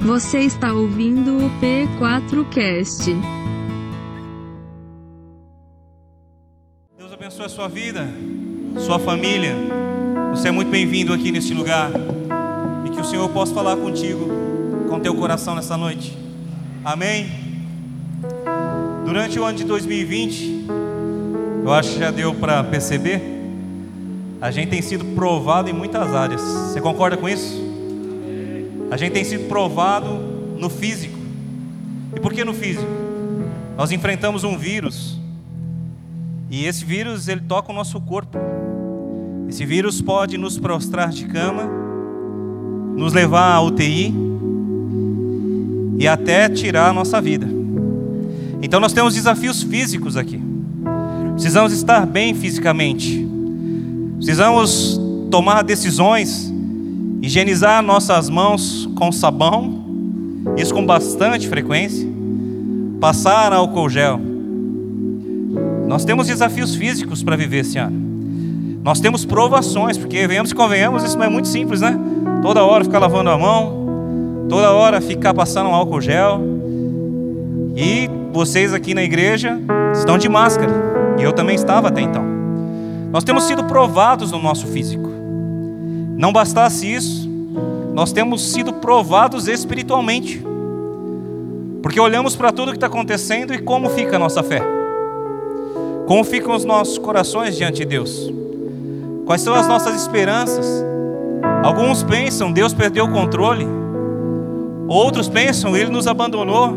Você 0.00 0.38
está 0.38 0.72
ouvindo 0.72 1.36
o 1.36 1.50
P4Cast. 1.60 3.14
Deus 6.96 7.12
abençoe 7.12 7.44
a 7.44 7.48
sua 7.50 7.68
vida, 7.68 8.08
sua 8.78 8.98
família. 8.98 9.54
Você 10.30 10.48
é 10.48 10.50
muito 10.50 10.70
bem-vindo 10.70 11.12
aqui 11.12 11.30
neste 11.30 11.52
lugar. 11.52 11.90
E 12.86 12.88
que 12.88 12.98
o 12.98 13.04
Senhor 13.04 13.28
possa 13.28 13.52
falar 13.52 13.76
contigo, 13.76 14.26
com 14.88 14.98
teu 14.98 15.14
coração 15.14 15.54
nessa 15.54 15.76
noite. 15.76 16.16
Amém? 16.82 17.26
Durante 19.04 19.38
o 19.38 19.44
ano 19.44 19.58
de 19.58 19.64
2020, 19.64 20.66
eu 21.62 21.72
acho 21.74 21.92
que 21.92 21.98
já 21.98 22.10
deu 22.10 22.34
para 22.34 22.64
perceber, 22.64 23.20
a 24.40 24.50
gente 24.50 24.70
tem 24.70 24.80
sido 24.80 25.04
provado 25.14 25.68
em 25.68 25.74
muitas 25.74 26.14
áreas. 26.14 26.40
Você 26.40 26.80
concorda 26.80 27.18
com 27.18 27.28
isso? 27.28 27.69
A 28.90 28.96
gente 28.96 29.12
tem 29.12 29.24
sido 29.24 29.48
provado 29.48 30.08
no 30.58 30.68
físico. 30.68 31.18
E 32.14 32.20
por 32.20 32.32
que 32.32 32.44
no 32.44 32.52
físico? 32.52 32.86
Nós 33.76 33.92
enfrentamos 33.92 34.44
um 34.44 34.58
vírus. 34.58 35.18
E 36.50 36.66
esse 36.66 36.84
vírus, 36.84 37.28
ele 37.28 37.42
toca 37.42 37.70
o 37.70 37.74
nosso 37.74 38.00
corpo. 38.00 38.36
Esse 39.48 39.64
vírus 39.64 40.02
pode 40.02 40.36
nos 40.36 40.58
prostrar 40.58 41.10
de 41.10 41.24
cama, 41.26 41.62
nos 42.96 43.12
levar 43.12 43.54
à 43.54 43.60
UTI 43.60 44.12
e 45.98 46.08
até 46.08 46.48
tirar 46.48 46.88
a 46.88 46.92
nossa 46.92 47.20
vida. 47.20 47.46
Então 48.62 48.80
nós 48.80 48.92
temos 48.92 49.14
desafios 49.14 49.62
físicos 49.62 50.16
aqui. 50.16 50.40
Precisamos 51.32 51.72
estar 51.72 52.06
bem 52.06 52.34
fisicamente. 52.34 53.26
Precisamos 54.16 55.00
tomar 55.30 55.62
decisões, 55.62 56.49
higienizar 57.22 57.82
nossas 57.82 58.28
mãos 58.28 58.88
com 58.96 59.12
sabão, 59.12 59.84
isso 60.56 60.72
com 60.72 60.84
bastante 60.84 61.48
frequência, 61.48 62.08
passar 63.00 63.52
álcool 63.52 63.88
gel. 63.88 64.20
Nós 65.86 66.04
temos 66.04 66.26
desafios 66.26 66.74
físicos 66.74 67.22
para 67.22 67.36
viver 67.36 67.58
esse 67.58 67.78
ano. 67.78 68.10
Nós 68.82 69.00
temos 69.00 69.24
provações, 69.24 69.98
porque 69.98 70.26
venhamos 70.26 70.50
e 70.52 70.54
convenhamos, 70.54 71.02
isso 71.02 71.18
não 71.18 71.24
é 71.24 71.28
muito 71.28 71.48
simples, 71.48 71.80
né? 71.80 71.98
Toda 72.42 72.62
hora 72.62 72.84
ficar 72.84 72.98
lavando 72.98 73.28
a 73.28 73.36
mão, 73.36 74.46
toda 74.48 74.70
hora 74.70 75.00
ficar 75.00 75.34
passando 75.34 75.68
álcool 75.68 76.00
gel. 76.00 76.40
E 77.76 78.08
vocês 78.32 78.72
aqui 78.72 78.94
na 78.94 79.02
igreja 79.02 79.58
estão 79.92 80.16
de 80.16 80.28
máscara. 80.28 80.72
E 81.18 81.22
eu 81.22 81.32
também 81.32 81.54
estava 81.54 81.88
até 81.88 82.00
então. 82.00 82.24
Nós 83.12 83.24
temos 83.24 83.44
sido 83.44 83.64
provados 83.64 84.32
no 84.32 84.40
nosso 84.40 84.66
físico. 84.68 85.09
Não 86.20 86.34
bastasse 86.34 86.86
isso, 86.86 87.26
nós 87.94 88.12
temos 88.12 88.52
sido 88.52 88.74
provados 88.74 89.48
espiritualmente. 89.48 90.44
Porque 91.82 91.98
olhamos 91.98 92.36
para 92.36 92.52
tudo 92.52 92.72
que 92.72 92.76
está 92.76 92.88
acontecendo 92.88 93.54
e 93.54 93.58
como 93.58 93.88
fica 93.88 94.16
a 94.16 94.18
nossa 94.18 94.42
fé. 94.42 94.60
Como 96.06 96.22
ficam 96.22 96.54
os 96.54 96.62
nossos 96.62 96.98
corações 96.98 97.56
diante 97.56 97.78
de 97.78 97.84
Deus? 97.86 98.30
Quais 99.24 99.40
são 99.40 99.54
as 99.54 99.66
nossas 99.66 99.98
esperanças? 99.98 100.84
Alguns 101.62 102.02
pensam, 102.02 102.52
Deus 102.52 102.74
perdeu 102.74 103.06
o 103.06 103.10
controle. 103.10 103.66
Outros 104.88 105.26
pensam, 105.26 105.74
Ele 105.74 105.88
nos 105.88 106.06
abandonou. 106.06 106.76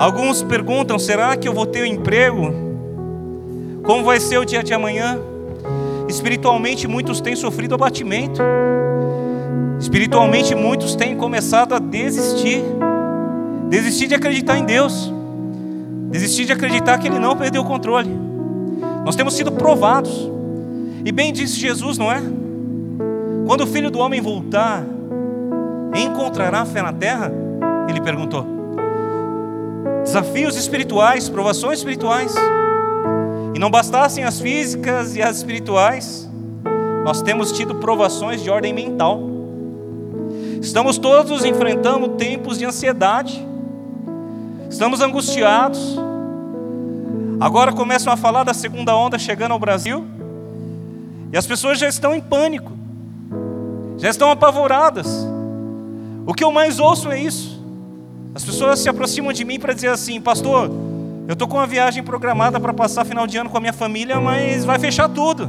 Alguns 0.00 0.42
perguntam, 0.42 0.98
será 0.98 1.36
que 1.36 1.46
eu 1.46 1.54
vou 1.54 1.66
ter 1.66 1.82
um 1.82 1.86
emprego? 1.86 2.52
Como 3.84 4.02
vai 4.02 4.18
ser 4.18 4.38
o 4.38 4.44
dia 4.44 4.64
de 4.64 4.74
amanhã? 4.74 5.20
Espiritualmente, 6.12 6.86
muitos 6.86 7.22
têm 7.22 7.34
sofrido 7.34 7.74
abatimento. 7.74 8.42
Espiritualmente, 9.80 10.54
muitos 10.54 10.94
têm 10.94 11.16
começado 11.16 11.74
a 11.74 11.78
desistir. 11.78 12.62
Desistir 13.70 14.08
de 14.08 14.14
acreditar 14.14 14.58
em 14.58 14.64
Deus. 14.64 15.10
Desistir 16.10 16.44
de 16.44 16.52
acreditar 16.52 16.98
que 16.98 17.08
Ele 17.08 17.18
não 17.18 17.34
perdeu 17.34 17.62
o 17.62 17.64
controle. 17.64 18.10
Nós 19.06 19.16
temos 19.16 19.32
sido 19.32 19.52
provados. 19.52 20.30
E 21.02 21.10
bem 21.10 21.32
disse 21.32 21.58
Jesus, 21.58 21.96
não 21.96 22.12
é? 22.12 22.22
Quando 23.46 23.62
o 23.62 23.66
filho 23.66 23.90
do 23.90 23.98
homem 23.98 24.20
voltar, 24.20 24.84
encontrará 25.96 26.66
fé 26.66 26.82
na 26.82 26.92
terra? 26.92 27.32
Ele 27.88 28.02
perguntou. 28.02 28.46
Desafios 30.04 30.56
espirituais, 30.56 31.30
provações 31.30 31.78
espirituais. 31.78 32.34
E 33.54 33.58
não 33.58 33.70
bastassem 33.70 34.24
as 34.24 34.40
físicas 34.40 35.14
e 35.14 35.22
as 35.22 35.36
espirituais, 35.36 36.28
nós 37.04 37.20
temos 37.20 37.52
tido 37.52 37.74
provações 37.76 38.42
de 38.42 38.50
ordem 38.50 38.72
mental. 38.72 39.20
Estamos 40.60 40.96
todos 40.96 41.44
enfrentando 41.44 42.10
tempos 42.10 42.58
de 42.58 42.64
ansiedade, 42.64 43.46
estamos 44.70 45.00
angustiados. 45.00 45.98
Agora 47.40 47.72
começam 47.72 48.12
a 48.12 48.16
falar 48.16 48.44
da 48.44 48.54
segunda 48.54 48.96
onda 48.96 49.18
chegando 49.18 49.52
ao 49.52 49.58
Brasil, 49.58 50.04
e 51.32 51.36
as 51.36 51.46
pessoas 51.46 51.78
já 51.78 51.88
estão 51.88 52.14
em 52.14 52.20
pânico, 52.20 52.70
já 53.98 54.08
estão 54.08 54.30
apavoradas. 54.30 55.08
O 56.24 56.32
que 56.32 56.44
eu 56.44 56.52
mais 56.52 56.78
ouço 56.78 57.10
é 57.10 57.18
isso. 57.18 57.60
As 58.34 58.44
pessoas 58.44 58.78
se 58.78 58.88
aproximam 58.88 59.32
de 59.32 59.44
mim 59.44 59.58
para 59.58 59.74
dizer 59.74 59.88
assim, 59.88 60.20
pastor, 60.20 60.70
eu 61.28 61.34
estou 61.34 61.46
com 61.46 61.56
uma 61.56 61.66
viagem 61.66 62.02
programada 62.02 62.58
para 62.58 62.74
passar 62.74 63.04
final 63.04 63.26
de 63.26 63.36
ano 63.36 63.48
com 63.48 63.56
a 63.56 63.60
minha 63.60 63.72
família, 63.72 64.20
mas 64.20 64.64
vai 64.64 64.78
fechar 64.78 65.08
tudo. 65.08 65.48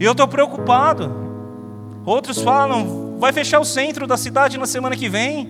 E 0.00 0.04
eu 0.04 0.12
estou 0.12 0.26
preocupado. 0.26 1.10
Outros 2.04 2.40
falam, 2.40 3.16
vai 3.18 3.32
fechar 3.32 3.60
o 3.60 3.64
centro 3.64 4.06
da 4.06 4.16
cidade 4.16 4.58
na 4.58 4.66
semana 4.66 4.96
que 4.96 5.08
vem. 5.08 5.48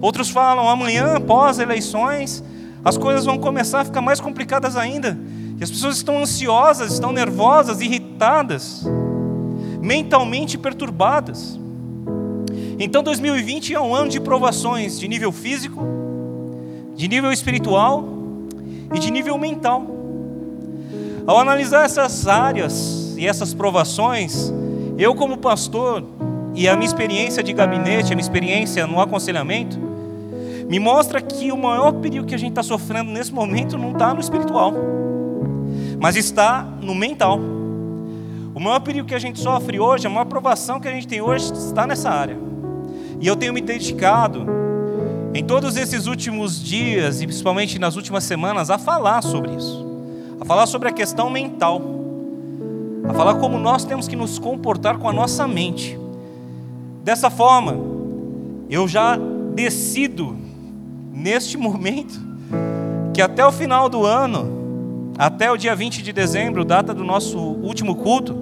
Outros 0.00 0.30
falam, 0.30 0.68
amanhã, 0.68 1.16
após 1.16 1.58
eleições, 1.58 2.44
as 2.84 2.96
coisas 2.96 3.24
vão 3.24 3.38
começar 3.38 3.80
a 3.80 3.84
ficar 3.84 4.00
mais 4.00 4.20
complicadas 4.20 4.76
ainda. 4.76 5.18
E 5.58 5.64
as 5.64 5.70
pessoas 5.70 5.96
estão 5.96 6.18
ansiosas, 6.18 6.92
estão 6.92 7.12
nervosas, 7.12 7.80
irritadas, 7.80 8.84
mentalmente 9.82 10.56
perturbadas. 10.56 11.58
Então 12.78 13.02
2020 13.02 13.74
é 13.74 13.80
um 13.80 13.94
ano 13.94 14.08
de 14.08 14.20
provações 14.20 14.98
de 14.98 15.06
nível 15.06 15.30
físico, 15.30 15.99
de 17.00 17.08
nível 17.08 17.32
espiritual 17.32 18.04
e 18.92 18.98
de 18.98 19.10
nível 19.10 19.38
mental. 19.38 19.86
Ao 21.26 21.38
analisar 21.38 21.86
essas 21.86 22.28
áreas 22.28 23.14
e 23.16 23.26
essas 23.26 23.54
provações, 23.54 24.52
eu, 24.98 25.14
como 25.14 25.38
pastor, 25.38 26.04
e 26.54 26.68
a 26.68 26.76
minha 26.76 26.86
experiência 26.86 27.42
de 27.42 27.54
gabinete, 27.54 28.12
a 28.12 28.14
minha 28.14 28.20
experiência 28.20 28.86
no 28.86 29.00
aconselhamento, 29.00 29.78
me 30.68 30.78
mostra 30.78 31.22
que 31.22 31.50
o 31.50 31.56
maior 31.56 31.92
perigo 31.92 32.26
que 32.26 32.34
a 32.34 32.38
gente 32.38 32.50
está 32.50 32.62
sofrendo 32.62 33.10
nesse 33.10 33.32
momento 33.32 33.78
não 33.78 33.92
está 33.92 34.12
no 34.12 34.20
espiritual, 34.20 34.74
mas 35.98 36.16
está 36.16 36.68
no 36.82 36.94
mental. 36.94 37.40
O 38.54 38.60
maior 38.60 38.80
perigo 38.80 39.08
que 39.08 39.14
a 39.14 39.18
gente 39.18 39.40
sofre 39.40 39.80
hoje, 39.80 40.06
a 40.06 40.10
maior 40.10 40.26
provação 40.26 40.78
que 40.78 40.86
a 40.86 40.92
gente 40.92 41.08
tem 41.08 41.22
hoje 41.22 41.50
está 41.50 41.86
nessa 41.86 42.10
área. 42.10 42.36
E 43.18 43.26
eu 43.26 43.36
tenho 43.36 43.54
me 43.54 43.62
dedicado 43.62 44.69
em 45.32 45.44
todos 45.44 45.76
esses 45.76 46.06
últimos 46.06 46.60
dias, 46.62 47.20
e 47.20 47.26
principalmente 47.26 47.78
nas 47.78 47.94
últimas 47.94 48.24
semanas, 48.24 48.68
a 48.68 48.78
falar 48.78 49.22
sobre 49.22 49.52
isso, 49.52 49.86
a 50.40 50.44
falar 50.44 50.66
sobre 50.66 50.88
a 50.88 50.92
questão 50.92 51.30
mental, 51.30 51.80
a 53.08 53.14
falar 53.14 53.36
como 53.36 53.58
nós 53.58 53.84
temos 53.84 54.08
que 54.08 54.16
nos 54.16 54.38
comportar 54.38 54.98
com 54.98 55.08
a 55.08 55.12
nossa 55.12 55.46
mente. 55.46 55.96
Dessa 57.04 57.30
forma, 57.30 57.76
eu 58.68 58.88
já 58.88 59.16
decido, 59.54 60.36
neste 61.12 61.56
momento, 61.58 62.20
que 63.14 63.22
até 63.22 63.46
o 63.46 63.52
final 63.52 63.88
do 63.88 64.04
ano, 64.04 65.12
até 65.16 65.50
o 65.50 65.56
dia 65.56 65.76
20 65.76 66.02
de 66.02 66.12
dezembro, 66.12 66.64
data 66.64 66.92
do 66.92 67.04
nosso 67.04 67.38
último 67.38 67.94
culto, 67.94 68.36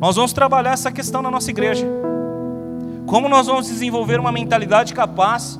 nós 0.00 0.16
vamos 0.16 0.32
trabalhar 0.32 0.72
essa 0.72 0.90
questão 0.90 1.22
na 1.22 1.30
nossa 1.30 1.50
igreja. 1.50 1.86
Como 3.06 3.28
nós 3.28 3.46
vamos 3.46 3.66
desenvolver 3.66 4.18
uma 4.18 4.32
mentalidade 4.32 4.94
capaz 4.94 5.58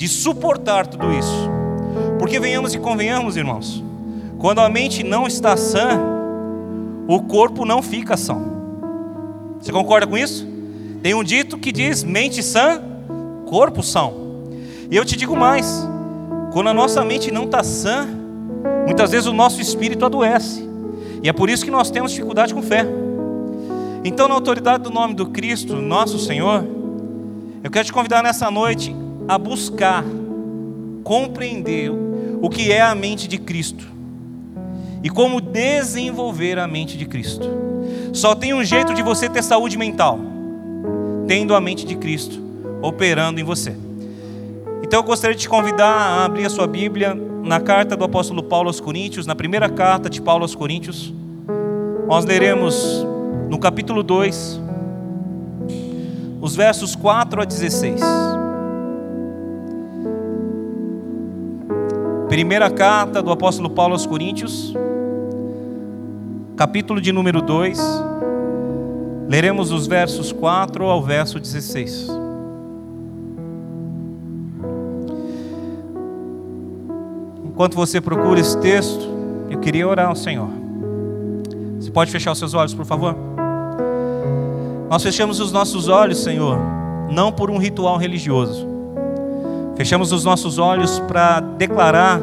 de 0.00 0.08
suportar 0.08 0.86
tudo 0.86 1.12
isso. 1.12 1.50
Porque 2.18 2.40
venhamos 2.40 2.72
e 2.72 2.78
convenhamos, 2.78 3.36
irmãos, 3.36 3.84
quando 4.38 4.60
a 4.60 4.68
mente 4.70 5.04
não 5.04 5.26
está 5.26 5.58
sã, 5.58 6.00
o 7.06 7.20
corpo 7.20 7.66
não 7.66 7.82
fica 7.82 8.16
são. 8.16 8.40
Você 9.60 9.70
concorda 9.70 10.06
com 10.06 10.16
isso? 10.16 10.48
Tem 11.02 11.12
um 11.12 11.22
dito 11.22 11.58
que 11.58 11.70
diz: 11.70 12.02
mente 12.02 12.42
sã, 12.42 12.80
corpo 13.44 13.82
são. 13.82 14.14
E 14.90 14.96
eu 14.96 15.04
te 15.04 15.16
digo 15.16 15.36
mais: 15.36 15.86
quando 16.50 16.68
a 16.70 16.74
nossa 16.74 17.04
mente 17.04 17.30
não 17.30 17.44
está 17.44 17.62
sã, 17.62 18.08
muitas 18.86 19.10
vezes 19.10 19.26
o 19.26 19.34
nosso 19.34 19.60
espírito 19.60 20.06
adoece. 20.06 20.66
E 21.22 21.28
é 21.28 21.32
por 21.34 21.50
isso 21.50 21.62
que 21.62 21.70
nós 21.70 21.90
temos 21.90 22.12
dificuldade 22.12 22.54
com 22.54 22.62
fé. 22.62 22.86
Então, 24.02 24.26
na 24.28 24.34
autoridade 24.34 24.82
do 24.82 24.88
nome 24.90 25.12
do 25.12 25.26
Cristo, 25.26 25.76
nosso 25.76 26.18
Senhor, 26.18 26.64
eu 27.62 27.70
quero 27.70 27.84
te 27.84 27.92
convidar 27.92 28.22
nessa 28.22 28.50
noite 28.50 28.96
a 29.30 29.38
buscar 29.38 30.04
compreender 31.04 31.88
o 32.42 32.50
que 32.50 32.72
é 32.72 32.80
a 32.80 32.96
mente 32.96 33.28
de 33.28 33.38
Cristo 33.38 33.86
e 35.04 35.08
como 35.08 35.40
desenvolver 35.40 36.58
a 36.58 36.66
mente 36.66 36.98
de 36.98 37.06
Cristo. 37.06 37.48
Só 38.12 38.34
tem 38.34 38.52
um 38.52 38.64
jeito 38.64 38.92
de 38.92 39.04
você 39.04 39.28
ter 39.28 39.44
saúde 39.44 39.78
mental, 39.78 40.18
tendo 41.28 41.54
a 41.54 41.60
mente 41.60 41.86
de 41.86 41.94
Cristo, 41.94 42.42
operando 42.82 43.38
em 43.38 43.44
você. 43.44 43.72
Então 44.82 44.98
eu 44.98 45.04
gostaria 45.04 45.36
de 45.36 45.42
te 45.42 45.48
convidar 45.48 45.92
a 45.92 46.24
abrir 46.24 46.44
a 46.44 46.50
sua 46.50 46.66
Bíblia 46.66 47.14
na 47.14 47.60
carta 47.60 47.96
do 47.96 48.02
apóstolo 48.02 48.42
Paulo 48.42 48.68
aos 48.68 48.80
Coríntios, 48.80 49.28
na 49.28 49.36
primeira 49.36 49.68
carta 49.68 50.10
de 50.10 50.20
Paulo 50.20 50.42
aos 50.42 50.56
Coríntios. 50.56 51.14
Nós 52.08 52.24
leremos 52.24 53.06
no 53.48 53.60
capítulo 53.60 54.02
2, 54.02 54.60
os 56.40 56.56
versos 56.56 56.96
4 56.96 57.42
a 57.42 57.44
16. 57.44 58.39
Primeira 62.30 62.70
carta 62.70 63.20
do 63.20 63.32
apóstolo 63.32 63.68
Paulo 63.68 63.92
aos 63.92 64.06
Coríntios, 64.06 64.72
capítulo 66.56 67.00
de 67.00 67.10
número 67.10 67.42
2, 67.42 67.76
leremos 69.28 69.72
os 69.72 69.88
versos 69.88 70.30
4 70.30 70.84
ao 70.84 71.02
verso 71.02 71.40
16. 71.40 72.06
Enquanto 77.44 77.74
você 77.74 78.00
procura 78.00 78.38
esse 78.38 78.56
texto, 78.60 79.08
eu 79.50 79.58
queria 79.58 79.88
orar 79.88 80.06
ao 80.06 80.14
Senhor. 80.14 80.50
Você 81.80 81.90
pode 81.90 82.12
fechar 82.12 82.30
os 82.30 82.38
seus 82.38 82.54
olhos, 82.54 82.72
por 82.72 82.86
favor? 82.86 83.16
Nós 84.88 85.02
fechamos 85.02 85.40
os 85.40 85.50
nossos 85.50 85.88
olhos, 85.88 86.22
Senhor, 86.22 86.60
não 87.10 87.32
por 87.32 87.50
um 87.50 87.58
ritual 87.58 87.96
religioso. 87.96 88.69
Fechamos 89.76 90.12
os 90.12 90.24
nossos 90.24 90.58
olhos 90.58 90.98
para 91.00 91.40
declarar 91.40 92.20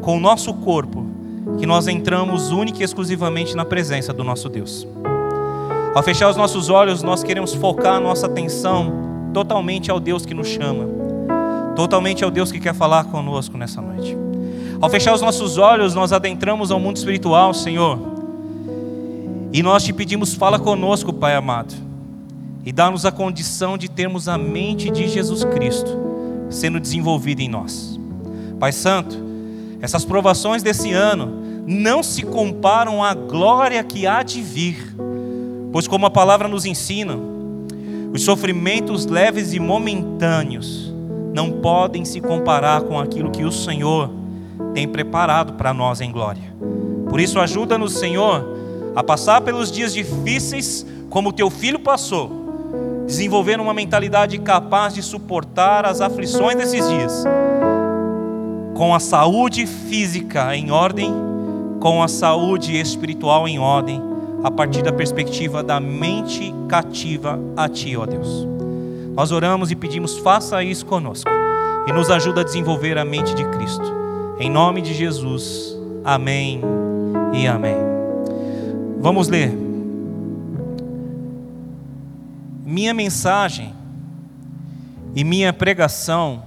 com 0.00 0.16
o 0.16 0.20
nosso 0.20 0.52
corpo 0.54 1.06
que 1.58 1.66
nós 1.66 1.88
entramos 1.88 2.50
única 2.50 2.80
e 2.80 2.84
exclusivamente 2.84 3.56
na 3.56 3.64
presença 3.64 4.12
do 4.12 4.22
nosso 4.22 4.48
Deus. 4.48 4.86
Ao 5.94 6.02
fechar 6.02 6.30
os 6.30 6.36
nossos 6.36 6.68
olhos, 6.68 7.02
nós 7.02 7.22
queremos 7.22 7.54
focar 7.54 7.96
a 7.96 8.00
nossa 8.00 8.26
atenção 8.26 9.30
totalmente 9.32 9.90
ao 9.90 10.00
Deus 10.00 10.26
que 10.26 10.34
nos 10.34 10.48
chama, 10.48 10.86
totalmente 11.74 12.24
ao 12.24 12.30
Deus 12.30 12.52
que 12.52 12.60
quer 12.60 12.74
falar 12.74 13.04
conosco 13.04 13.56
nessa 13.56 13.80
noite. 13.80 14.16
Ao 14.80 14.90
fechar 14.90 15.14
os 15.14 15.20
nossos 15.20 15.58
olhos, 15.58 15.94
nós 15.94 16.12
adentramos 16.12 16.70
ao 16.70 16.80
mundo 16.80 16.96
espiritual, 16.96 17.54
Senhor, 17.54 17.98
e 19.52 19.62
nós 19.62 19.84
te 19.84 19.92
pedimos, 19.92 20.34
fala 20.34 20.58
conosco, 20.58 21.12
Pai 21.12 21.34
amado 21.34 21.92
e 22.64 22.72
dá-nos 22.72 23.04
a 23.04 23.12
condição 23.12 23.76
de 23.76 23.88
termos 23.88 24.28
a 24.28 24.38
mente 24.38 24.90
de 24.90 25.08
Jesus 25.08 25.44
Cristo 25.44 26.11
sendo 26.50 26.80
desenvolvida 26.80 27.42
em 27.42 27.48
nós. 27.48 27.98
Pai 28.58 28.72
Santo, 28.72 29.16
essas 29.80 30.04
provações 30.04 30.62
desse 30.62 30.92
ano 30.92 31.42
não 31.66 32.02
se 32.02 32.22
comparam 32.22 33.02
à 33.02 33.14
glória 33.14 33.82
que 33.82 34.06
há 34.06 34.22
de 34.22 34.40
vir, 34.40 34.94
pois, 35.72 35.88
como 35.88 36.06
a 36.06 36.10
palavra 36.10 36.48
nos 36.48 36.64
ensina, 36.64 37.16
os 38.12 38.22
sofrimentos 38.22 39.06
leves 39.06 39.52
e 39.52 39.60
momentâneos 39.60 40.92
não 41.32 41.50
podem 41.50 42.04
se 42.04 42.20
comparar 42.20 42.82
com 42.82 42.98
aquilo 42.98 43.30
que 43.30 43.44
o 43.44 43.52
Senhor 43.52 44.10
tem 44.74 44.86
preparado 44.86 45.54
para 45.54 45.72
nós 45.72 46.00
em 46.00 46.12
glória. 46.12 46.52
Por 47.08 47.20
isso, 47.20 47.40
ajuda-nos, 47.40 47.94
Senhor, 47.94 48.44
a 48.94 49.02
passar 49.02 49.40
pelos 49.40 49.72
dias 49.72 49.94
difíceis 49.94 50.86
como 51.08 51.32
teu 51.32 51.48
filho 51.50 51.78
passou 51.78 52.41
desenvolver 53.06 53.60
uma 53.60 53.74
mentalidade 53.74 54.38
capaz 54.38 54.94
de 54.94 55.02
suportar 55.02 55.84
as 55.84 56.00
aflições 56.00 56.56
desses 56.56 56.88
dias, 56.88 57.24
com 58.74 58.94
a 58.94 59.00
saúde 59.00 59.66
física 59.66 60.56
em 60.56 60.70
ordem, 60.70 61.12
com 61.80 62.02
a 62.02 62.08
saúde 62.08 62.78
espiritual 62.78 63.46
em 63.46 63.58
ordem, 63.58 64.02
a 64.42 64.50
partir 64.50 64.82
da 64.82 64.92
perspectiva 64.92 65.62
da 65.62 65.78
mente 65.78 66.52
cativa 66.68 67.38
a 67.56 67.68
Ti, 67.68 67.96
ó 67.96 68.06
Deus. 68.06 68.46
Nós 69.14 69.30
oramos 69.30 69.70
e 69.70 69.76
pedimos, 69.76 70.18
faça 70.18 70.62
isso 70.64 70.86
conosco 70.86 71.30
e 71.86 71.92
nos 71.92 72.10
ajuda 72.10 72.40
a 72.40 72.44
desenvolver 72.44 72.96
a 72.98 73.04
mente 73.04 73.34
de 73.34 73.44
Cristo. 73.44 73.92
Em 74.38 74.50
nome 74.50 74.80
de 74.80 74.94
Jesus, 74.94 75.76
amém 76.04 76.60
e 77.32 77.46
amém. 77.46 77.76
Vamos 78.98 79.28
ler 79.28 79.61
minha 82.72 82.94
mensagem 82.94 83.74
e 85.14 85.22
minha 85.22 85.52
pregação 85.52 86.42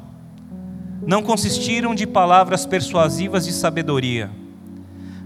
não 1.05 1.21
consistiram 1.21 1.93
de 1.93 2.07
palavras 2.07 2.65
persuasivas 2.65 3.45
de 3.45 3.53
sabedoria, 3.53 4.31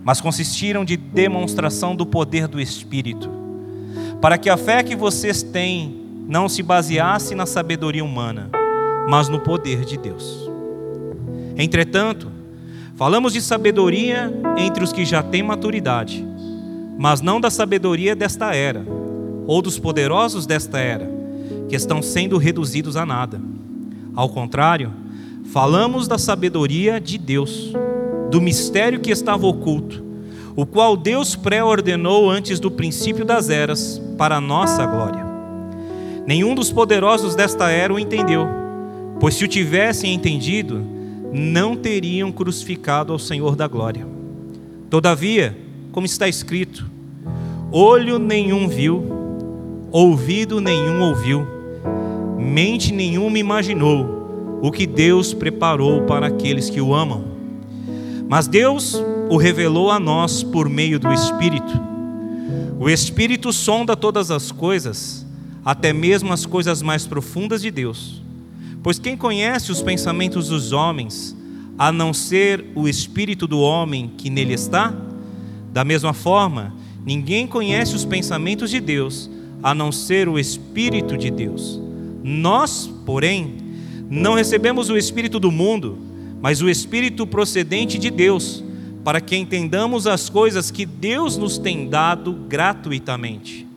mas 0.04 0.20
consistiram 0.20 0.84
de 0.84 0.98
demonstração 0.98 1.96
do 1.96 2.06
poder 2.06 2.50
do 2.50 2.60
Espírito, 2.60 3.32
para 4.20 4.38
que 4.38 4.50
a 4.50 4.58
fé 4.58 4.84
que 4.84 4.94
vocês 4.94 5.42
têm 5.42 6.06
não 6.28 6.50
se 6.50 6.62
baseasse 6.62 7.34
na 7.34 7.46
sabedoria 7.46 8.04
humana, 8.04 8.50
mas 9.08 9.30
no 9.30 9.40
poder 9.40 9.86
de 9.86 9.98
Deus. 9.98 10.50
Entretanto, 11.56 12.30
falamos 12.98 13.32
de 13.32 13.42
sabedoria 13.42 14.34
entre 14.58 14.84
os 14.84 14.92
que 14.92 15.06
já 15.06 15.24
têm 15.24 15.44
maturidade, 15.44 16.28
mas 16.98 17.22
não 17.22 17.40
da 17.40 17.50
sabedoria 17.50 18.14
desta 18.18 18.54
era 18.54 19.00
ou 19.50 19.64
dos 19.64 19.80
poderosos 19.80 20.46
desta 20.46 20.78
era, 20.78 21.10
que 21.68 21.76
estão 21.76 22.04
sendo 22.04 22.38
reduzidos 22.38 22.96
a 22.96 23.04
nada. 23.04 23.42
Ao 24.16 24.30
contrário, 24.30 24.94
falamos 25.46 26.08
da 26.08 26.20
sabedoria 26.20 27.02
de 27.02 27.18
Deus, 27.18 27.74
do 28.30 28.40
mistério 28.40 29.00
que 29.00 29.10
estava 29.10 29.48
oculto, 29.48 30.04
o 30.56 30.68
qual 30.68 30.96
Deus 30.96 31.36
pré-ordenou 31.36 32.30
antes 32.30 32.60
do 32.60 32.70
princípio 32.70 33.26
das 33.26 33.50
eras, 33.50 34.00
para 34.20 34.38
a 34.38 34.42
nossa 34.42 34.86
glória. 34.86 35.26
Nenhum 36.28 36.54
dos 36.54 36.72
poderosos 36.72 37.34
desta 37.34 37.72
era 37.72 37.92
o 37.92 37.98
entendeu, 37.98 38.48
pois 39.20 39.34
se 39.34 39.46
o 39.46 39.48
tivessem 39.48 40.14
entendido, 40.14 40.86
não 41.34 41.76
teriam 41.76 42.32
crucificado 42.32 43.12
ao 43.12 43.18
Senhor 43.18 43.56
da 43.56 43.68
glória. 43.68 44.06
Todavia, 44.92 45.58
como 45.92 46.06
está 46.06 46.28
escrito, 46.28 46.86
olho 47.72 48.20
nenhum 48.20 48.68
viu, 48.68 49.19
ouvido 49.92 50.62
nenhum 50.62 51.02
ouviu, 51.02 51.46
mente 52.38 52.94
nenhuma 52.94 53.40
imaginou 53.40 54.60
o 54.62 54.72
que 54.72 54.86
Deus 54.86 55.34
preparou 55.34 56.04
para 56.04 56.28
aqueles 56.28 56.70
que 56.70 56.82
o 56.82 56.94
amam. 56.94 57.26
Mas 58.28 58.48
Deus 58.48 59.02
o 59.30 59.38
revelou 59.38 59.90
a 59.90 60.00
nós 60.00 60.44
por 60.44 60.70
meio 60.70 61.00
do 61.00 61.12
Espírito. 61.12 61.90
O 62.80 62.90
Espírito 62.90 63.52
sonda 63.52 63.96
todas 63.96 64.32
as 64.32 64.52
coisas, 64.52 65.26
até 65.66 65.92
mesmo 65.92 66.32
as 66.32 66.46
coisas 66.46 66.82
mais 66.82 67.08
profundas 67.08 67.62
de 67.62 67.72
Deus. 67.72 68.22
Pois 68.82 69.00
quem 69.00 69.18
conhece 69.18 69.72
os 69.72 69.82
pensamentos 69.82 70.50
dos 70.50 70.72
homens, 70.72 71.36
a 71.78 71.92
não 71.92 72.14
ser 72.14 72.66
o 72.76 72.88
espírito 72.88 73.48
do 73.48 73.60
homem 73.60 74.12
que 74.18 74.30
nele 74.30 74.54
está? 74.54 74.94
Da 75.74 75.84
mesma 75.84 76.14
forma, 76.14 76.74
ninguém 77.06 77.46
conhece 77.48 77.96
os 77.96 78.06
pensamentos 78.06 78.70
de 78.70 78.80
Deus, 78.80 79.30
a 79.62 79.74
não 79.74 79.92
ser 79.92 80.28
o 80.28 80.40
Espírito 80.40 81.18
de 81.18 81.30
Deus. 81.30 81.80
Nós, 82.24 82.90
porém, 83.06 83.58
não 84.10 84.34
recebemos 84.34 84.90
o 84.90 84.98
Espírito 84.98 85.40
do 85.40 85.52
mundo, 85.52 85.98
mas 86.42 86.62
o 86.62 86.70
Espírito 86.70 87.28
procedente 87.28 87.98
de 87.98 88.10
Deus, 88.10 88.64
para 89.04 89.22
que 89.22 89.36
entendamos 89.36 90.08
as 90.08 90.30
coisas 90.30 90.72
que 90.72 90.86
Deus 90.86 91.38
nos 91.38 91.58
tem 91.58 91.90
dado 91.90 92.34
gratuitamente. 92.48 93.68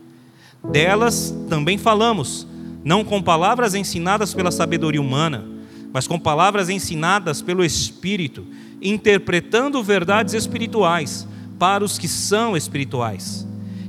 Delas 0.71 1.35
também 1.49 1.77
falamos, 1.77 2.47
não 2.85 3.05
com 3.05 3.21
palavras 3.21 3.75
ensinadas 3.75 4.33
pela 4.33 4.51
sabedoria 4.51 5.01
humana, 5.01 5.45
mas 5.93 6.07
com 6.07 6.19
palavras 6.19 6.71
ensinadas 6.71 7.43
pelo 7.43 7.65
Espírito, 7.65 8.47
interpretando 8.81 9.83
verdades 9.83 10.35
espirituais 10.35 11.27
para 11.59 11.85
os 11.85 11.99
que 11.99 12.09
são 12.09 12.57
espirituais. 12.57 13.47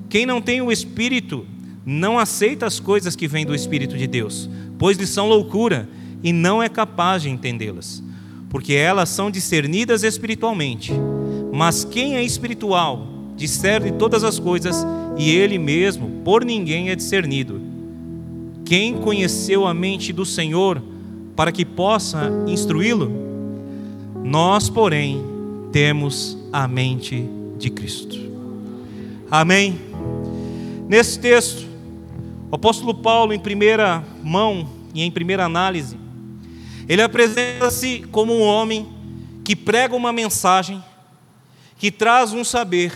Quem 0.09 0.25
não 0.25 0.41
tem 0.41 0.61
o 0.61 0.71
Espírito 0.71 1.45
não 1.85 2.17
aceita 2.17 2.65
as 2.65 2.79
coisas 2.79 3.15
que 3.15 3.27
vêm 3.27 3.45
do 3.45 3.53
Espírito 3.53 3.97
de 3.97 4.07
Deus, 4.07 4.49
pois 4.77 4.97
lhes 4.97 5.09
são 5.09 5.27
loucura 5.27 5.87
e 6.23 6.31
não 6.31 6.63
é 6.63 6.69
capaz 6.69 7.21
de 7.21 7.29
entendê-las, 7.29 8.01
porque 8.49 8.73
elas 8.73 9.09
são 9.09 9.29
discernidas 9.29 10.03
espiritualmente. 10.03 10.93
Mas 11.51 11.83
quem 11.83 12.15
é 12.15 12.23
espiritual 12.23 13.07
discerne 13.35 13.91
todas 13.91 14.23
as 14.23 14.39
coisas 14.39 14.85
e 15.17 15.31
ele 15.31 15.57
mesmo 15.57 16.21
por 16.23 16.45
ninguém 16.45 16.89
é 16.89 16.95
discernido. 16.95 17.61
Quem 18.65 18.95
conheceu 18.95 19.67
a 19.67 19.73
mente 19.73 20.13
do 20.13 20.25
Senhor 20.25 20.81
para 21.35 21.51
que 21.51 21.65
possa 21.65 22.31
instruí-lo? 22.47 23.11
Nós, 24.23 24.69
porém, 24.69 25.21
temos 25.71 26.37
a 26.51 26.67
mente 26.67 27.27
de 27.59 27.69
Cristo. 27.69 28.17
Amém. 29.29 29.77
Nesse 30.87 31.19
texto, 31.19 31.72
o 32.53 32.55
apóstolo 32.55 32.93
Paulo, 32.93 33.33
em 33.33 33.39
primeira 33.39 34.03
mão 34.21 34.69
e 34.93 35.01
em 35.01 35.09
primeira 35.09 35.43
análise, 35.43 35.97
ele 36.87 37.01
apresenta-se 37.01 38.05
como 38.11 38.31
um 38.31 38.43
homem 38.43 38.93
que 39.43 39.55
prega 39.55 39.95
uma 39.95 40.13
mensagem, 40.13 40.83
que 41.79 41.89
traz 41.89 42.31
um 42.31 42.43
saber, 42.43 42.95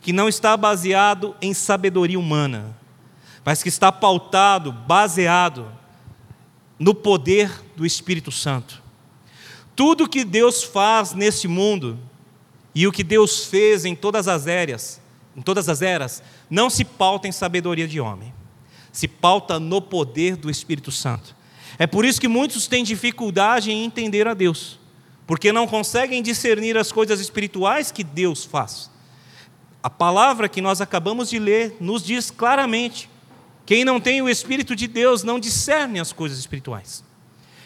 que 0.00 0.12
não 0.12 0.28
está 0.28 0.56
baseado 0.56 1.34
em 1.42 1.52
sabedoria 1.52 2.20
humana, 2.20 2.72
mas 3.44 3.64
que 3.64 3.68
está 3.68 3.90
pautado, 3.90 4.70
baseado 4.70 5.66
no 6.78 6.94
poder 6.94 7.50
do 7.74 7.84
Espírito 7.84 8.30
Santo. 8.30 8.80
Tudo 9.74 10.08
que 10.08 10.22
Deus 10.22 10.62
faz 10.62 11.14
nesse 11.14 11.48
mundo 11.48 11.98
e 12.72 12.86
o 12.86 12.92
que 12.92 13.02
Deus 13.02 13.44
fez 13.44 13.84
em 13.84 13.96
todas 13.96 14.28
as 14.28 14.46
eras, 14.46 15.00
em 15.36 15.42
todas 15.42 15.68
as 15.68 15.82
eras, 15.82 16.22
não 16.48 16.70
se 16.70 16.84
pauta 16.84 17.26
em 17.26 17.32
sabedoria 17.32 17.88
de 17.88 18.00
homem, 18.00 18.37
se 18.98 19.06
pauta 19.06 19.60
no 19.60 19.80
poder 19.80 20.34
do 20.34 20.50
Espírito 20.50 20.90
Santo. 20.90 21.32
É 21.78 21.86
por 21.86 22.04
isso 22.04 22.20
que 22.20 22.26
muitos 22.26 22.66
têm 22.66 22.82
dificuldade 22.82 23.70
em 23.70 23.84
entender 23.84 24.26
a 24.26 24.34
Deus, 24.34 24.76
porque 25.24 25.52
não 25.52 25.68
conseguem 25.68 26.20
discernir 26.20 26.76
as 26.76 26.90
coisas 26.90 27.20
espirituais 27.20 27.92
que 27.92 28.02
Deus 28.02 28.44
faz. 28.44 28.90
A 29.80 29.88
palavra 29.88 30.48
que 30.48 30.60
nós 30.60 30.80
acabamos 30.80 31.30
de 31.30 31.38
ler 31.38 31.76
nos 31.78 32.02
diz 32.02 32.28
claramente: 32.28 33.08
quem 33.64 33.84
não 33.84 34.00
tem 34.00 34.20
o 34.20 34.28
Espírito 34.28 34.74
de 34.74 34.88
Deus 34.88 35.22
não 35.22 35.38
discerne 35.38 36.00
as 36.00 36.12
coisas 36.12 36.36
espirituais. 36.36 37.04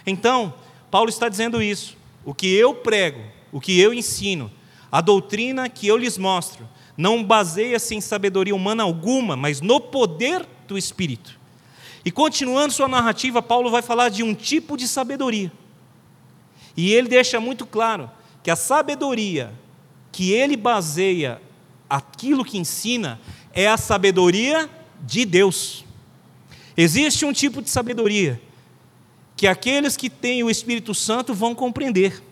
Então, 0.06 0.52
Paulo 0.90 1.08
está 1.08 1.30
dizendo 1.30 1.62
isso. 1.62 1.96
O 2.26 2.34
que 2.34 2.54
eu 2.54 2.74
prego, 2.74 3.22
o 3.50 3.58
que 3.58 3.80
eu 3.80 3.94
ensino, 3.94 4.52
a 4.90 5.00
doutrina 5.00 5.66
que 5.70 5.86
eu 5.86 5.96
lhes 5.96 6.18
mostro, 6.18 6.68
não 6.96 7.24
baseia-se 7.24 7.94
em 7.94 8.00
sabedoria 8.00 8.54
humana 8.54 8.82
alguma, 8.82 9.36
mas 9.36 9.60
no 9.60 9.80
poder 9.80 10.46
do 10.66 10.76
Espírito. 10.76 11.38
E 12.04 12.10
continuando 12.10 12.72
sua 12.72 12.88
narrativa, 12.88 13.40
Paulo 13.40 13.70
vai 13.70 13.82
falar 13.82 14.08
de 14.08 14.22
um 14.22 14.34
tipo 14.34 14.76
de 14.76 14.88
sabedoria. 14.88 15.52
E 16.76 16.92
ele 16.92 17.08
deixa 17.08 17.40
muito 17.40 17.64
claro 17.64 18.10
que 18.42 18.50
a 18.50 18.56
sabedoria 18.56 19.52
que 20.10 20.32
ele 20.32 20.56
baseia 20.56 21.40
aquilo 21.88 22.44
que 22.44 22.58
ensina 22.58 23.20
é 23.52 23.68
a 23.68 23.76
sabedoria 23.76 24.68
de 25.00 25.24
Deus. 25.24 25.84
Existe 26.76 27.24
um 27.24 27.32
tipo 27.32 27.62
de 27.62 27.70
sabedoria 27.70 28.40
que 29.36 29.46
aqueles 29.46 29.96
que 29.96 30.08
têm 30.08 30.42
o 30.42 30.50
Espírito 30.50 30.94
Santo 30.94 31.34
vão 31.34 31.54
compreender 31.54 32.22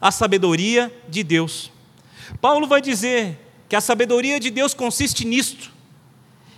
a 0.00 0.10
sabedoria 0.10 0.92
de 1.08 1.22
Deus. 1.22 1.70
Paulo 2.40 2.66
vai 2.66 2.80
dizer 2.80 3.47
que 3.68 3.76
a 3.76 3.80
sabedoria 3.80 4.40
de 4.40 4.50
Deus 4.50 4.72
consiste 4.72 5.24
nisto. 5.24 5.70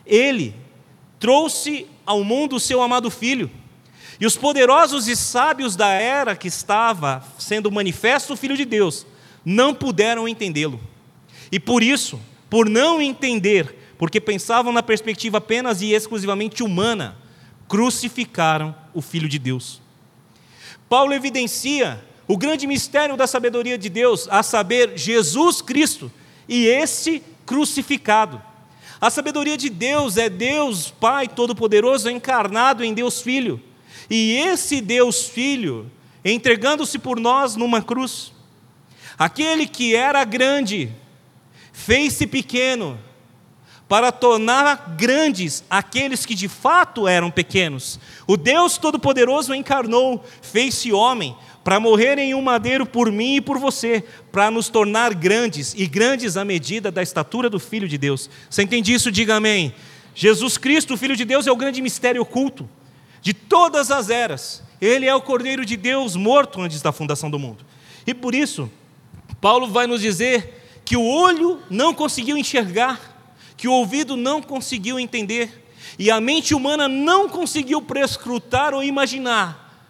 Ele 0.07 0.55
trouxe 1.19 1.87
ao 2.07 2.23
mundo 2.23 2.57
o 2.57 2.61
seu 2.61 2.83
amado 2.83 3.11
filho. 3.11 3.51
E 4.21 4.27
os 4.27 4.37
poderosos 4.37 5.09
e 5.09 5.17
sábios 5.17 5.77
da 5.77 5.89
era 5.89 6.37
que 6.37 6.49
estava 6.49 7.25
sendo 7.39 7.71
manifesto 7.71 8.35
o 8.35 8.37
filho 8.37 8.57
de 8.57 8.65
Deus 8.65 9.07
não 9.45 9.75
puderam 9.75 10.29
entendê-lo. 10.29 10.81
E 11.51 11.59
por 11.59 11.83
isso, 11.83 12.21
por 12.49 12.69
não 12.69 13.01
entender, 13.01 13.95
porque 13.99 14.21
pensavam 14.21 14.73
na 14.73 14.83
perspectiva 14.83 15.39
apenas 15.39 15.81
e 15.81 15.93
exclusivamente 15.93 16.63
humana, 16.63 17.17
crucificaram 17.69 18.75
o 18.93 19.01
filho 19.01 19.29
de 19.29 19.39
Deus. 19.39 19.81
Paulo 20.89 21.13
evidencia 21.13 22.05
o 22.27 22.37
grande 22.37 22.67
mistério 22.67 23.17
da 23.17 23.27
sabedoria 23.27 23.79
de 23.79 23.89
Deus, 23.89 24.29
a 24.31 24.43
saber, 24.43 24.97
Jesus 24.97 25.63
Cristo 25.63 26.13
e 26.51 26.67
esse 26.67 27.23
crucificado. 27.47 28.43
A 29.01 29.09
sabedoria 29.09 29.57
de 29.57 29.71
Deus 29.71 30.17
é 30.17 30.29
Deus 30.29 30.91
Pai 30.91 31.29
Todo-Poderoso 31.29 32.11
encarnado 32.11 32.85
em 32.85 32.93
Deus 32.93 33.23
Filho. 33.23 33.63
E 34.11 34.33
esse 34.33 34.81
Deus 34.81 35.27
Filho 35.27 35.91
entregando-se 36.25 36.99
por 36.99 37.19
nós 37.21 37.55
numa 37.55 37.81
cruz. 37.81 38.33
Aquele 39.17 39.67
que 39.67 39.95
era 39.95 40.25
grande 40.25 40.93
fez-se 41.73 42.27
pequeno 42.27 42.99
para 43.91 44.13
tornar 44.13 44.95
grandes 44.97 45.65
aqueles 45.69 46.25
que 46.25 46.37
de 46.37 46.47
fato 46.47 47.09
eram 47.09 47.29
pequenos. 47.29 47.99
O 48.25 48.37
Deus 48.37 48.79
Todo-Poderoso 48.79 49.53
encarnou, 49.53 50.25
fez-se 50.41 50.93
homem, 50.93 51.37
para 51.65 51.81
morrer 51.81 52.17
em 52.17 52.33
um 52.33 52.41
madeiro 52.41 52.87
por 52.87 53.11
mim 53.11 53.35
e 53.35 53.41
por 53.41 53.59
você, 53.59 54.05
para 54.31 54.49
nos 54.49 54.69
tornar 54.69 55.13
grandes, 55.13 55.75
e 55.77 55.89
grandes 55.89 56.37
à 56.37 56.45
medida 56.45 56.93
da 56.93 57.03
estatura 57.03 57.51
do 57.51 57.59
Filho 57.59 57.89
de 57.89 57.99
Deus. 57.99 58.31
Você 58.49 58.63
entende 58.63 58.95
isso? 58.95 59.11
Diga 59.11 59.35
amém. 59.35 59.75
Jesus 60.15 60.57
Cristo, 60.57 60.95
o 60.95 60.97
Filho 60.97 61.17
de 61.17 61.25
Deus, 61.25 61.49
é 61.49 61.51
o 61.51 61.57
grande 61.57 61.83
mistério 61.83 62.23
oculto 62.23 62.71
de 63.21 63.35
todas 63.35 63.91
as 63.91 64.09
eras. 64.09 64.63
Ele 64.81 65.07
é 65.07 65.15
o 65.17 65.21
Cordeiro 65.21 65.67
de 65.67 65.77
Deus 65.77 66.15
morto 66.15 66.61
antes 66.61 66.81
da 66.81 66.93
fundação 66.93 67.29
do 67.29 67.41
mundo. 67.41 67.67
E 68.07 68.15
por 68.15 68.37
isso, 68.37 68.71
Paulo 69.41 69.67
vai 69.67 69.89
nos 69.89 70.01
dizer 70.01 70.61
que 70.85 70.97
o 70.97 71.05
olho 71.05 71.61
não 71.69 71.93
conseguiu 71.93 72.37
enxergar, 72.37 73.10
que 73.61 73.69
o 73.69 73.73
ouvido 73.73 74.17
não 74.17 74.41
conseguiu 74.41 74.99
entender 74.99 75.67
e 75.99 76.11
a 76.11 76.19
mente 76.19 76.55
humana 76.55 76.89
não 76.89 77.29
conseguiu 77.29 77.83
prescrutar 77.83 78.73
ou 78.73 78.83
imaginar 78.83 79.87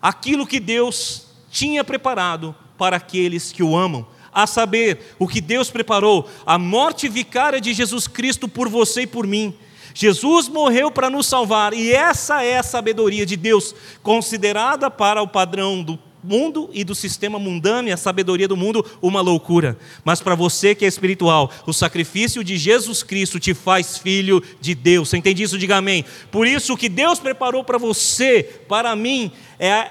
aquilo 0.00 0.46
que 0.46 0.58
Deus 0.58 1.26
tinha 1.50 1.84
preparado 1.84 2.56
para 2.78 2.96
aqueles 2.96 3.52
que 3.52 3.62
o 3.62 3.76
amam, 3.76 4.06
a 4.32 4.46
saber, 4.46 5.14
o 5.18 5.28
que 5.28 5.42
Deus 5.42 5.68
preparou, 5.70 6.30
a 6.46 6.56
morte 6.56 7.10
vicária 7.10 7.60
de 7.60 7.74
Jesus 7.74 8.08
Cristo 8.08 8.48
por 8.48 8.70
você 8.70 9.02
e 9.02 9.06
por 9.06 9.26
mim. 9.26 9.54
Jesus 9.92 10.48
morreu 10.48 10.90
para 10.90 11.10
nos 11.10 11.26
salvar, 11.26 11.74
e 11.74 11.92
essa 11.92 12.42
é 12.42 12.56
a 12.56 12.62
sabedoria 12.62 13.26
de 13.26 13.36
Deus, 13.36 13.74
considerada 14.02 14.90
para 14.90 15.20
o 15.20 15.28
padrão 15.28 15.82
do 15.82 15.98
mundo 16.22 16.68
e 16.72 16.84
do 16.84 16.94
sistema 16.94 17.38
mundano 17.38 17.88
e 17.88 17.92
a 17.92 17.96
sabedoria 17.96 18.46
do 18.46 18.56
mundo 18.56 18.84
uma 19.00 19.20
loucura. 19.20 19.78
Mas 20.04 20.20
para 20.20 20.34
você 20.34 20.74
que 20.74 20.84
é 20.84 20.88
espiritual, 20.88 21.50
o 21.66 21.72
sacrifício 21.72 22.44
de 22.44 22.56
Jesus 22.56 23.02
Cristo 23.02 23.40
te 23.40 23.54
faz 23.54 23.98
filho 23.98 24.42
de 24.60 24.74
Deus. 24.74 25.08
Você 25.08 25.16
entende 25.16 25.42
isso? 25.42 25.58
Diga 25.58 25.76
amém. 25.76 26.04
Por 26.30 26.46
isso, 26.46 26.74
o 26.74 26.76
que 26.76 26.88
Deus 26.88 27.18
preparou 27.18 27.64
para 27.64 27.78
você, 27.78 28.42
para 28.68 28.94
mim, 28.94 29.32
é 29.58 29.90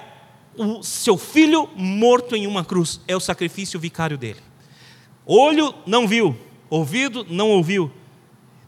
o 0.56 0.82
seu 0.82 1.16
filho 1.16 1.68
morto 1.76 2.36
em 2.36 2.46
uma 2.46 2.64
cruz. 2.64 3.00
É 3.06 3.16
o 3.16 3.20
sacrifício 3.20 3.80
vicário 3.80 4.18
dele. 4.18 4.40
Olho 5.26 5.74
não 5.86 6.08
viu, 6.08 6.36
ouvido 6.68 7.26
não 7.28 7.50
ouviu. 7.50 7.90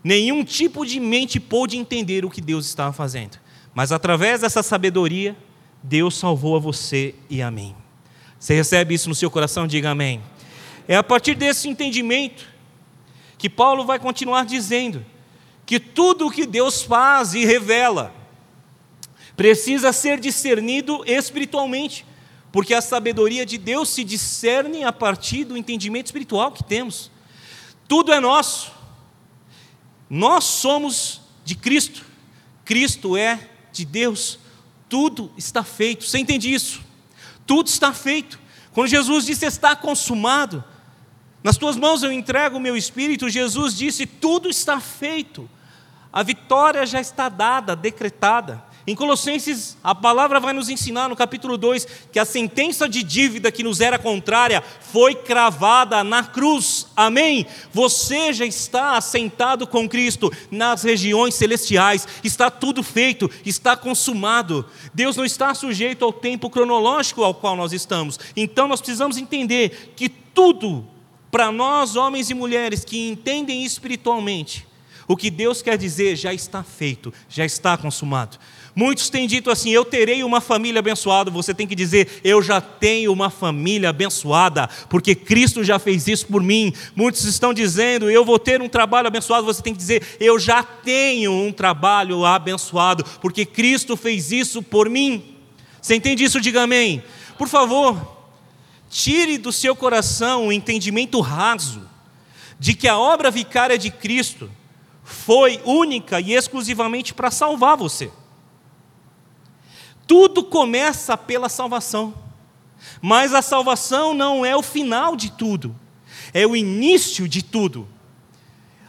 Nenhum 0.05 0.45
tipo 0.45 0.85
de 0.85 0.99
mente 0.99 1.39
pôde 1.39 1.77
entender 1.77 2.25
o 2.25 2.31
que 2.31 2.41
Deus 2.41 2.67
estava 2.67 2.93
fazendo. 2.93 3.39
Mas 3.75 3.93
através 3.93 4.41
dessa 4.41 4.63
sabedoria, 4.63 5.37
Deus 5.83 6.17
salvou 6.17 6.57
a 6.57 6.61
você 6.61 7.15
e 7.29 7.43
a 7.43 7.51
mim. 7.51 7.75
Você 8.39 8.55
recebe 8.55 8.95
isso 8.95 9.09
no 9.09 9.15
seu 9.15 9.31
coração? 9.31 9.67
Diga 9.67 9.91
amém. 9.91 10.23
É 10.87 10.97
a 10.97 11.03
partir 11.03 11.35
desse 11.35 11.69
entendimento 11.69 12.47
que 13.39 13.49
Paulo 13.49 13.85
vai 13.85 13.99
continuar 13.99 14.45
dizendo 14.45 15.05
que 15.67 15.81
tudo 15.81 16.27
o 16.27 16.31
que 16.31 16.47
Deus 16.47 16.83
faz 16.83 17.35
e 17.35 17.45
revela 17.45 18.15
precisa 19.37 19.93
ser 19.93 20.21
discernido 20.21 21.03
espiritualmente, 21.07 22.05
porque 22.51 22.75
a 22.75 22.83
sabedoria 22.83 23.47
de 23.47 23.59
Deus 23.59 23.89
se 23.89 24.05
discerne 24.05 24.85
a 24.85 24.93
partir 24.93 25.45
do 25.45 25.57
entendimento 25.57 26.07
espiritual 26.07 26.53
que 26.53 26.63
temos. 26.63 27.11
Tudo 27.89 28.13
é 28.13 28.21
nosso. 28.21 28.73
Nós 30.09 30.45
somos 30.45 31.21
de 31.45 31.55
Cristo. 31.55 32.05
Cristo 32.65 33.17
é 33.17 33.49
de 33.73 33.85
Deus 33.85 34.39
tudo 34.93 35.33
está 35.39 35.65
feito. 35.65 36.05
Você 36.05 36.19
entende 36.19 36.53
isso? 36.53 36.83
Tudo 37.47 37.67
está 37.67 37.95
feito. 37.95 38.39
Quando 38.75 38.89
Jesus 38.89 39.25
disse 39.25 39.47
está 39.47 39.75
consumado, 39.75 40.63
nas 41.43 41.57
tuas 41.57 41.77
mãos 41.77 42.03
eu 42.03 42.13
entrego 42.13 42.59
o 42.59 42.61
meu 42.61 42.77
espírito, 42.77 43.31
Jesus 43.31 43.75
disse 43.75 44.05
tudo 44.05 44.51
está 44.51 44.81
feito. 44.81 45.49
A 46.13 46.23
vitória 46.23 46.85
já 46.85 47.01
está 47.01 47.31
dada, 47.31 47.75
decretada. 47.75 48.63
Em 48.85 48.97
Colossenses, 48.97 49.77
a 49.83 49.95
palavra 49.95 50.41
vai 50.41 50.53
nos 50.53 50.69
ensinar 50.69 51.09
no 51.09 51.15
capítulo 51.15 51.57
2 51.57 51.87
que 52.11 52.19
a 52.19 52.25
sentença 52.25 52.89
de 52.89 53.05
dívida 53.05 53.53
que 53.53 53.63
nos 53.63 53.81
era 53.81 53.97
contrária 53.97 54.61
foi 54.81 55.15
cravada 55.15 56.03
na 56.03 56.25
cruz. 56.25 56.89
Amém? 56.97 57.47
Você 57.73 58.33
já 58.33 58.45
está 58.45 58.97
assentado 58.97 59.69
com 59.69 59.89
Cristo 59.89 60.33
nas 60.51 60.83
regiões 60.83 61.37
celestiais. 61.37 62.09
Está 62.25 62.51
tudo 62.51 62.83
feito, 62.83 63.31
está 63.47 63.77
consumado. 63.77 64.67
Deus 64.93 65.17
não 65.17 65.25
está 65.25 65.55
sujeito 65.55 66.05
ao 66.05 66.13
tempo 66.13 66.51
cronológico 66.51 67.23
ao 67.23 67.35
qual 67.35 67.55
nós 67.55 67.73
estamos. 67.73 68.19
Então 68.37 68.67
nós 68.67 68.81
precisamos 68.81 69.17
entender 69.17 69.93
que 69.95 70.09
tudo 70.09 70.85
para 71.31 71.53
nós, 71.53 71.95
homens 71.95 72.31
e 72.31 72.35
mulheres 72.35 72.85
que 72.85 73.09
entendem 73.09 73.65
espiritualmente, 73.65 74.67
o 75.13 75.17
que 75.17 75.31
Deus 75.31 75.61
quer 75.61 75.77
dizer 75.77 76.17
já 76.17 76.33
está 76.33 76.63
feito, 76.63 77.13
já 77.29 77.45
está 77.45 77.77
consumado. 77.77 78.39
Muitos 78.75 79.11
têm 79.11 79.27
dito 79.27 79.51
assim: 79.51 79.69
eu 79.69 79.85
terei 79.85 80.25
uma 80.25 80.41
família 80.41 80.79
abençoada. 80.79 81.31
Você 81.31 81.53
tem 81.53 81.67
que 81.67 81.75
dizer: 81.75 82.21
eu 82.25 82.43
já 82.43 82.63
tenho 82.63 83.13
uma 83.13 83.29
família 83.29 83.91
abençoada, 83.91 84.69
porque 84.89 85.15
Cristo 85.15 85.63
já 85.63 85.79
fez 85.79 86.09
isso 86.09 86.27
por 86.27 86.43
mim. 86.43 86.73
Muitos 86.97 87.25
estão 87.25 87.53
dizendo: 87.53 88.11
eu 88.11 88.25
vou 88.25 88.39
ter 88.39 88.63
um 88.63 88.71
trabalho 88.71 89.07
abençoado. 89.07 89.45
Você 89.45 89.63
tem 89.63 89.75
que 89.75 89.79
dizer: 89.79 90.17
eu 90.19 90.39
já 90.39 90.63
tenho 90.63 91.31
um 91.31 91.53
trabalho 91.53 92.25
abençoado, 92.25 93.05
porque 93.21 93.45
Cristo 93.45 93.99
fez 93.99 94.33
isso 94.33 94.63
por 94.63 94.89
mim. 94.89 95.23
Você 95.81 95.95
entende 95.95 96.25
isso? 96.25 96.41
Diga 96.41 96.63
amém. 96.63 97.03
Por 97.37 97.49
favor, 97.49 98.01
tire 98.89 99.37
do 99.37 99.53
seu 99.53 99.77
coração 99.77 100.47
o 100.47 100.53
entendimento 100.53 101.21
raso 101.21 101.83
de 102.59 102.73
que 102.73 102.89
a 102.89 102.97
obra 102.97 103.31
vicária 103.31 103.77
de 103.77 103.91
Cristo 103.91 104.49
foi 105.03 105.61
única 105.65 106.21
e 106.21 106.33
exclusivamente 106.33 107.13
para 107.13 107.31
salvar 107.31 107.77
você. 107.77 108.11
tudo 110.07 110.45
começa 110.45 111.17
pela 111.17 111.49
salvação. 111.49 112.15
Mas 113.01 113.33
a 113.33 113.41
salvação 113.41 114.13
não 114.13 114.45
é 114.45 114.55
o 114.57 114.63
final 114.63 115.17
de 115.17 115.31
tudo, 115.31 115.75
é 116.35 116.47
o 116.47 116.55
início 116.55 117.27
de 117.29 117.43
tudo. 117.43 117.89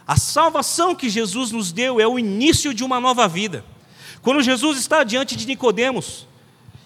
A 0.06 0.16
salvação 0.16 0.94
que 0.94 1.08
Jesus 1.08 1.50
nos 1.50 1.72
deu 1.72 1.98
é 1.98 2.06
o 2.06 2.18
início 2.18 2.74
de 2.74 2.84
uma 2.84 3.00
nova 3.00 3.26
vida. 3.26 3.64
Quando 4.20 4.42
Jesus 4.42 4.78
está 4.78 5.02
diante 5.02 5.36
de 5.36 5.46
Nicodemos, 5.46 6.26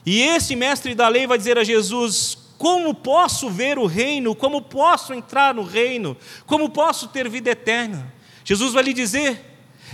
e 0.06 0.22
esse 0.22 0.54
mestre 0.54 0.94
da 0.94 1.08
lei 1.08 1.26
vai 1.26 1.36
dizer 1.36 1.58
a 1.58 1.64
Jesus: 1.64 2.38
Como 2.56 2.94
posso 2.94 3.50
ver 3.50 3.78
o 3.78 3.86
reino? 3.86 4.34
Como 4.34 4.62
posso 4.62 5.12
entrar 5.12 5.54
no 5.54 5.64
reino? 5.64 6.16
Como 6.46 6.70
posso 6.70 7.08
ter 7.08 7.28
vida 7.28 7.50
eterna? 7.50 8.12
Jesus 8.48 8.72
vai 8.72 8.82
lhe 8.82 8.94
dizer: 8.94 9.44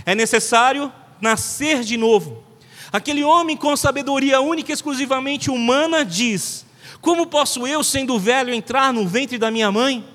É 0.05 0.15
necessário 0.15 0.89
nascer 1.19 1.83
de 1.83 1.97
novo. 1.97 2.41
Aquele 2.89 3.21
homem 3.21 3.57
com 3.57 3.75
sabedoria 3.75 4.39
única 4.39 4.71
e 4.71 4.73
exclusivamente 4.73 5.51
humana 5.51 6.05
diz: 6.05 6.65
Como 7.01 7.27
posso 7.27 7.67
eu, 7.67 7.83
sendo 7.83 8.17
velho, 8.17 8.53
entrar 8.53 8.93
no 8.93 9.05
ventre 9.05 9.37
da 9.37 9.51
minha 9.51 9.69
mãe 9.73 10.07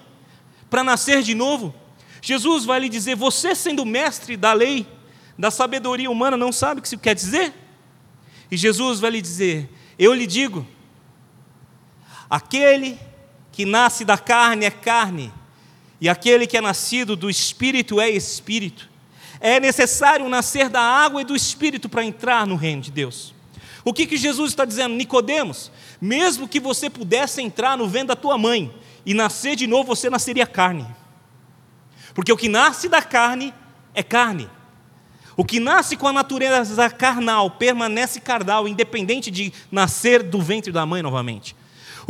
para 0.71 0.83
nascer 0.83 1.23
de 1.23 1.35
novo? 1.35 1.75
Jesus 2.23 2.65
vai 2.65 2.81
lhe 2.81 2.89
dizer: 2.89 3.15
Você, 3.15 3.55
sendo 3.55 3.85
mestre 3.85 4.39
da 4.39 4.55
lei, 4.55 4.87
da 5.39 5.51
sabedoria 5.51 6.11
humana, 6.11 6.35
não 6.35 6.51
sabe 6.51 6.79
o 6.79 6.83
que 6.83 6.89
isso 6.89 6.97
quer 6.97 7.15
dizer? 7.15 7.53
E 8.51 8.57
Jesus 8.57 9.01
vai 9.01 9.11
lhe 9.11 9.21
dizer: 9.21 9.69
Eu 9.99 10.15
lhe 10.15 10.27
digo, 10.27 10.67
aquele 12.31 12.99
que 13.53 13.67
nasce 13.67 14.03
da 14.03 14.17
carne 14.17 14.65
é 14.65 14.71
carne, 14.71 15.31
e 16.00 16.09
aquele 16.09 16.47
que 16.47 16.57
é 16.57 16.61
nascido 16.61 17.14
do 17.14 17.28
espírito 17.28 18.00
é 18.00 18.09
espírito. 18.09 18.88
É 19.40 19.61
necessário 19.61 20.28
nascer 20.28 20.69
da 20.69 20.80
água 20.80 21.23
e 21.23 21.25
do 21.25 21.37
espírito 21.37 21.88
para 21.88 22.04
entrar 22.04 22.47
no 22.47 22.57
reino 22.57 22.83
de 22.83 22.90
Deus. 22.90 23.35
O 23.85 23.92
que, 23.92 24.07
que 24.07 24.16
Jesus 24.16 24.50
está 24.50 24.64
dizendo? 24.64 24.95
Nicodemos, 24.95 25.71
mesmo 26.00 26.47
que 26.49 26.61
você 26.61 26.90
pudesse 26.90 27.40
entrar 27.40 27.76
no 27.76 27.88
vento 27.88 28.09
da 28.09 28.16
tua 28.16 28.37
mãe 28.37 28.75
e 29.04 29.14
nascer 29.14 29.57
de 29.57 29.66
novo, 29.66 29.95
você 29.95 30.11
nasceria 30.11 30.47
carne. 30.47 30.87
Porque 32.14 32.33
o 32.33 32.37
que 32.37 32.49
nasce 32.49 32.88
da 32.88 33.02
carne 33.02 33.54
é 33.95 34.02
carne. 34.02 34.49
O 35.37 35.45
que 35.45 35.59
nasce 35.59 35.97
com 35.97 36.07
a 36.07 36.12
natureza 36.12 36.90
carnal 36.90 37.50
permanece 37.52 38.21
carnal, 38.21 38.69
independente 38.69 39.30
de 39.30 39.52
nascer 39.71 40.23
do 40.23 40.40
ventre 40.42 40.71
da 40.71 40.85
mãe 40.85 41.02
novamente. 41.02 41.57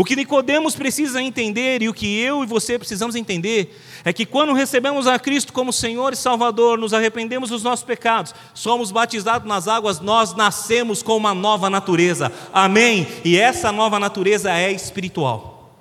O 0.01 0.05
que 0.05 0.17
Nicodemos 0.17 0.75
precisa 0.75 1.21
entender 1.21 1.83
e 1.83 1.89
o 1.91 1.93
que 1.93 2.19
eu 2.19 2.43
e 2.43 2.47
você 2.47 2.79
precisamos 2.79 3.15
entender 3.15 3.79
é 4.03 4.15
que 4.15 4.25
quando 4.25 4.55
recebemos 4.55 5.07
a 5.07 5.19
Cristo 5.19 5.53
como 5.53 5.75
Senhor 5.75 6.15
e 6.15 6.17
Salvador, 6.17 6.79
nos 6.79 6.95
arrependemos 6.95 7.51
dos 7.51 7.63
nossos 7.63 7.85
pecados, 7.85 8.35
somos 8.55 8.91
batizados 8.91 9.47
nas 9.47 9.69
águas, 9.69 10.01
nós 10.01 10.35
nascemos 10.35 11.03
com 11.03 11.19
uma 11.19 11.35
nova 11.35 11.69
natureza. 11.69 12.33
Amém? 12.51 13.07
E 13.23 13.37
essa 13.37 13.71
nova 13.71 13.99
natureza 13.99 14.51
é 14.51 14.73
espiritual. 14.73 15.79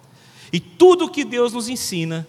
E 0.51 0.59
tudo 0.59 1.09
que 1.09 1.23
Deus 1.23 1.53
nos 1.53 1.69
ensina 1.69 2.27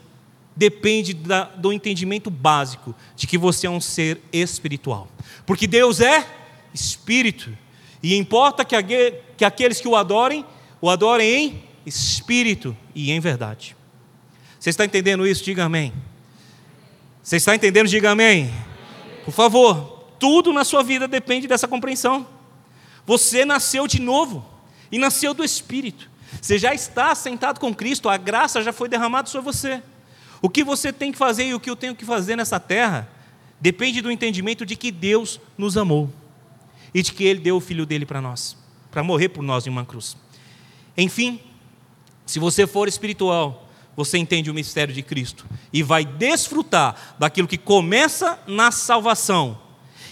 depende 0.54 1.12
da, 1.12 1.42
do 1.42 1.72
entendimento 1.72 2.30
básico 2.30 2.94
de 3.16 3.26
que 3.26 3.36
você 3.36 3.66
é 3.66 3.70
um 3.70 3.80
ser 3.80 4.20
espiritual. 4.32 5.08
Porque 5.44 5.66
Deus 5.66 6.00
é 6.00 6.24
espírito. 6.72 7.50
E 8.00 8.14
importa 8.14 8.64
que, 8.64 8.80
que 9.36 9.44
aqueles 9.44 9.80
que 9.80 9.88
o 9.88 9.96
adorem, 9.96 10.46
o 10.80 10.88
adorem 10.88 11.26
em 11.36 11.69
espírito 11.84 12.76
e 12.94 13.10
em 13.10 13.20
verdade. 13.20 13.76
Você 14.58 14.70
está 14.70 14.84
entendendo 14.84 15.26
isso? 15.26 15.42
Diga 15.42 15.64
amém. 15.64 15.92
Você 17.22 17.36
está 17.36 17.54
entendendo? 17.54 17.88
Diga 17.88 18.10
amém. 18.10 18.52
Por 19.24 19.32
favor, 19.32 20.04
tudo 20.18 20.52
na 20.52 20.64
sua 20.64 20.82
vida 20.82 21.08
depende 21.08 21.46
dessa 21.46 21.66
compreensão. 21.66 22.26
Você 23.06 23.44
nasceu 23.44 23.86
de 23.86 24.00
novo 24.00 24.44
e 24.92 24.98
nasceu 24.98 25.32
do 25.32 25.44
Espírito. 25.44 26.10
Você 26.40 26.58
já 26.58 26.74
está 26.74 27.14
sentado 27.14 27.58
com 27.58 27.74
Cristo, 27.74 28.08
a 28.08 28.16
graça 28.16 28.62
já 28.62 28.72
foi 28.72 28.88
derramada 28.88 29.28
sobre 29.28 29.44
você. 29.52 29.82
O 30.42 30.48
que 30.48 30.62
você 30.62 30.92
tem 30.92 31.12
que 31.12 31.18
fazer 31.18 31.44
e 31.44 31.54
o 31.54 31.60
que 31.60 31.68
eu 31.68 31.76
tenho 31.76 31.94
que 31.94 32.04
fazer 32.04 32.36
nessa 32.36 32.60
terra 32.60 33.08
depende 33.60 34.00
do 34.00 34.10
entendimento 34.10 34.64
de 34.64 34.76
que 34.76 34.90
Deus 34.90 35.40
nos 35.56 35.76
amou 35.76 36.10
e 36.94 37.02
de 37.02 37.12
que 37.12 37.24
Ele 37.24 37.40
deu 37.40 37.56
o 37.56 37.60
Filho 37.60 37.84
dele 37.84 38.06
para 38.06 38.20
nós, 38.20 38.56
para 38.90 39.02
morrer 39.02 39.28
por 39.28 39.42
nós 39.42 39.66
em 39.66 39.70
uma 39.70 39.84
cruz. 39.84 40.16
Enfim, 40.96 41.40
se 42.30 42.38
você 42.38 42.64
for 42.64 42.86
espiritual, 42.86 43.66
você 43.96 44.16
entende 44.16 44.52
o 44.52 44.54
mistério 44.54 44.94
de 44.94 45.02
Cristo 45.02 45.44
e 45.72 45.82
vai 45.82 46.04
desfrutar 46.04 47.16
daquilo 47.18 47.48
que 47.48 47.58
começa 47.58 48.38
na 48.46 48.70
salvação 48.70 49.58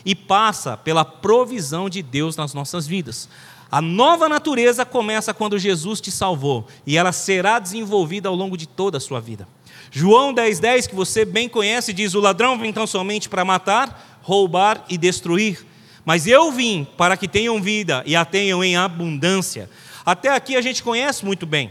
e 0.05 0.17
passa 0.17 0.77
pela 0.77 1.05
provisão 1.05 1.89
de 1.89 2.03
Deus 2.03 2.37
nas 2.37 2.53
nossas 2.53 2.89
vidas. 2.89 3.29
A 3.71 3.81
nova 3.81 4.29
natureza 4.29 4.85
começa 4.85 5.33
quando 5.33 5.61
Jesus 5.61 6.01
te 6.01 6.11
salvou 6.11 6.67
e 6.85 6.97
ela 6.97 7.13
será 7.13 7.61
desenvolvida 7.61 8.29
ao 8.29 8.35
longo 8.35 8.57
de 8.57 8.67
toda 8.67 8.99
a 8.99 9.01
sua 9.01 9.21
vida. 9.21 9.47
João 9.93 10.35
10,10, 10.35 10.59
10, 10.59 10.87
que 10.89 10.97
você 10.97 11.25
bem 11.25 11.49
conhece, 11.49 11.93
diz: 11.93 12.17
O 12.17 12.21
ladrão 12.21 12.59
vem 12.59 12.73
tão 12.73 12.85
somente 12.85 13.29
para 13.29 13.45
matar, 13.45 14.19
roubar 14.23 14.85
e 14.89 14.99
destruir. 14.99 15.65
Mas 16.05 16.27
eu 16.27 16.51
vim 16.51 16.85
para 16.97 17.17
que 17.17 17.29
tenham 17.29 17.63
vida 17.63 18.03
e 18.05 18.17
a 18.17 18.25
tenham 18.25 18.65
em 18.65 18.77
abundância. 18.77 19.71
Até 20.05 20.35
aqui 20.35 20.57
a 20.57 20.61
gente 20.61 20.83
conhece 20.83 21.25
muito 21.25 21.47
bem. 21.47 21.71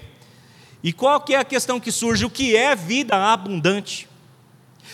E 0.83 0.93
qual 0.93 1.19
que 1.21 1.33
é 1.33 1.39
a 1.39 1.45
questão 1.45 1.79
que 1.79 1.91
surge? 1.91 2.25
O 2.25 2.29
que 2.29 2.55
é 2.55 2.75
vida 2.75 3.15
abundante? 3.15 4.07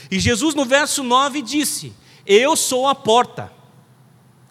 E 0.10 0.20
Jesus 0.20 0.56
no 0.56 0.66
verso 0.66 1.04
9 1.04 1.42
disse: 1.42 1.94
Eu 2.26 2.56
sou 2.56 2.88
a 2.88 2.96
porta. 2.96 3.52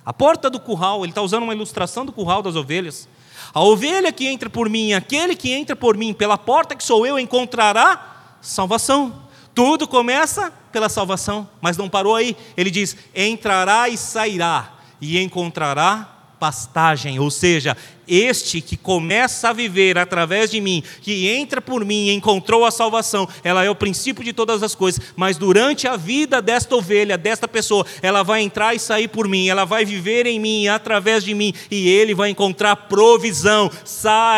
A 0.05 0.13
porta 0.13 0.51
do 0.51 0.59
curral, 0.59 1.05
ele 1.05 1.13
está 1.13 1.23
usando 1.23 1.45
uma 1.45 1.55
ilustração 1.55 2.05
do 2.05 2.13
curral 2.13 2.43
das 2.43 2.57
ovelhas. 2.57 3.09
A 3.55 3.63
ovelha 3.63 4.13
que 4.13 4.27
entra 4.27 4.51
por 4.51 4.69
mim, 4.69 4.93
aquele 4.93 5.37
que 5.37 5.53
entra 5.53 5.77
por 5.77 5.97
mim, 5.97 6.13
pela 6.13 6.37
porta 6.37 6.75
que 6.75 6.83
sou 6.83 7.07
eu, 7.07 7.19
encontrará 7.19 8.37
salvação. 8.41 9.23
Tudo 9.55 9.87
começa 9.87 10.53
pela 10.73 10.89
salvação, 10.89 11.49
mas 11.61 11.77
não 11.77 11.89
parou 11.89 12.17
aí. 12.17 12.37
Ele 12.57 12.71
diz: 12.71 12.97
entrará 13.15 13.89
e 13.89 13.97
sairá, 13.97 14.73
e 15.01 15.19
encontrará 15.21 16.12
pastagem, 16.43 17.21
ou 17.21 17.31
seja, 17.31 17.77
este 18.09 18.61
que 18.61 18.77
começa 18.77 19.51
a 19.51 19.53
viver 19.53 19.97
através 19.97 20.51
de 20.51 20.61
mim, 20.61 20.83
que 21.01 21.29
entra 21.29 21.63
por 21.63 21.85
mim 21.85 22.09
e 22.09 22.15
encontrou 22.15 22.65
a 22.65 22.71
salvação, 22.73 23.29
ela 23.45 23.63
é 23.63 23.71
o 23.71 23.77
princípio 23.77 24.25
de 24.25 24.33
todas 24.33 24.61
as 24.61 24.75
coisas, 24.75 25.01
mas 25.15 25.39
durante 25.39 25.87
a 25.87 25.97
vida 25.97 26.43
desta 26.43 26.75
ovelha, 26.75 27.17
desta 27.17 27.47
pessoa, 27.47 27.87
ela 28.03 28.25
vai 28.25 28.43
entrar 28.43 28.75
e 28.75 28.81
sair 28.81 29.07
por 29.07 29.29
mim, 29.29 29.49
ela 29.49 29.65
vai 29.65 29.85
viver 29.85 30.27
em 30.27 30.41
mim, 30.41 30.67
através 30.67 31.23
de 31.23 31.33
mim, 31.33 31.55
e 31.71 31.89
ele 31.89 32.13
vai 32.13 32.31
encontrar 32.31 32.75
provisão, 32.75 33.71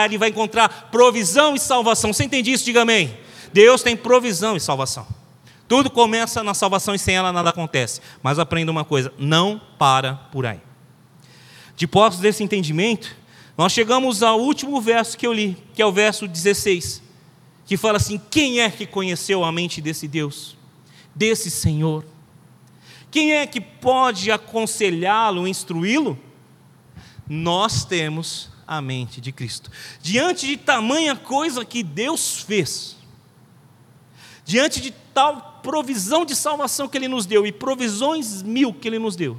ele 0.05 0.19
vai 0.19 0.29
encontrar 0.29 0.91
provisão 0.93 1.55
e 1.55 1.59
salvação. 1.59 2.13
Você 2.13 2.25
entende 2.25 2.53
isso? 2.53 2.67
Diga 2.67 2.83
amém. 2.83 3.17
Deus 3.51 3.83
tem 3.83 3.97
provisão 3.97 4.59
e 4.59 4.61
salvação. 4.61 5.07
Tudo 5.67 5.89
começa 5.89 6.43
na 6.43 6.53
salvação 6.53 6.95
e 6.95 6.99
sem 6.99 7.17
ela 7.17 7.33
nada 7.33 7.49
acontece. 7.49 8.03
Mas 8.23 8.39
aprenda 8.39 8.71
uma 8.71 8.85
coisa: 8.85 9.11
não 9.19 9.59
para 9.79 10.17
por 10.31 10.45
aí. 10.45 10.61
De 11.77 11.87
posse 11.87 12.21
desse 12.21 12.43
entendimento, 12.43 13.17
nós 13.57 13.73
chegamos 13.73 14.23
ao 14.23 14.41
último 14.41 14.81
verso 14.81 15.17
que 15.17 15.27
eu 15.27 15.33
li, 15.33 15.57
que 15.75 15.83
é 15.83 15.87
o 15.87 15.93
verso 15.93 16.27
16, 16.27 17.03
que 17.67 17.77
fala 17.77 17.97
assim: 17.97 18.21
Quem 18.31 18.61
é 18.61 18.71
que 18.71 18.87
conheceu 18.87 19.45
a 19.45 19.53
mente 19.53 19.81
desse 19.81 20.09
Deus, 20.09 20.57
desse 21.15 21.51
Senhor? 21.51 22.05
Quem 23.11 23.33
é 23.33 23.47
que 23.47 23.61
pode 23.61 24.31
aconselhá-lo, 24.33 25.47
instruí-lo? 25.47 26.19
Nós 27.29 27.85
temos 27.85 28.51
a 28.67 28.81
mente 28.81 29.21
de 29.21 29.31
Cristo. 29.31 29.71
Diante 30.03 30.47
de 30.47 30.57
tamanha 30.57 31.15
coisa 31.15 31.65
que 31.65 31.83
Deus 31.83 32.41
fez, 32.41 32.97
diante 34.45 34.81
de 34.81 34.91
tal 35.13 35.61
provisão 35.63 36.25
de 36.25 36.35
salvação 36.35 36.89
que 36.89 36.99
Ele 36.99 37.09
nos 37.09 37.25
deu 37.25 37.47
e 37.47 37.53
provisões 37.53 38.43
mil 38.43 38.75
que 38.75 38.89
Ele 38.89 38.99
nos 38.99 39.17
deu, 39.17 39.39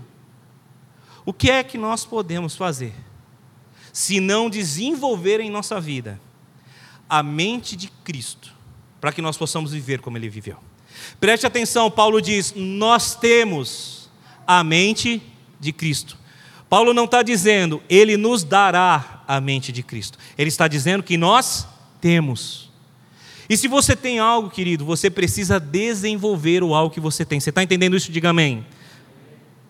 o 1.25 1.33
que 1.33 1.49
é 1.49 1.63
que 1.63 1.77
nós 1.77 2.05
podemos 2.05 2.55
fazer 2.55 2.93
se 3.91 4.19
não 4.19 4.49
desenvolver 4.49 5.39
em 5.39 5.49
nossa 5.49 5.81
vida 5.81 6.19
a 7.09 7.23
mente 7.23 7.75
de 7.75 7.87
Cristo 8.03 8.53
para 9.01 9.11
que 9.11 9.21
nós 9.21 9.37
possamos 9.37 9.71
viver 9.71 9.99
como 9.99 10.17
Ele 10.17 10.29
viveu? 10.29 10.57
Preste 11.19 11.45
atenção, 11.45 11.89
Paulo 11.89 12.21
diz: 12.21 12.53
Nós 12.55 13.15
temos 13.15 14.09
a 14.45 14.63
mente 14.63 15.21
de 15.59 15.73
Cristo. 15.73 16.17
Paulo 16.69 16.93
não 16.93 17.05
está 17.05 17.21
dizendo, 17.23 17.81
Ele 17.89 18.17
nos 18.17 18.43
dará 18.43 19.23
a 19.27 19.39
mente 19.39 19.71
de 19.71 19.83
Cristo. 19.83 20.17
Ele 20.37 20.49
está 20.49 20.67
dizendo 20.67 21.03
que 21.03 21.17
nós 21.17 21.67
temos. 22.01 22.69
E 23.47 23.55
se 23.55 23.67
você 23.67 23.95
tem 23.95 24.19
algo, 24.19 24.49
querido, 24.49 24.83
você 24.85 25.09
precisa 25.09 25.59
desenvolver 25.59 26.63
o 26.63 26.73
algo 26.73 26.93
que 26.93 26.99
você 26.99 27.23
tem. 27.23 27.39
Você 27.39 27.49
está 27.49 27.61
entendendo 27.61 27.95
isso? 27.95 28.11
Diga 28.11 28.29
amém. 28.29 28.65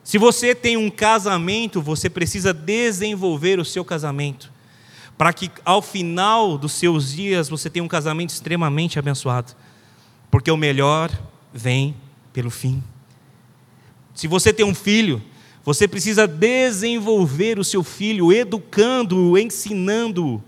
Se 0.05 0.17
você 0.19 0.55
tem 0.55 0.77
um 0.77 0.89
casamento, 0.89 1.81
você 1.81 2.09
precisa 2.09 2.53
desenvolver 2.53 3.59
o 3.59 3.65
seu 3.65 3.83
casamento. 3.83 4.53
Para 5.17 5.33
que 5.33 5.49
ao 5.65 5.81
final 5.81 6.57
dos 6.57 6.73
seus 6.73 7.11
dias 7.11 7.49
você 7.49 7.69
tenha 7.69 7.83
um 7.83 7.87
casamento 7.87 8.29
extremamente 8.29 8.99
abençoado. 8.99 9.53
Porque 10.29 10.51
o 10.51 10.57
melhor 10.57 11.11
vem 11.51 11.95
pelo 12.31 12.51
fim. 12.51 12.83
Se 14.13 14.27
você 14.27 14.53
tem 14.53 14.65
um 14.65 14.75
filho, 14.75 15.23
Você 15.65 15.87
precisa 15.87 16.27
desenvolver 16.27 17.57
o 17.57 17.63
seu 17.63 17.83
filho, 17.83 18.31
educando-o, 18.31 19.35
ensinando-o, 19.35 20.41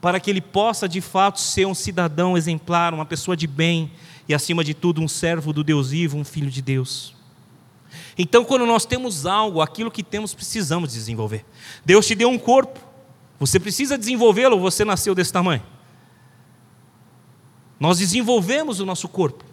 para 0.00 0.18
que 0.18 0.30
ele 0.30 0.40
possa 0.40 0.88
de 0.88 1.02
fato 1.02 1.38
ser 1.38 1.66
um 1.66 1.74
cidadão 1.74 2.38
exemplar, 2.38 2.94
uma 2.94 3.04
pessoa 3.04 3.36
de 3.36 3.46
bem 3.46 3.92
e, 4.26 4.32
acima 4.32 4.64
de 4.64 4.72
tudo, 4.72 5.02
um 5.02 5.08
servo 5.08 5.52
do 5.52 5.62
Deus 5.62 5.90
vivo, 5.90 6.16
um 6.16 6.24
filho 6.24 6.50
de 6.50 6.62
Deus. 6.62 7.14
Então, 8.16 8.44
quando 8.44 8.66
nós 8.66 8.84
temos 8.84 9.26
algo, 9.26 9.60
aquilo 9.60 9.90
que 9.90 10.02
temos, 10.02 10.34
precisamos 10.34 10.92
desenvolver. 10.92 11.44
Deus 11.84 12.06
te 12.06 12.14
deu 12.14 12.28
um 12.28 12.38
corpo, 12.38 12.80
você 13.38 13.58
precisa 13.58 13.96
desenvolvê-lo, 13.96 14.58
você 14.60 14.84
nasceu 14.84 15.14
desse 15.14 15.32
tamanho. 15.32 15.62
Nós 17.78 17.98
desenvolvemos 17.98 18.80
o 18.80 18.86
nosso 18.86 19.08
corpo, 19.08 19.44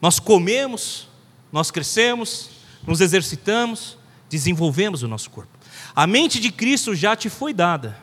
nós 0.00 0.18
comemos, 0.20 1.08
nós 1.50 1.70
crescemos, 1.70 2.50
nos 2.86 3.00
exercitamos, 3.00 3.96
desenvolvemos 4.28 5.02
o 5.02 5.08
nosso 5.08 5.30
corpo. 5.30 5.58
A 5.94 6.06
mente 6.06 6.38
de 6.38 6.50
Cristo 6.50 6.94
já 6.94 7.16
te 7.16 7.30
foi 7.30 7.54
dada. 7.54 7.96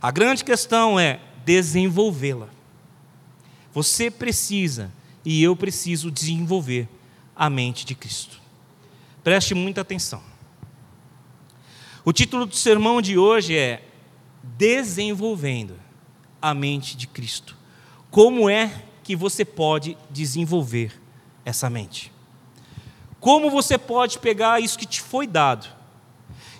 A 0.00 0.10
grande 0.10 0.44
questão 0.44 0.98
é 0.98 1.20
desenvolvê-la. 1.44 2.48
Você 3.72 4.10
precisa 4.10 4.92
e 5.24 5.42
eu 5.42 5.56
preciso 5.56 6.10
desenvolver 6.10 6.88
a 7.34 7.50
mente 7.50 7.84
de 7.84 7.94
Cristo. 7.94 8.40
Preste 9.24 9.54
muita 9.54 9.80
atenção. 9.80 10.22
O 12.04 12.12
título 12.12 12.44
do 12.44 12.54
sermão 12.54 13.00
de 13.00 13.16
hoje 13.16 13.56
é 13.56 13.82
Desenvolvendo 14.42 15.80
a 16.42 16.52
mente 16.52 16.94
de 16.94 17.06
Cristo. 17.06 17.56
Como 18.10 18.50
é 18.50 18.82
que 19.02 19.16
você 19.16 19.42
pode 19.42 19.96
desenvolver 20.10 21.00
essa 21.42 21.70
mente? 21.70 22.12
Como 23.18 23.48
você 23.48 23.78
pode 23.78 24.18
pegar 24.18 24.60
isso 24.60 24.78
que 24.78 24.84
te 24.84 25.00
foi 25.00 25.26
dado 25.26 25.66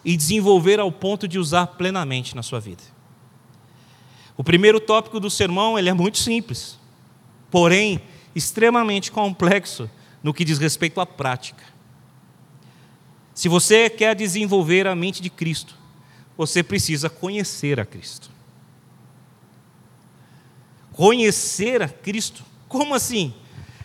e 0.02 0.16
desenvolver 0.16 0.80
ao 0.80 0.90
ponto 0.90 1.28
de 1.28 1.38
usar 1.38 1.66
plenamente 1.66 2.34
na 2.34 2.42
sua 2.42 2.60
vida? 2.60 2.82
O 4.38 4.42
primeiro 4.42 4.80
tópico 4.80 5.20
do 5.20 5.28
sermão 5.28 5.78
ele 5.78 5.90
é 5.90 5.94
muito 5.94 6.16
simples, 6.16 6.78
porém 7.50 8.00
extremamente 8.34 9.12
complexo 9.12 9.88
no 10.22 10.32
que 10.32 10.46
diz 10.46 10.58
respeito 10.58 10.98
à 10.98 11.04
prática. 11.04 11.73
Se 13.34 13.48
você 13.48 13.90
quer 13.90 14.14
desenvolver 14.14 14.86
a 14.86 14.94
mente 14.94 15.20
de 15.20 15.28
Cristo, 15.28 15.74
você 16.36 16.62
precisa 16.62 17.10
conhecer 17.10 17.80
a 17.80 17.84
Cristo. 17.84 18.30
Conhecer 20.92 21.82
a 21.82 21.88
Cristo? 21.88 22.44
Como 22.68 22.94
assim? 22.94 23.34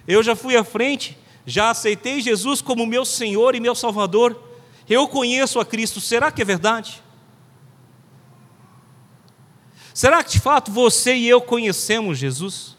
Eu 0.07 0.21
já 0.21 0.35
fui 0.35 0.55
à 0.55 0.63
frente 0.63 1.17
já 1.49 1.71
aceitei 1.71 2.21
Jesus 2.21 2.62
como 2.62 2.85
meu 2.85 3.03
Senhor 3.03 3.55
e 3.55 3.59
meu 3.59 3.73
Salvador, 3.73 4.39
eu 4.88 5.07
conheço 5.07 5.59
a 5.59 5.65
Cristo, 5.65 5.99
será 5.99 6.31
que 6.31 6.41
é 6.41 6.45
verdade? 6.45 7.01
Será 9.93 10.23
que 10.23 10.31
de 10.31 10.39
fato 10.39 10.71
você 10.71 11.15
e 11.15 11.27
eu 11.27 11.41
conhecemos 11.41 12.19
Jesus? 12.19 12.77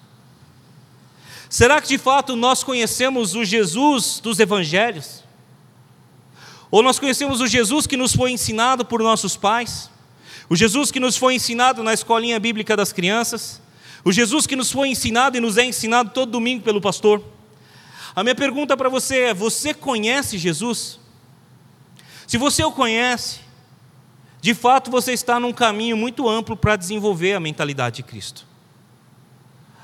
Será 1.48 1.80
que 1.80 1.88
de 1.88 1.98
fato 1.98 2.37
nós 2.37 2.62
conhecemos 2.62 3.35
o 3.35 3.44
Jesus 3.44 4.20
dos 4.20 4.38
Evangelhos? 4.38 5.19
Ou 6.70 6.83
nós 6.83 6.98
conhecemos 6.98 7.40
o 7.40 7.46
Jesus 7.46 7.87
que 7.87 7.96
nos 7.96 8.14
foi 8.14 8.30
ensinado 8.30 8.85
por 8.85 9.02
nossos 9.02 9.37
pais? 9.37 9.90
O 10.48 10.54
Jesus 10.54 10.90
que 10.90 11.00
nos 11.00 11.16
foi 11.16 11.35
ensinado 11.35 11.83
na 11.83 11.92
escolinha 11.92 12.38
bíblica 12.38 12.76
das 12.76 12.92
crianças? 12.92 13.61
O 14.04 14.12
Jesus 14.12 14.46
que 14.46 14.56
nos 14.56 14.70
foi 14.70 14.88
ensinado 14.88 15.37
e 15.37 15.40
nos 15.40 15.56
é 15.56 15.64
ensinado 15.64 16.11
todo 16.11 16.30
domingo 16.30 16.62
pelo 16.62 16.80
pastor? 16.80 17.22
A 18.14 18.22
minha 18.22 18.35
pergunta 18.35 18.76
para 18.76 18.88
você 18.88 19.20
é: 19.22 19.35
você 19.35 19.74
conhece 19.74 20.38
Jesus? 20.38 20.98
Se 22.26 22.38
você 22.38 22.62
o 22.62 22.70
conhece, 22.70 23.40
de 24.40 24.54
fato 24.54 24.90
você 24.90 25.12
está 25.12 25.38
num 25.40 25.52
caminho 25.52 25.96
muito 25.96 26.28
amplo 26.28 26.56
para 26.56 26.76
desenvolver 26.76 27.35
a 27.35 27.40
mentalidade 27.40 27.96
de 27.96 28.02
Cristo. 28.04 28.46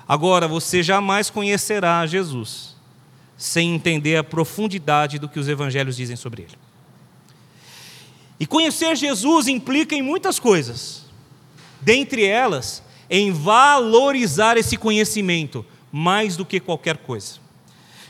Agora, 0.09 0.47
você 0.47 0.83
jamais 0.83 1.31
conhecerá 1.31 2.07
Jesus 2.07 2.77
sem 3.37 3.75
entender 3.75 4.17
a 4.17 4.25
profundidade 4.25 5.19
do 5.19 5.29
que 5.29 5.39
os 5.39 5.49
evangelhos 5.49 5.97
dizem 5.97 6.17
sobre 6.17 6.43
ele. 6.43 6.66
E 8.39 8.47
conhecer 8.47 8.95
Jesus 8.97 9.49
implica 9.49 9.95
em 9.95 10.03
muitas 10.03 10.39
coisas, 10.39 11.05
dentre 11.81 12.25
elas, 12.25 12.83
em 13.09 13.33
valorizar 13.33 14.57
esse 14.57 14.77
conhecimento 14.77 15.65
mais 15.91 16.37
do 16.37 16.45
que 16.45 16.61
qualquer 16.61 16.99
coisa. 16.99 17.39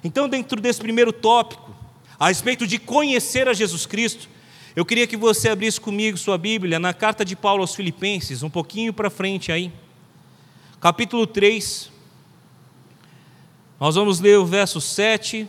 Então, 0.03 0.29
dentro 0.29 0.61
desse 0.61 0.81
primeiro 0.81 1.13
tópico, 1.13 1.75
a 2.19 2.29
respeito 2.29 2.67
de 2.67 2.79
conhecer 2.79 3.49
a 3.49 3.53
Jesus 3.53 3.87
Cristo, 3.87 4.29
eu 4.75 4.85
queria 4.85 5.07
que 5.07 5.17
você 5.17 5.49
abrisse 5.49 5.81
comigo 5.81 6.19
sua 6.19 6.37
Bíblia 6.37 6.79
na 6.79 6.93
carta 6.93 7.25
de 7.25 7.37
Paulo 7.37 7.63
aos 7.63 7.75
Filipenses, 7.75 8.43
um 8.43 8.51
pouquinho 8.51 8.93
para 8.93 9.09
frente 9.09 9.53
aí, 9.53 9.73
capítulo 10.81 11.27
3. 11.27 11.91
Nós 13.79 13.95
vamos 13.95 14.21
ler 14.21 14.39
o 14.39 14.47
verso 14.47 14.81
7, 14.81 15.49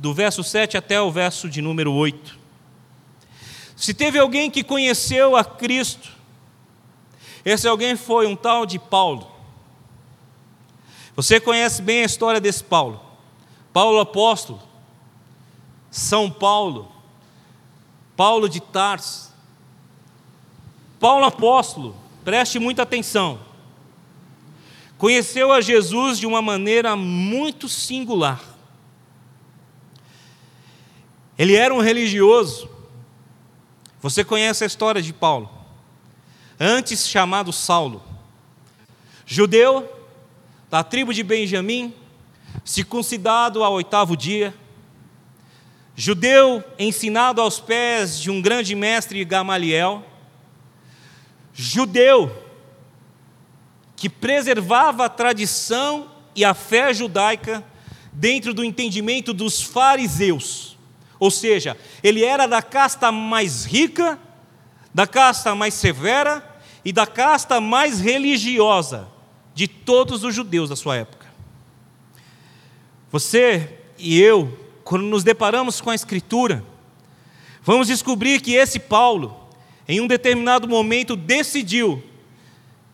do 0.00 0.14
verso 0.14 0.42
7 0.42 0.76
até 0.76 1.00
o 1.00 1.10
verso 1.10 1.48
de 1.48 1.60
número 1.60 1.92
8. 1.92 2.37
Se 3.78 3.94
teve 3.94 4.18
alguém 4.18 4.50
que 4.50 4.64
conheceu 4.64 5.36
a 5.36 5.44
Cristo, 5.44 6.10
esse 7.44 7.68
alguém 7.68 7.94
foi 7.94 8.26
um 8.26 8.34
tal 8.34 8.66
de 8.66 8.76
Paulo. 8.76 9.30
Você 11.14 11.38
conhece 11.38 11.80
bem 11.80 12.02
a 12.02 12.06
história 12.06 12.40
desse 12.40 12.64
Paulo. 12.64 13.00
Paulo 13.72 14.00
apóstolo, 14.00 14.60
São 15.92 16.28
Paulo, 16.28 16.90
Paulo 18.16 18.48
de 18.48 18.58
Tarso. 18.58 19.32
Paulo 20.98 21.24
apóstolo, 21.24 21.94
preste 22.24 22.58
muita 22.58 22.82
atenção. 22.82 23.38
Conheceu 24.98 25.52
a 25.52 25.60
Jesus 25.60 26.18
de 26.18 26.26
uma 26.26 26.42
maneira 26.42 26.96
muito 26.96 27.68
singular. 27.68 28.42
Ele 31.38 31.54
era 31.54 31.72
um 31.72 31.80
religioso. 31.80 32.77
Você 34.08 34.24
conhece 34.24 34.64
a 34.64 34.66
história 34.66 35.02
de 35.02 35.12
Paulo. 35.12 35.50
Antes 36.58 37.06
chamado 37.06 37.52
Saulo. 37.52 38.02
Judeu, 39.26 39.86
da 40.70 40.82
tribo 40.82 41.12
de 41.12 41.22
Benjamim, 41.22 41.92
circuncidado 42.64 43.62
ao 43.62 43.74
oitavo 43.74 44.16
dia, 44.16 44.54
judeu 45.94 46.64
ensinado 46.78 47.42
aos 47.42 47.60
pés 47.60 48.18
de 48.18 48.30
um 48.30 48.40
grande 48.40 48.74
mestre 48.74 49.22
Gamaliel, 49.26 50.02
judeu 51.52 52.34
que 53.94 54.08
preservava 54.08 55.04
a 55.04 55.10
tradição 55.10 56.10
e 56.34 56.46
a 56.46 56.54
fé 56.54 56.94
judaica 56.94 57.62
dentro 58.10 58.54
do 58.54 58.64
entendimento 58.64 59.34
dos 59.34 59.60
fariseus. 59.60 60.67
Ou 61.18 61.30
seja, 61.30 61.76
ele 62.02 62.24
era 62.24 62.46
da 62.46 62.62
casta 62.62 63.10
mais 63.10 63.64
rica, 63.64 64.18
da 64.94 65.06
casta 65.06 65.54
mais 65.54 65.74
severa 65.74 66.44
e 66.84 66.92
da 66.92 67.06
casta 67.06 67.60
mais 67.60 68.00
religiosa 68.00 69.08
de 69.54 69.66
todos 69.66 70.22
os 70.22 70.34
judeus 70.34 70.68
da 70.68 70.76
sua 70.76 70.96
época. 70.96 71.26
Você 73.10 73.78
e 73.98 74.20
eu, 74.20 74.56
quando 74.84 75.04
nos 75.04 75.24
deparamos 75.24 75.80
com 75.80 75.90
a 75.90 75.94
Escritura, 75.94 76.64
vamos 77.62 77.88
descobrir 77.88 78.40
que 78.40 78.54
esse 78.54 78.78
Paulo, 78.78 79.48
em 79.88 80.00
um 80.00 80.06
determinado 80.06 80.68
momento, 80.68 81.16
decidiu 81.16 82.02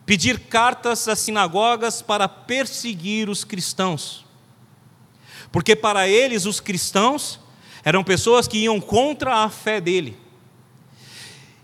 pedir 0.05 0.39
cartas 0.39 1.07
às 1.07 1.19
sinagogas 1.19 2.01
para 2.01 2.27
perseguir 2.27 3.29
os 3.29 3.43
cristãos. 3.43 4.25
Porque 5.51 5.75
para 5.75 6.07
eles, 6.07 6.45
os 6.45 6.59
cristãos 6.59 7.39
eram 7.85 8.03
pessoas 8.03 8.47
que 8.47 8.57
iam 8.57 8.81
contra 8.81 9.43
a 9.43 9.49
fé 9.49 9.79
dele. 9.79 10.17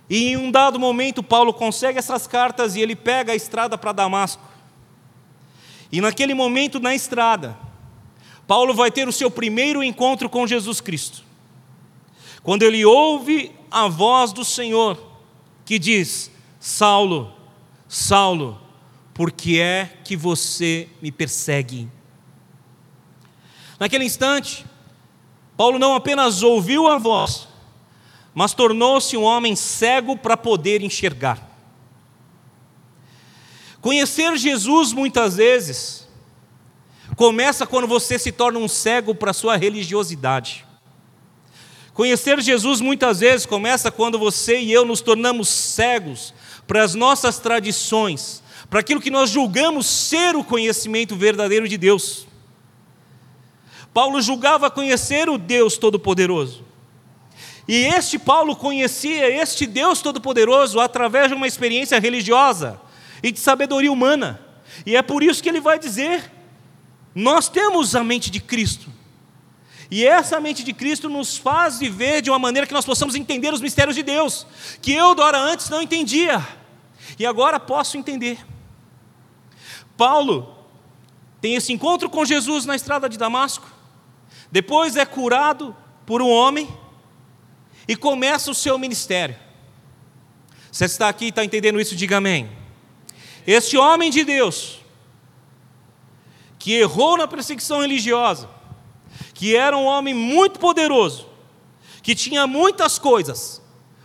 E 0.08 0.28
em 0.28 0.38
um 0.38 0.52
dado 0.52 0.80
momento, 0.80 1.24
Paulo 1.24 1.52
consegue 1.52 1.98
essas 1.98 2.28
cartas 2.28 2.76
e 2.76 2.80
ele 2.80 2.96
pega 2.96 3.34
a 3.34 3.36
estrada 3.36 3.76
para 3.76 3.92
Damasco. 3.92 4.44
E 5.92 6.00
naquele 6.00 6.36
momento, 6.36 6.80
na 6.80 6.94
estrada, 6.94 7.58
Paulo 8.46 8.74
vai 8.74 8.92
ter 8.92 9.08
o 9.08 9.12
seu 9.12 9.32
primeiro 9.32 9.84
encontro 9.84 10.30
com 10.30 10.46
Jesus 10.46 10.80
Cristo. 10.80 11.24
Quando 12.44 12.64
ele 12.64 12.86
ouve 12.86 13.52
a 13.72 13.88
voz 13.88 14.32
do 14.32 14.46
Senhor 14.46 15.02
que 15.66 15.80
diz: 15.80 16.30
Saulo, 16.60 17.34
Saulo, 17.88 18.62
por 19.14 19.32
que 19.32 19.60
é 19.60 19.98
que 20.04 20.16
você 20.16 20.88
me 21.02 21.12
persegue? 21.12 21.90
Naquele 23.80 24.06
instante, 24.06 24.66
Paulo 25.62 25.78
não 25.78 25.94
apenas 25.94 26.42
ouviu 26.42 26.88
a 26.88 26.98
voz, 26.98 27.48
mas 28.34 28.52
tornou-se 28.52 29.16
um 29.16 29.22
homem 29.22 29.56
cego 29.56 30.18
para 30.18 30.36
poder 30.36 30.82
enxergar. 30.82 31.40
Conhecer 33.80 34.36
Jesus 34.38 34.92
muitas 34.92 35.36
vezes 35.38 36.02
Começa 37.16 37.68
quando 37.68 37.86
você 37.86 38.18
se 38.18 38.32
torna 38.32 38.58
um 38.58 38.68
cego 38.68 39.14
para 39.14 39.30
a 39.30 39.34
sua 39.36 39.56
religiosidade. 39.56 40.66
Conhecer 41.94 42.42
Jesus 42.42 42.82
muitas 42.82 43.20
vezes 43.20 43.46
começa 43.46 43.92
quando 43.92 44.18
você 44.18 44.60
e 44.60 44.72
eu 44.72 44.84
nos 44.84 45.02
tornamos 45.02 45.48
cegos 45.48 46.34
para 46.66 46.84
as 46.84 46.96
nossas 46.96 47.38
tradições, 47.38 48.42
para 48.68 48.80
aquilo 48.80 49.00
que 49.00 49.12
nós 49.12 49.30
julgamos 49.30 49.86
ser 49.86 50.36
o 50.36 50.44
conhecimento 50.44 51.16
verdadeiro 51.16 51.68
de 51.68 51.78
Deus. 51.78 52.31
Paulo 53.94 54.22
julgava 54.22 54.72
conhecer 54.72 55.30
o 55.30 55.38
Deus 55.38 55.78
Todo-Poderoso. 55.78 56.64
E 57.68 57.76
este 57.86 58.18
Paulo 58.18 58.56
conhecia 58.56 59.30
este 59.30 59.66
Deus 59.66 60.02
Todo-Poderoso 60.02 60.80
através 60.80 61.30
de 61.30 61.36
uma 61.36 61.48
experiência 61.48 62.00
religiosa 62.00 62.80
e 63.22 63.32
de 63.32 63.40
sabedoria 63.40 63.92
humana. 63.92 64.42
E 64.86 64.96
é 64.96 65.02
por 65.02 65.22
isso 65.22 65.44
que 65.44 65.50
ele 65.50 65.62
vai 65.62 65.78
dizer: 65.78 66.32
nós 67.14 67.50
temos 67.50 67.96
a 67.96 68.04
mente 68.04 68.32
de 68.32 68.40
Cristo. 68.40 68.90
E 69.90 70.06
essa 70.06 70.40
mente 70.40 70.64
de 70.64 70.72
Cristo 70.72 71.10
nos 71.10 71.38
faz 71.38 71.78
viver 71.78 72.22
de 72.22 72.30
uma 72.30 72.40
maneira 72.40 72.66
que 72.66 72.74
nós 72.74 72.86
possamos 72.86 73.14
entender 73.14 73.54
os 73.54 73.60
mistérios 73.60 73.94
de 73.94 74.02
Deus, 74.02 74.48
que 74.82 74.94
eu, 74.94 75.14
Dora, 75.14 75.38
antes 75.38 75.70
não 75.70 75.82
entendia, 75.82 76.42
e 77.20 77.26
agora 77.26 77.60
posso 77.60 77.98
entender. 77.98 78.40
Paulo 79.98 80.56
tem 81.42 81.56
esse 81.56 81.74
encontro 81.74 82.10
com 82.10 82.24
Jesus 82.24 82.66
na 82.66 82.74
estrada 82.74 83.10
de 83.10 83.18
Damasco, 83.18 83.68
depois 84.52 84.96
é 84.96 85.06
curado 85.06 85.76
por 86.06 86.22
um 86.22 86.30
homem 86.30 86.68
e 87.88 87.96
começa 87.96 88.52
o 88.52 88.56
seu 88.56 88.78
ministério. 88.78 89.36
Você 90.72 90.86
está 90.86 91.10
aqui 91.10 91.26
e 91.26 91.30
está 91.30 91.44
entendendo 91.44 91.80
isso, 91.80 91.96
diga 91.96 92.18
amém. 92.18 92.50
Este 93.48 93.78
homem 93.78 94.12
de 94.12 94.24
Deus, 94.24 94.80
que 96.60 96.74
errou 96.74 97.18
na 97.18 97.28
perseguição 97.28 97.82
religiosa, 97.82 98.50
que 99.34 99.56
era 99.56 99.76
um 99.76 99.86
homem 99.86 100.14
muito 100.14 100.60
poderoso, 100.60 101.28
que 102.04 102.14
tinha 102.14 102.46
muitas 102.46 103.00
coisas, 103.00 103.62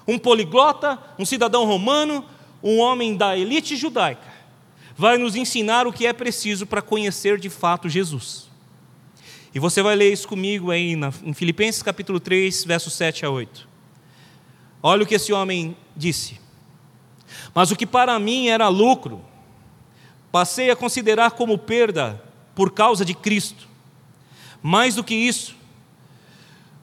um 0.06 0.18
poliglota, 0.18 0.98
um 1.18 1.24
cidadão 1.26 1.64
romano, 1.64 2.24
um 2.62 2.78
homem 2.78 3.16
da 3.16 3.36
elite 3.36 3.76
judaica, 3.76 4.32
vai 4.96 5.18
nos 5.18 5.36
ensinar 5.36 5.86
o 5.86 5.92
que 5.92 6.06
é 6.06 6.12
preciso 6.12 6.66
para 6.66 6.80
conhecer 6.80 7.38
de 7.38 7.50
fato 7.50 7.88
Jesus. 7.88 8.45
E 9.56 9.58
você 9.58 9.82
vai 9.82 9.96
ler 9.96 10.12
isso 10.12 10.28
comigo 10.28 10.70
aí 10.70 10.94
em 11.24 11.32
Filipenses 11.32 11.82
capítulo 11.82 12.20
3, 12.20 12.62
versos 12.64 12.92
7 12.92 13.24
a 13.24 13.30
8. 13.30 13.66
Olha 14.82 15.02
o 15.02 15.06
que 15.06 15.14
esse 15.14 15.32
homem 15.32 15.74
disse. 15.96 16.38
Mas 17.54 17.70
o 17.70 17.74
que 17.74 17.86
para 17.86 18.18
mim 18.18 18.48
era 18.48 18.68
lucro, 18.68 19.24
passei 20.30 20.70
a 20.70 20.76
considerar 20.76 21.30
como 21.30 21.56
perda 21.56 22.22
por 22.54 22.70
causa 22.72 23.02
de 23.02 23.14
Cristo. 23.14 23.66
Mais 24.62 24.96
do 24.96 25.02
que 25.02 25.14
isso, 25.14 25.56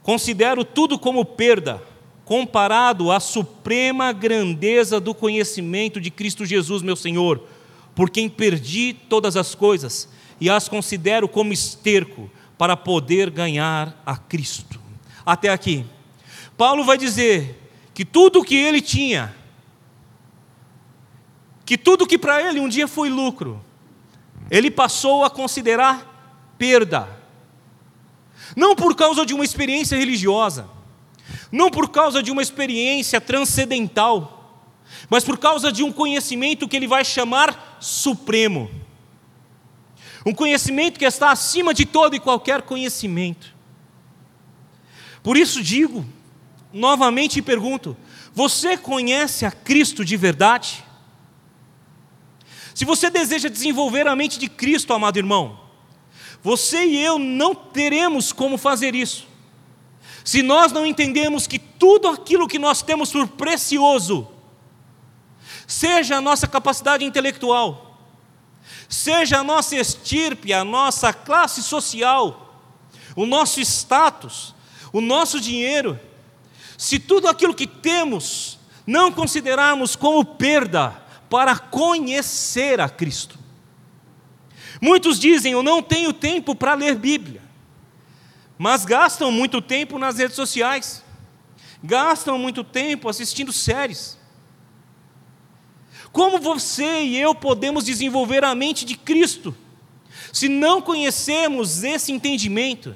considero 0.01 0.65
tudo 0.65 0.97
como 0.97 1.23
perda, 1.23 1.79
comparado 2.25 3.11
à 3.11 3.19
suprema 3.19 4.11
grandeza 4.11 4.99
do 4.99 5.13
conhecimento 5.13 6.01
de 6.01 6.09
Cristo 6.09 6.43
Jesus, 6.43 6.81
meu 6.81 6.95
Senhor, 6.95 7.39
por 7.93 8.09
quem 8.09 8.27
perdi 8.27 8.93
todas 8.93 9.37
as 9.37 9.53
coisas 9.53 10.09
e 10.41 10.49
as 10.49 10.67
considero 10.67 11.29
como 11.29 11.53
esterco 11.53 12.31
para 12.63 12.77
poder 12.77 13.29
ganhar 13.29 14.01
a 14.05 14.15
Cristo. 14.15 14.79
Até 15.25 15.49
aqui. 15.49 15.85
Paulo 16.55 16.85
vai 16.85 16.97
dizer 16.97 17.61
que 17.93 18.05
tudo 18.05 18.39
o 18.39 18.43
que 18.45 18.55
ele 18.55 18.79
tinha, 18.79 19.35
que 21.65 21.77
tudo 21.77 22.07
que 22.07 22.17
para 22.17 22.41
ele 22.41 22.61
um 22.61 22.69
dia 22.69 22.87
foi 22.87 23.09
lucro, 23.09 23.61
ele 24.49 24.71
passou 24.71 25.25
a 25.25 25.29
considerar 25.29 26.55
perda 26.57 27.09
não 28.55 28.77
por 28.77 28.95
causa 28.95 29.25
de 29.25 29.33
uma 29.33 29.43
experiência 29.43 29.97
religiosa, 29.97 30.69
não 31.51 31.69
por 31.69 31.89
causa 31.89 32.23
de 32.23 32.31
uma 32.31 32.41
experiência 32.41 33.19
transcendental, 33.19 34.71
mas 35.09 35.25
por 35.25 35.37
causa 35.37 35.69
de 35.69 35.83
um 35.83 35.91
conhecimento 35.91 36.65
que 36.65 36.77
ele 36.77 36.87
vai 36.87 37.03
chamar 37.03 37.77
supremo. 37.81 38.71
Um 40.25 40.33
conhecimento 40.33 40.97
que 40.97 41.05
está 41.05 41.31
acima 41.31 41.73
de 41.73 41.85
todo 41.85 42.15
e 42.15 42.19
qualquer 42.19 42.61
conhecimento. 42.61 43.53
Por 45.21 45.37
isso 45.37 45.61
digo, 45.61 46.05
novamente 46.71 47.41
pergunto: 47.41 47.95
você 48.33 48.77
conhece 48.77 49.45
a 49.45 49.51
Cristo 49.51 50.03
de 50.03 50.17
verdade? 50.17 50.83
Se 52.73 52.85
você 52.85 53.09
deseja 53.09 53.49
desenvolver 53.49 54.07
a 54.07 54.15
mente 54.15 54.39
de 54.39 54.47
Cristo, 54.47 54.93
amado 54.93 55.17
irmão, 55.17 55.59
você 56.41 56.85
e 56.85 56.97
eu 56.97 57.19
não 57.19 57.53
teremos 57.53 58.33
como 58.33 58.57
fazer 58.57 58.95
isso. 58.95 59.27
Se 60.23 60.41
nós 60.41 60.71
não 60.71 60.85
entendemos 60.85 61.45
que 61.45 61.59
tudo 61.59 62.07
aquilo 62.07 62.47
que 62.47 62.57
nós 62.57 62.81
temos 62.81 63.11
por 63.11 63.27
precioso, 63.27 64.27
seja 65.67 66.17
a 66.17 66.21
nossa 66.21 66.47
capacidade 66.47 67.05
intelectual, 67.05 67.92
seja 68.87 69.39
a 69.39 69.43
nossa 69.43 69.75
estirpe, 69.75 70.53
a 70.53 70.63
nossa 70.63 71.13
classe 71.13 71.61
social, 71.63 72.61
o 73.15 73.25
nosso 73.25 73.59
status, 73.59 74.53
o 74.91 75.01
nosso 75.01 75.39
dinheiro, 75.39 75.99
se 76.77 76.99
tudo 76.99 77.27
aquilo 77.27 77.53
que 77.53 77.67
temos 77.67 78.59
não 78.85 79.11
considerarmos 79.11 79.95
como 79.95 80.23
perda 80.23 81.01
para 81.29 81.57
conhecer 81.57 82.79
a 82.79 82.89
Cristo, 82.89 83.43
Muitos 84.83 85.17
dizem: 85.17 85.53
Eu 85.53 85.63
não 85.63 85.81
tenho 85.81 86.11
tempo 86.11 86.53
para 86.53 86.73
ler 86.73 86.95
Bíblia, 86.95 87.41
mas 88.57 88.83
gastam 88.83 89.31
muito 89.31 89.61
tempo 89.61 89.97
nas 89.97 90.17
redes 90.17 90.35
sociais, 90.35 91.01
gastam 91.81 92.37
muito 92.37 92.65
tempo 92.65 93.07
assistindo 93.07 93.53
séries. 93.53 94.17
Como 96.13 96.39
você 96.39 97.01
e 97.01 97.19
eu 97.19 97.33
podemos 97.33 97.83
desenvolver 97.83 98.43
a 98.43 98.53
mente 98.53 98.85
de 98.85 98.95
Cristo, 98.95 99.53
se 100.31 100.47
não 100.47 100.79
conhecemos 100.79 101.83
esse 101.83 102.11
entendimento 102.11 102.95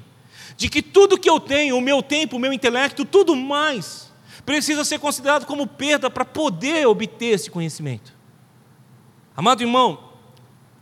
de 0.56 0.70
que 0.70 0.84
tudo 0.84 1.18
que 1.18 1.30
eu 1.30 1.40
tenho, 1.40 1.76
o 1.76 1.82
meu 1.82 2.04
tempo, 2.04 2.36
o 2.36 2.40
meu 2.40 2.54
intelecto, 2.54 3.04
tudo 3.04 3.36
mais, 3.36 4.14
precisa 4.46 4.86
ser 4.86 5.00
considerado 5.00 5.48
como 5.48 5.66
perda 5.66 6.12
para 6.12 6.24
poder 6.24 6.88
obter 6.88 7.34
esse 7.34 7.50
conhecimento? 7.50 8.14
Amado 9.36 9.64
irmão, 9.64 10.12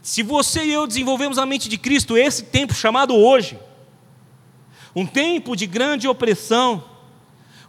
se 0.01 0.21
você 0.21 0.65
e 0.65 0.73
eu 0.73 0.85
desenvolvemos 0.85 1.37
a 1.37 1.45
mente 1.45 1.69
de 1.69 1.77
Cristo, 1.77 2.17
esse 2.17 2.43
tempo 2.43 2.73
chamado 2.73 3.15
hoje, 3.15 3.57
um 4.93 5.05
tempo 5.05 5.55
de 5.55 5.65
grande 5.65 6.05
opressão, 6.05 6.83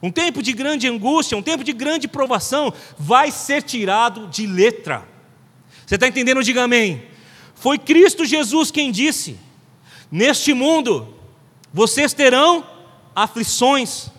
um 0.02 0.10
tempo 0.10 0.42
de 0.42 0.52
grande 0.52 0.86
angústia, 0.88 1.36
um 1.36 1.42
tempo 1.42 1.64
de 1.64 1.72
grande 1.72 2.06
provação, 2.06 2.72
vai 2.98 3.30
ser 3.30 3.62
tirado 3.62 4.26
de 4.28 4.46
letra. 4.46 5.06
Você 5.86 5.94
está 5.94 6.06
entendendo? 6.06 6.42
Diga 6.42 6.64
amém. 6.64 7.02
Foi 7.54 7.78
Cristo 7.78 8.24
Jesus 8.24 8.70
quem 8.70 8.90
disse: 8.90 9.38
Neste 10.10 10.52
mundo 10.52 11.14
vocês 11.72 12.12
terão 12.12 12.66
aflições, 13.14 14.10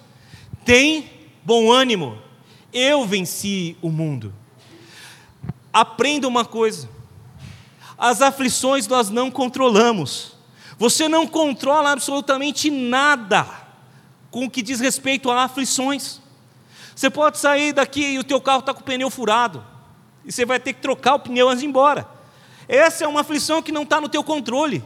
tem 0.65 1.09
bom 1.43 1.71
ânimo, 1.71 2.17
eu 2.73 3.05
venci 3.05 3.77
o 3.81 3.89
mundo. 3.89 4.33
Aprenda 5.71 6.27
uma 6.27 6.43
coisa 6.43 6.89
as 7.97 8.21
aflições 8.21 8.87
nós 8.87 9.09
não 9.09 9.31
controlamos. 9.31 10.33
Você 10.77 11.07
não 11.07 11.25
controla 11.25 11.91
absolutamente 11.91 12.69
nada 12.69 13.66
com 14.38 14.45
o 14.45 14.50
que 14.52 14.62
diz 14.62 14.80
respeito 14.80 15.32
a 15.32 15.45
aflições. 15.45 16.19
Você 16.95 17.10
pode 17.10 17.39
sair 17.39 17.73
daqui 17.73 18.06
e 18.06 18.19
o 18.19 18.23
teu 18.23 18.39
carro 18.39 18.60
está 18.60 18.71
com 18.71 18.82
o 18.82 18.84
pneu 18.84 19.10
furado. 19.10 19.65
E 20.23 20.32
você 20.32 20.45
vai 20.45 20.60
ter 20.60 20.73
que 20.73 20.80
trocar 20.80 21.15
o 21.15 21.19
pneu 21.19 21.50
antes 21.50 21.62
de 21.62 21.65
ir 21.65 21.69
embora. 21.69 22.08
Essa 22.67 23.06
é 23.06 23.08
uma 23.08 23.21
aflição 23.21 23.63
que 23.63 23.71
não 23.71 23.82
está 23.82 24.00
no 24.00 24.08
teu 24.08 24.23
controle. 24.23 24.84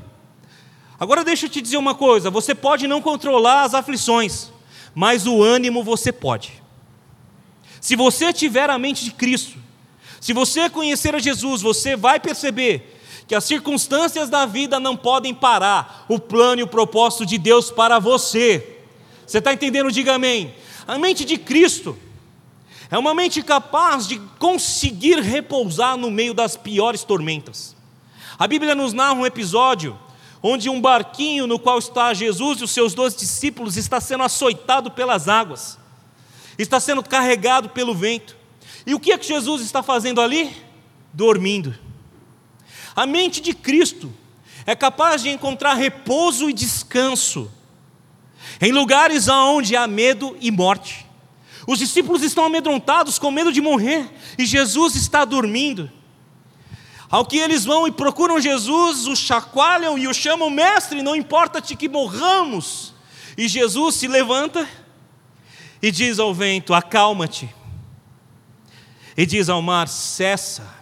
Agora 0.97 1.25
deixa 1.25 1.47
eu 1.47 1.49
te 1.49 1.61
dizer 1.61 1.75
uma 1.75 1.93
coisa: 1.93 2.29
você 2.29 2.55
pode 2.55 2.87
não 2.87 3.01
controlar 3.01 3.63
as 3.63 3.73
aflições, 3.73 4.49
mas 4.95 5.27
o 5.27 5.43
ânimo 5.43 5.83
você 5.83 6.13
pode. 6.13 6.53
Se 7.81 7.93
você 7.97 8.31
tiver 8.31 8.69
a 8.69 8.79
mente 8.79 9.03
de 9.03 9.11
Cristo, 9.11 9.59
se 10.21 10.31
você 10.31 10.69
conhecer 10.69 11.13
a 11.13 11.19
Jesus, 11.19 11.61
você 11.61 11.97
vai 11.97 12.21
perceber 12.21 12.97
que 13.27 13.35
as 13.35 13.43
circunstâncias 13.43 14.29
da 14.29 14.45
vida 14.45 14.79
não 14.79 14.95
podem 14.95 15.33
parar 15.33 16.05
o 16.07 16.17
plano 16.17 16.61
e 16.61 16.63
o 16.63 16.67
propósito 16.67 17.25
de 17.25 17.37
Deus 17.37 17.69
para 17.69 17.99
você. 17.99 18.77
Você 19.31 19.37
está 19.37 19.53
entendendo? 19.53 19.89
Diga 19.89 20.15
amém. 20.15 20.53
A 20.85 20.97
mente 20.97 21.23
de 21.23 21.37
Cristo 21.37 21.97
é 22.89 22.97
uma 22.97 23.13
mente 23.13 23.41
capaz 23.41 24.05
de 24.05 24.19
conseguir 24.37 25.21
repousar 25.21 25.95
no 25.95 26.11
meio 26.11 26.33
das 26.33 26.57
piores 26.57 27.05
tormentas. 27.05 27.73
A 28.37 28.45
Bíblia 28.45 28.75
nos 28.75 28.91
narra 28.91 29.13
um 29.13 29.25
episódio 29.25 29.97
onde 30.43 30.69
um 30.69 30.81
barquinho 30.81 31.47
no 31.47 31.57
qual 31.57 31.79
está 31.79 32.13
Jesus 32.13 32.59
e 32.59 32.65
os 32.65 32.71
seus 32.71 32.93
dois 32.93 33.15
discípulos 33.15 33.77
está 33.77 34.01
sendo 34.01 34.25
açoitado 34.25 34.91
pelas 34.91 35.29
águas, 35.29 35.79
está 36.57 36.77
sendo 36.81 37.01
carregado 37.01 37.69
pelo 37.69 37.95
vento. 37.95 38.35
E 38.85 38.93
o 38.93 38.99
que 38.99 39.13
é 39.13 39.17
que 39.17 39.27
Jesus 39.27 39.61
está 39.61 39.81
fazendo 39.81 40.19
ali? 40.19 40.53
Dormindo. 41.13 41.73
A 42.93 43.05
mente 43.05 43.39
de 43.39 43.53
Cristo 43.53 44.11
é 44.65 44.75
capaz 44.75 45.21
de 45.23 45.29
encontrar 45.29 45.75
repouso 45.75 46.49
e 46.49 46.53
descanso 46.53 47.49
em 48.61 48.71
lugares 48.71 49.27
onde 49.27 49.75
há 49.75 49.87
medo 49.87 50.37
e 50.39 50.51
morte. 50.51 51.05
Os 51.67 51.79
discípulos 51.79 52.21
estão 52.21 52.45
amedrontados, 52.45 53.17
com 53.17 53.31
medo 53.31 53.51
de 53.51 53.59
morrer, 53.59 54.07
e 54.37 54.45
Jesus 54.45 54.95
está 54.95 55.25
dormindo. 55.25 55.89
Ao 57.09 57.25
que 57.25 57.37
eles 57.37 57.65
vão 57.65 57.87
e 57.87 57.91
procuram 57.91 58.39
Jesus, 58.39 59.07
o 59.07 59.15
chacoalham 59.15 59.97
e 59.97 60.07
o 60.07 60.13
chamam 60.13 60.49
mestre, 60.49 61.01
não 61.01 61.15
importa-te 61.15 61.75
que 61.75 61.89
morramos. 61.89 62.93
E 63.37 63.47
Jesus 63.47 63.95
se 63.95 64.07
levanta 64.07 64.67
e 65.81 65.91
diz 65.91 66.19
ao 66.19 66.33
vento: 66.33 66.73
Acalma-te. 66.73 67.49
E 69.17 69.25
diz 69.25 69.49
ao 69.49 69.61
mar: 69.61 69.87
Cessa. 69.87 70.81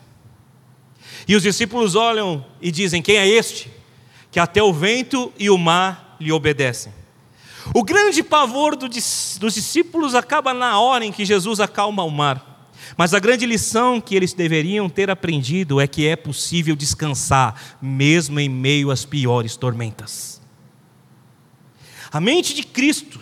E 1.27 1.35
os 1.35 1.43
discípulos 1.43 1.95
olham 1.95 2.45
e 2.61 2.71
dizem: 2.71 3.01
Quem 3.01 3.17
é 3.17 3.27
este? 3.27 3.71
Que 4.31 4.39
até 4.39 4.61
o 4.61 4.71
vento 4.71 5.33
e 5.37 5.49
o 5.49 5.57
mar 5.57 6.15
lhe 6.19 6.31
obedecem. 6.31 6.98
O 7.73 7.83
grande 7.83 8.23
pavor 8.23 8.75
dos 8.75 9.53
discípulos 9.53 10.15
acaba 10.15 10.53
na 10.53 10.79
hora 10.79 11.05
em 11.05 11.11
que 11.11 11.25
Jesus 11.25 11.59
acalma 11.59 12.03
o 12.03 12.09
mar. 12.09 12.49
Mas 12.97 13.13
a 13.13 13.19
grande 13.19 13.45
lição 13.45 14.01
que 14.01 14.15
eles 14.15 14.33
deveriam 14.33 14.89
ter 14.89 15.09
aprendido 15.09 15.79
é 15.79 15.87
que 15.87 16.07
é 16.07 16.15
possível 16.15 16.75
descansar, 16.75 17.77
mesmo 17.81 18.39
em 18.39 18.49
meio 18.49 18.89
às 18.89 19.05
piores 19.05 19.55
tormentas. 19.55 20.41
A 22.11 22.19
mente 22.19 22.53
de 22.53 22.63
Cristo 22.63 23.19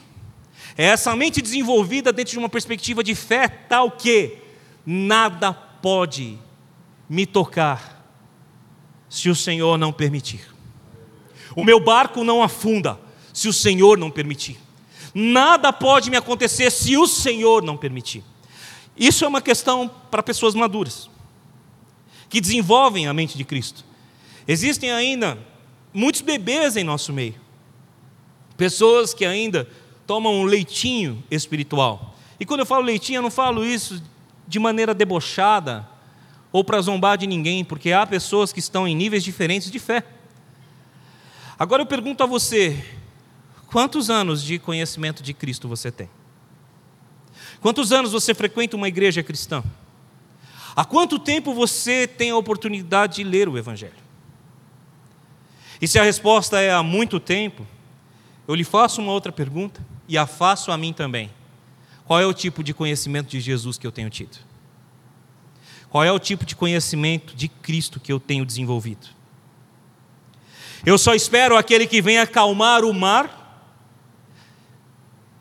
é 0.78 0.86
essa 0.86 1.16
mente 1.16 1.42
desenvolvida 1.42 2.14
dentro 2.14 2.34
de 2.34 2.40
uma 2.40 2.48
perspectiva 2.48 3.04
de 3.04 3.16
fé 3.16 3.48
tal 3.48 3.92
que 3.92 4.38
nada 4.86 5.52
pode 5.52 6.40
me 7.10 7.26
tocar 7.26 7.98
se 9.10 9.30
o 9.30 9.36
Senhor 9.36 9.78
não 9.78 9.92
permitir. 9.92 10.42
O 11.56 11.64
meu 11.64 11.80
barco 11.80 12.24
não 12.24 12.44
afunda 12.44 13.00
se 13.38 13.48
o 13.48 13.54
Senhor 13.54 14.00
não 14.00 14.10
permitir. 14.10 14.58
Nada 15.14 15.72
pode 15.72 16.10
me 16.10 16.18
acontecer 16.18 16.72
se 16.72 16.98
o 16.98 17.06
Senhor 17.06 17.62
não 17.62 17.78
permitir. 17.78 18.24
Isso 18.98 19.24
é 19.24 19.28
uma 19.28 19.44
questão 19.44 19.88
para 20.10 20.24
pessoas 20.24 20.56
maduras, 20.56 21.08
que 22.30 22.42
desenvolvem 22.42 23.06
a 23.06 23.14
mente 23.14 23.38
de 23.38 23.44
Cristo. 23.44 23.86
Existem 24.48 24.92
ainda 24.92 25.38
muitos 25.94 26.22
bebês 26.22 26.76
em 26.76 26.84
nosso 26.84 27.14
meio, 27.14 27.36
pessoas 28.58 29.14
que 29.14 29.24
ainda 29.24 29.70
tomam 30.08 30.34
um 30.34 30.44
leitinho 30.44 31.24
espiritual. 31.30 32.16
E 32.40 32.46
quando 32.46 32.62
eu 32.62 32.66
falo 32.66 32.84
leitinho, 32.84 33.20
eu 33.20 33.22
não 33.22 33.30
falo 33.30 33.64
isso 33.64 34.02
de 34.48 34.58
maneira 34.58 34.96
debochada 34.96 35.88
ou 36.52 36.64
para 36.64 36.82
zombar 36.82 37.20
de 37.20 37.28
ninguém, 37.28 37.64
porque 37.64 37.92
há 37.92 38.04
pessoas 38.08 38.52
que 38.52 38.60
estão 38.60 38.88
em 38.88 38.96
níveis 38.96 39.24
diferentes 39.24 39.70
de 39.70 39.78
fé. 39.78 40.04
Agora 41.60 41.84
eu 41.84 41.86
pergunto 41.86 42.24
a 42.24 42.26
você: 42.26 42.97
quantos 43.68 44.10
anos 44.10 44.42
de 44.44 44.58
conhecimento 44.58 45.22
de 45.22 45.34
Cristo 45.34 45.68
você 45.68 45.92
tem? 45.92 46.10
Quantos 47.62 47.92
anos 47.92 48.12
você 48.12 48.34
frequenta 48.34 48.76
uma 48.76 48.88
igreja 48.88 49.24
cristã? 49.24 49.64
Há 50.76 50.86
quanto 50.86 51.18
tempo 51.18 51.54
você 51.54 52.08
tem 52.08 52.30
a 52.30 52.38
oportunidade 52.38 53.18
de 53.18 53.24
ler 53.24 53.50
o 53.50 53.58
Evangelho? 53.58 54.08
E 55.82 55.88
se 55.88 56.00
a 56.00 56.04
resposta 56.04 56.60
é 56.60 56.72
há 56.72 56.82
muito 56.82 57.20
tempo, 57.20 57.66
eu 58.48 58.56
lhe 58.56 58.64
faço 58.64 59.02
uma 59.02 59.12
outra 59.12 59.32
pergunta 59.32 59.84
e 60.08 60.18
a 60.18 60.26
faço 60.26 60.72
a 60.72 60.78
mim 60.78 60.94
também. 60.94 61.32
Qual 62.06 62.20
é 62.20 62.26
o 62.26 62.34
tipo 62.34 62.64
de 62.64 62.74
conhecimento 62.74 63.30
de 63.30 63.40
Jesus 63.40 63.78
que 63.78 63.86
eu 63.86 63.92
tenho 63.92 64.10
tido? 64.10 64.38
Qual 65.90 66.04
é 66.04 66.12
o 66.12 66.20
tipo 66.20 66.46
de 66.46 66.56
conhecimento 66.56 67.36
de 67.36 67.48
Cristo 67.48 68.00
que 68.00 68.12
eu 68.12 68.20
tenho 68.20 68.46
desenvolvido? 68.46 69.08
Eu 70.86 70.98
só 70.98 71.14
espero 71.14 71.58
aquele 71.58 71.88
que 71.88 72.02
venha 72.02 72.22
acalmar 72.22 72.86
o 72.86 72.94
mar 72.94 73.37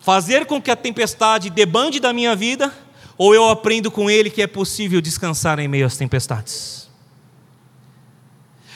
fazer 0.07 0.47
com 0.47 0.63
que 0.63 0.71
a 0.71 0.77
tempestade 0.77 1.51
debande 1.51 1.99
da 1.99 2.13
minha 2.13 2.37
vida, 2.37 2.73
ou 3.19 3.35
eu 3.35 3.49
aprendo 3.49 3.91
com 3.91 4.09
Ele 4.09 4.31
que 4.31 4.41
é 4.41 4.47
possível 4.47 5.01
descansar 5.01 5.59
em 5.59 5.67
meio 5.67 5.85
às 5.85 5.97
tempestades? 5.97 6.89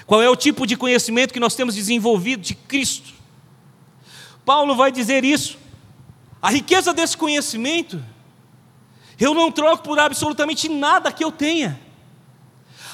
Qual 0.04 0.20
é 0.20 0.28
o 0.28 0.34
tipo 0.34 0.66
de 0.66 0.76
conhecimento 0.76 1.32
que 1.32 1.38
nós 1.38 1.54
temos 1.54 1.76
desenvolvido 1.76 2.42
de 2.42 2.56
Cristo? 2.56 3.12
Paulo 4.44 4.74
vai 4.74 4.90
dizer 4.90 5.24
isso. 5.24 5.56
A 6.42 6.50
riqueza 6.50 6.92
desse 6.92 7.16
conhecimento, 7.16 8.04
eu 9.16 9.32
não 9.32 9.52
troco 9.52 9.84
por 9.84 10.00
absolutamente 10.00 10.68
nada 10.68 11.12
que 11.12 11.22
eu 11.22 11.30
tenha. 11.30 11.80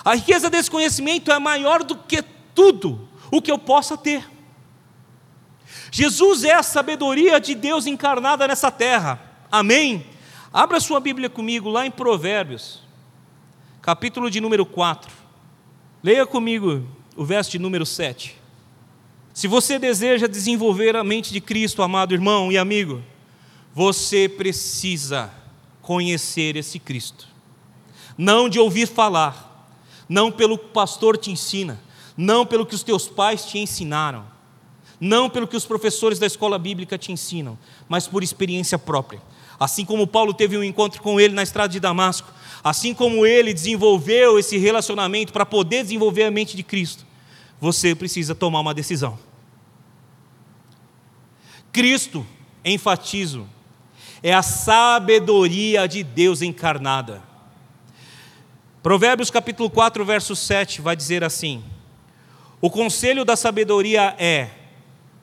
A 0.05 0.15
riqueza 0.15 0.51
desse 0.51 0.71
conhecimento 0.71 1.33
é 1.33 1.39
maior 1.39 1.83
do 1.83 1.97
que 1.97 2.23
tudo 2.55 3.09
o 3.31 3.41
que 3.41 3.51
eu 3.51 3.59
possa 3.59 3.97
ter. 3.97 4.36
Jesus 5.91 6.45
é 6.45 6.53
a 6.53 6.63
sabedoria 6.63 7.41
de 7.41 7.55
Deus 7.55 7.87
encarnada 7.87 8.47
nessa 8.47 8.71
terra. 8.71 9.21
Amém? 9.51 10.07
Abra 10.53 10.81
sua 10.81 11.01
Bíblia 11.01 11.29
comigo 11.29 11.69
lá 11.69 11.87
em 11.87 11.91
Provérbios, 11.91 12.81
capítulo 13.81 14.31
de 14.31 14.41
número 14.41 14.65
4. 14.65 15.13
Leia 16.03 16.27
comigo 16.27 16.87
o 17.17 17.25
verso 17.25 17.51
de 17.51 17.59
número 17.59 17.87
7. 17.87 18.37
Se 19.33 19.47
você 19.47 19.79
deseja 19.79 20.27
desenvolver 20.27 20.97
a 20.97 21.05
mente 21.05 21.33
de 21.33 21.41
Cristo, 21.41 21.83
amado 21.83 22.15
irmão 22.15 22.51
e 22.51 22.59
amigo, 22.59 23.03
você 23.75 24.29
precisa 24.29 25.31
conhecer 25.83 26.57
esse 26.57 26.79
Cristo. 26.79 27.29
Não 28.17 28.49
de 28.49 28.59
ouvir 28.59 28.89
falar, 28.89 29.71
não 30.09 30.33
pelo 30.33 30.57
que 30.57 30.65
o 30.65 30.69
pastor 30.69 31.19
te 31.19 31.31
ensina, 31.31 31.79
não 32.17 32.47
pelo 32.47 32.65
que 32.65 32.75
os 32.75 32.83
teus 32.83 33.07
pais 33.07 33.45
te 33.45 33.59
ensinaram 33.59 34.36
não 35.01 35.29
pelo 35.29 35.47
que 35.47 35.57
os 35.57 35.67
professores 35.67 36.19
da 36.19 36.27
escola 36.27 36.59
bíblica 36.59 36.97
te 36.97 37.13
ensinam, 37.13 37.59
mas 37.89 38.07
por 38.07 38.23
experiência 38.23 38.79
própria. 38.79 39.21
Assim 39.59 39.85
como 39.85 40.07
Paulo 40.07 40.35
teve 40.35 40.57
um 40.57 40.65
encontro 40.65 41.01
com 41.03 41.21
ele 41.21 41.35
na 41.35 41.43
estrada 41.43 41.73
de 41.73 41.81
Damasco, 41.81 42.29
assim 42.63 42.93
como 42.93 43.27
ele 43.27 43.55
desenvolveu 43.55 44.39
esse 44.39 44.57
relacionamento 44.59 45.33
para 45.33 45.47
poder 45.47 45.83
desenvolver 45.83 46.25
a 46.25 46.31
mente 46.31 46.57
de 46.57 46.63
Cristo, 46.63 47.07
você 47.61 47.95
precisa 47.95 48.35
tomar 48.35 48.61
uma 48.61 48.75
decisão. 48.75 49.19
Cristo, 51.73 52.27
enfatizo, 52.65 53.47
é 54.23 54.33
a 54.33 54.43
sabedoria 54.43 55.87
de 55.87 56.03
Deus 56.03 56.43
encarnada. 56.43 57.23
Provérbios 58.83 59.31
capítulo 59.31 59.69
4, 59.69 60.05
verso 60.05 60.37
7 60.37 60.81
vai 60.81 60.97
dizer 60.97 61.25
assim: 61.25 61.63
O 62.61 62.71
conselho 62.71 63.25
da 63.25 63.37
sabedoria 63.37 64.15
é 64.19 64.49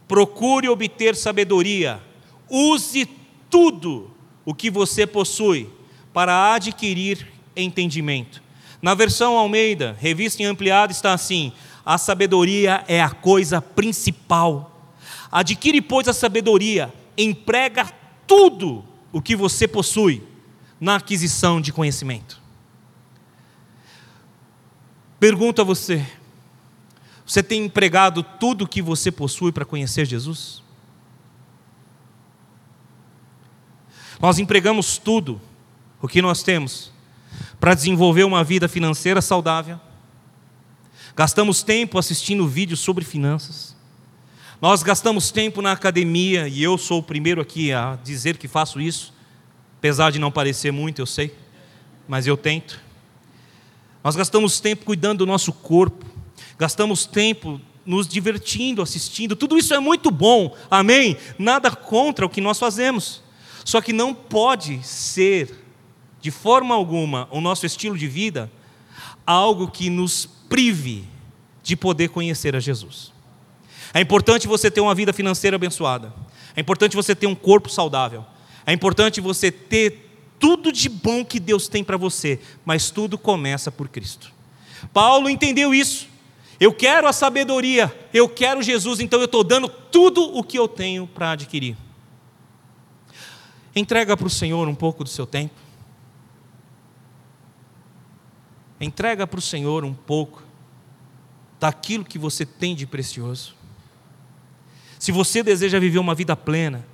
procure 0.08 0.70
obter 0.70 1.16
sabedoria, 1.16 2.02
use 2.50 3.06
tudo 3.50 4.12
o 4.46 4.54
que 4.54 4.70
você 4.70 5.08
possui 5.08 5.70
para 6.14 6.54
adquirir 6.54 7.28
entendimento. 7.56 8.42
Na 8.82 8.94
versão 8.94 9.38
Almeida, 9.38 9.96
revista 10.00 10.44
em 10.44 10.46
ampliada, 10.46 10.92
está 10.92 11.14
assim: 11.14 11.54
a 11.86 11.98
sabedoria 11.98 12.84
é 12.88 13.02
a 13.02 13.10
coisa 13.10 13.62
principal. 13.62 14.92
Adquire, 15.32 15.82
pois, 15.82 16.08
a 16.08 16.14
sabedoria, 16.14 16.94
emprega 17.18 17.92
tudo 18.28 18.84
o 19.12 19.22
que 19.22 19.36
você 19.36 19.68
possui 19.68 20.24
na 20.80 20.96
aquisição 20.98 21.62
de 21.62 21.72
conhecimento. 21.72 22.42
Pergunto 25.20 25.62
a 25.62 25.66
você: 25.66 26.06
você 27.26 27.42
tem 27.42 27.66
empregado 27.66 28.24
tudo 28.24 28.66
o 28.66 28.68
que 28.68 28.82
você 28.82 29.12
possui 29.12 29.52
para 29.52 29.66
conhecer 29.66 30.06
Jesus? 30.06 30.62
Nós 34.20 34.40
empregamos 34.40 34.98
tudo 34.98 35.42
o 36.02 36.08
que 36.08 36.22
nós 36.22 36.44
temos 36.44 36.92
para 37.60 37.74
desenvolver 37.74 38.24
uma 38.24 38.44
vida 38.44 38.68
financeira 38.68 39.22
saudável. 39.22 39.80
Gastamos 41.16 41.64
tempo 41.64 41.98
assistindo 41.98 42.48
vídeos 42.48 42.80
sobre 42.80 43.06
finanças. 43.06 43.76
Nós 44.62 44.82
gastamos 44.82 45.30
tempo 45.32 45.62
na 45.62 45.74
academia, 45.74 46.48
e 46.48 46.64
eu 46.64 46.78
sou 46.78 47.00
o 47.00 47.04
primeiro 47.04 47.42
aqui 47.42 47.74
a 47.74 47.98
dizer 48.02 48.38
que 48.38 48.48
faço 48.48 48.80
isso, 48.80 49.14
apesar 49.78 50.12
de 50.12 50.20
não 50.20 50.32
parecer 50.32 50.72
muito, 50.72 51.02
eu 51.02 51.06
sei, 51.06 51.36
mas 52.08 52.26
eu 52.26 52.38
tento. 52.38 52.80
Nós 54.02 54.16
gastamos 54.16 54.62
tempo 54.62 54.86
cuidando 54.86 55.20
do 55.20 55.26
nosso 55.26 55.52
corpo, 55.52 56.06
gastamos 56.58 57.06
tempo 57.06 57.60
nos 57.86 58.08
divertindo, 58.08 58.82
assistindo, 58.82 59.36
tudo 59.36 59.58
isso 59.58 59.74
é 59.74 59.80
muito 59.80 60.10
bom, 60.10 60.56
amém? 60.72 61.18
Nada 61.38 61.70
contra 61.70 62.26
o 62.26 62.30
que 62.30 62.40
nós 62.40 62.58
fazemos, 62.58 63.22
só 63.66 63.82
que 63.82 63.92
não 63.92 64.14
pode 64.14 64.82
ser, 64.84 65.66
de 66.22 66.32
forma 66.32 66.74
alguma, 66.74 67.28
o 67.32 67.42
nosso 67.42 67.66
estilo 67.66 67.98
de 67.98 68.08
vida 68.08 68.50
algo 69.26 69.70
que 69.70 69.90
nos 69.90 70.26
prive 70.50 71.08
de 71.62 71.76
poder 71.76 72.10
conhecer 72.10 72.56
a 72.56 72.60
Jesus. 72.60 73.12
É 73.94 74.02
importante 74.02 74.48
você 74.48 74.70
ter 74.70 74.82
uma 74.82 74.96
vida 74.96 75.14
financeira 75.14 75.56
abençoada, 75.56 76.14
é 76.56 76.62
importante 76.62 76.96
você 76.96 77.16
ter 77.16 77.28
um 77.28 77.36
corpo 77.36 77.70
saudável, 77.70 78.26
é 78.66 78.74
importante 78.74 79.22
você 79.22 79.52
ter 79.52 80.10
tudo 80.40 80.72
de 80.72 80.90
bom 80.90 81.24
que 81.24 81.40
Deus 81.40 81.68
tem 81.68 81.84
para 81.84 81.96
você, 81.96 82.40
mas 82.66 82.90
tudo 82.90 83.18
começa 83.18 83.72
por 83.72 83.88
Cristo. 83.88 84.32
Paulo 84.92 85.30
entendeu 85.30 85.74
isso. 85.74 86.13
Eu 86.64 86.74
quero 86.74 87.10
a 87.10 87.12
sabedoria, 87.12 87.94
eu 88.14 88.30
quero 88.30 88.64
Jesus, 88.64 89.02
então 89.02 89.20
eu 89.20 89.26
estou 89.26 89.44
dando 89.44 89.68
tudo 89.68 90.24
o 90.34 90.42
que 90.42 90.58
eu 90.58 90.66
tenho 90.66 91.06
para 91.06 91.32
adquirir. 91.32 91.76
Entrega 93.76 94.16
para 94.16 94.28
o 94.28 94.30
Senhor 94.30 94.66
um 94.70 94.74
pouco 94.74 95.04
do 95.04 95.10
seu 95.10 95.28
tempo. 95.28 95.54
Entrega 98.80 99.28
para 99.28 99.40
o 99.40 99.42
Senhor 99.42 99.84
um 99.84 99.94
pouco 99.94 100.42
daquilo 101.60 102.06
que 102.06 102.18
você 102.18 102.46
tem 102.46 102.74
de 102.74 102.88
precioso. 102.88 103.56
Se 104.98 105.12
você 105.12 105.44
deseja 105.44 105.82
viver 105.82 106.00
uma 106.00 106.16
vida 106.16 106.34
plena, 106.34 106.88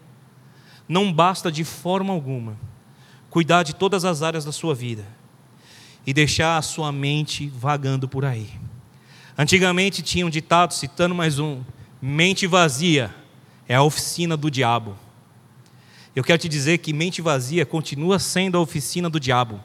não 0.87 1.13
basta 1.13 1.51
de 1.51 1.63
forma 1.63 2.11
alguma 2.11 2.57
cuidar 3.29 3.61
de 3.61 3.75
todas 3.75 4.03
as 4.03 4.23
áreas 4.23 4.43
da 4.43 4.51
sua 4.51 4.73
vida 4.73 5.05
e 6.07 6.11
deixar 6.11 6.57
a 6.57 6.61
sua 6.63 6.91
mente 6.91 7.47
vagando 7.49 8.09
por 8.09 8.25
aí. 8.25 8.49
Antigamente 9.41 10.01
tinha 10.01 10.25
um 10.25 10.29
ditado, 10.29 10.73
citando 10.73 11.15
mais 11.15 11.39
um: 11.39 11.63
mente 12.01 12.45
vazia 12.45 13.15
é 13.69 13.75
a 13.75 13.81
oficina 13.81 14.35
do 14.35 14.51
diabo. 14.51 14.97
Eu 16.13 16.25
quero 16.25 16.39
te 16.39 16.49
dizer 16.49 16.79
que 16.79 16.91
mente 16.91 17.21
vazia 17.21 17.65
continua 17.65 18.19
sendo 18.19 18.57
a 18.57 18.59
oficina 18.59 19.09
do 19.09 19.17
diabo, 19.17 19.63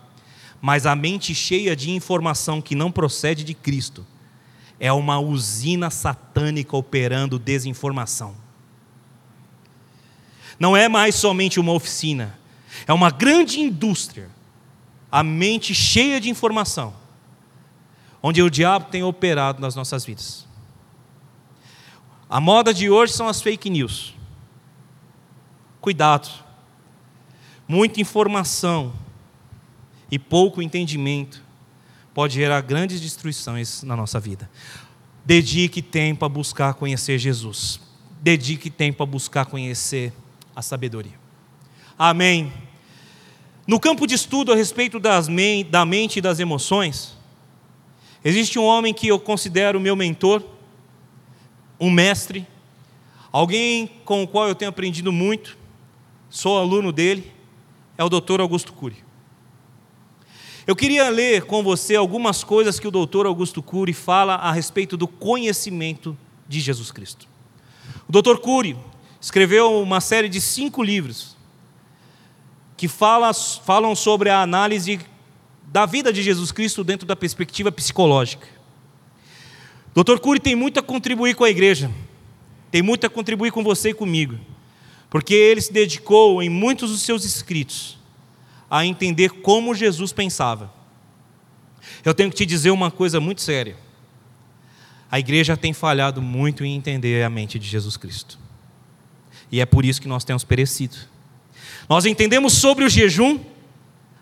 mas 0.63 0.87
a 0.87 0.95
mente 0.95 1.35
cheia 1.35 1.75
de 1.75 1.91
informação 1.91 2.63
que 2.63 2.77
não 2.77 2.93
procede 2.93 3.43
de 3.43 3.53
Cristo 3.53 4.07
é 4.79 4.93
uma 4.93 5.19
usina 5.19 5.91
satânica 5.91 6.77
operando 6.77 7.37
desinformação. 7.37 8.37
Não 10.57 10.77
é 10.77 10.89
mais 10.89 11.17
somente 11.17 11.59
uma 11.59 11.73
oficina, 11.73 12.39
é 12.87 12.93
uma 12.93 13.11
grande 13.11 13.59
indústria, 13.59 14.31
a 15.11 15.25
mente 15.25 15.75
cheia 15.75 16.21
de 16.21 16.31
informação, 16.31 16.95
onde 18.27 18.43
o 18.43 18.49
diabo 18.49 18.87
tem 18.87 19.03
operado 19.03 19.61
nas 19.61 19.75
nossas 19.75 20.03
vidas. 20.03 20.47
A 22.27 22.41
moda 22.41 22.73
de 22.73 22.89
hoje 22.89 23.13
são 23.13 23.29
as 23.29 23.43
fake 23.43 23.69
news. 23.69 24.15
Cuidado. 25.79 26.31
Muita 27.69 28.01
informação 28.01 28.95
e 30.11 30.19
pouco 30.19 30.63
entendimento 30.63 31.43
pode 32.15 32.33
gerar 32.33 32.63
grandes 32.63 32.99
destruições 32.99 33.83
na 33.83 33.95
nossa 33.95 34.19
vida. 34.19 34.51
Dedique 35.23 35.83
tempo 35.83 36.25
a 36.25 36.29
buscar 36.29 36.73
conhecer 36.73 37.19
Jesus. 37.19 37.79
Dedique 38.23 38.71
tempo 38.71 39.03
a 39.03 39.07
buscar 39.07 39.45
conhecer 39.45 40.15
a 40.57 40.63
sabedoria. 40.63 41.21
Amém. 41.99 42.51
No 43.67 43.79
campo 43.79 44.07
de 44.07 44.15
estudo 44.15 44.51
a 44.51 44.57
respeito 44.57 44.99
das 44.99 45.29
da 45.69 45.85
mente 45.85 46.21
e 46.21 46.23
das 46.23 46.41
emoções, 46.41 47.14
existe 48.25 48.59
um 48.59 48.65
homem 48.65 48.95
que 48.95 49.07
eu 49.07 49.21
considero 49.21 49.79
meu 49.79 49.95
mentor, 49.95 50.43
um 51.79 51.91
mestre, 51.91 52.47
alguém 53.31 53.87
com 54.05 54.23
o 54.23 54.27
qual 54.27 54.49
eu 54.49 54.55
tenho 54.55 54.71
aprendido 54.71 55.13
muito, 55.13 55.59
sou 56.31 56.59
aluno 56.59 56.91
dele, 56.91 57.31
é 57.99 58.03
o 58.03 58.09
Dr. 58.09 58.41
Augusto 58.41 58.73
Cury. 58.73 59.05
Eu 60.67 60.75
queria 60.75 61.11
ler 61.11 61.45
com 61.45 61.63
você 61.63 61.95
algumas 61.95 62.43
coisas 62.43 62.81
que 62.81 62.89
o 62.89 62.91
Dr. 62.91 63.27
Augusto 63.27 63.63
Cury 63.63 63.93
fala 63.93 64.37
a 64.37 64.51
respeito 64.51 64.97
do 64.97 65.07
conhecimento 65.07 66.17
de 66.49 66.59
Jesus 66.59 66.91
Cristo. 66.91 67.29
O 68.09 68.13
Dr. 68.13 68.39
Cury 68.39 68.75
escreveu 69.21 69.81
uma 69.81 70.01
série 70.01 70.29
de 70.29 70.41
cinco 70.41 70.83
livros 70.83 71.37
que 72.77 72.89
fala, 72.89 73.33
falam 73.33 73.95
sobre 73.95 74.31
a 74.31 74.41
análise 74.41 75.01
da 75.67 75.87
vida 75.87 76.13
de 76.13 76.23
Jesus 76.23 76.53
Cristo 76.53 76.85
dentro 76.85 77.07
da 77.07 77.17
perspectiva 77.17 77.73
psicológica. 77.73 78.47
Dr. 79.95 80.19
Cury 80.19 80.41
tem 80.41 80.57
muito 80.57 80.81
a 80.81 80.83
contribuir 80.83 81.35
com 81.35 81.45
a 81.45 81.51
igreja, 81.51 81.91
tem 82.71 82.83
muito 82.83 83.07
a 83.07 83.11
contribuir 83.11 83.53
com 83.53 83.63
você 83.63 83.91
e 83.91 83.95
comigo, 83.95 84.39
porque 85.09 85.35
ele 85.35 85.61
se 85.61 85.73
dedicou 85.73 86.43
em 86.43 86.49
muitos 86.49 86.91
dos 86.91 87.03
seus 87.03 87.25
escritos 87.25 87.97
a 88.69 88.85
entender 88.85 89.31
como 89.31 89.75
Jesus 89.75 90.13
pensava. 90.13 90.73
Eu 92.05 92.15
tenho 92.15 92.31
que 92.31 92.37
te 92.37 92.47
dizer 92.47 92.71
uma 92.71 92.91
coisa 92.91 93.21
muito 93.21 93.41
séria. 93.41 93.77
A 95.11 95.21
igreja 95.21 95.57
tem 95.57 95.73
falhado 95.73 96.21
muito 96.21 96.65
em 96.65 96.75
entender 96.75 97.23
a 97.23 97.31
mente 97.31 97.57
de 97.59 97.69
Jesus 97.69 97.97
Cristo. 97.97 98.39
E 99.53 99.61
é 99.61 99.67
por 99.67 99.85
isso 99.85 100.01
que 100.03 100.09
nós 100.09 100.25
temos 100.25 100.43
perecido. 100.43 100.97
Nós 101.89 102.05
entendemos 102.05 102.55
sobre 102.55 102.85
o 102.85 102.89
jejum, 102.89 103.39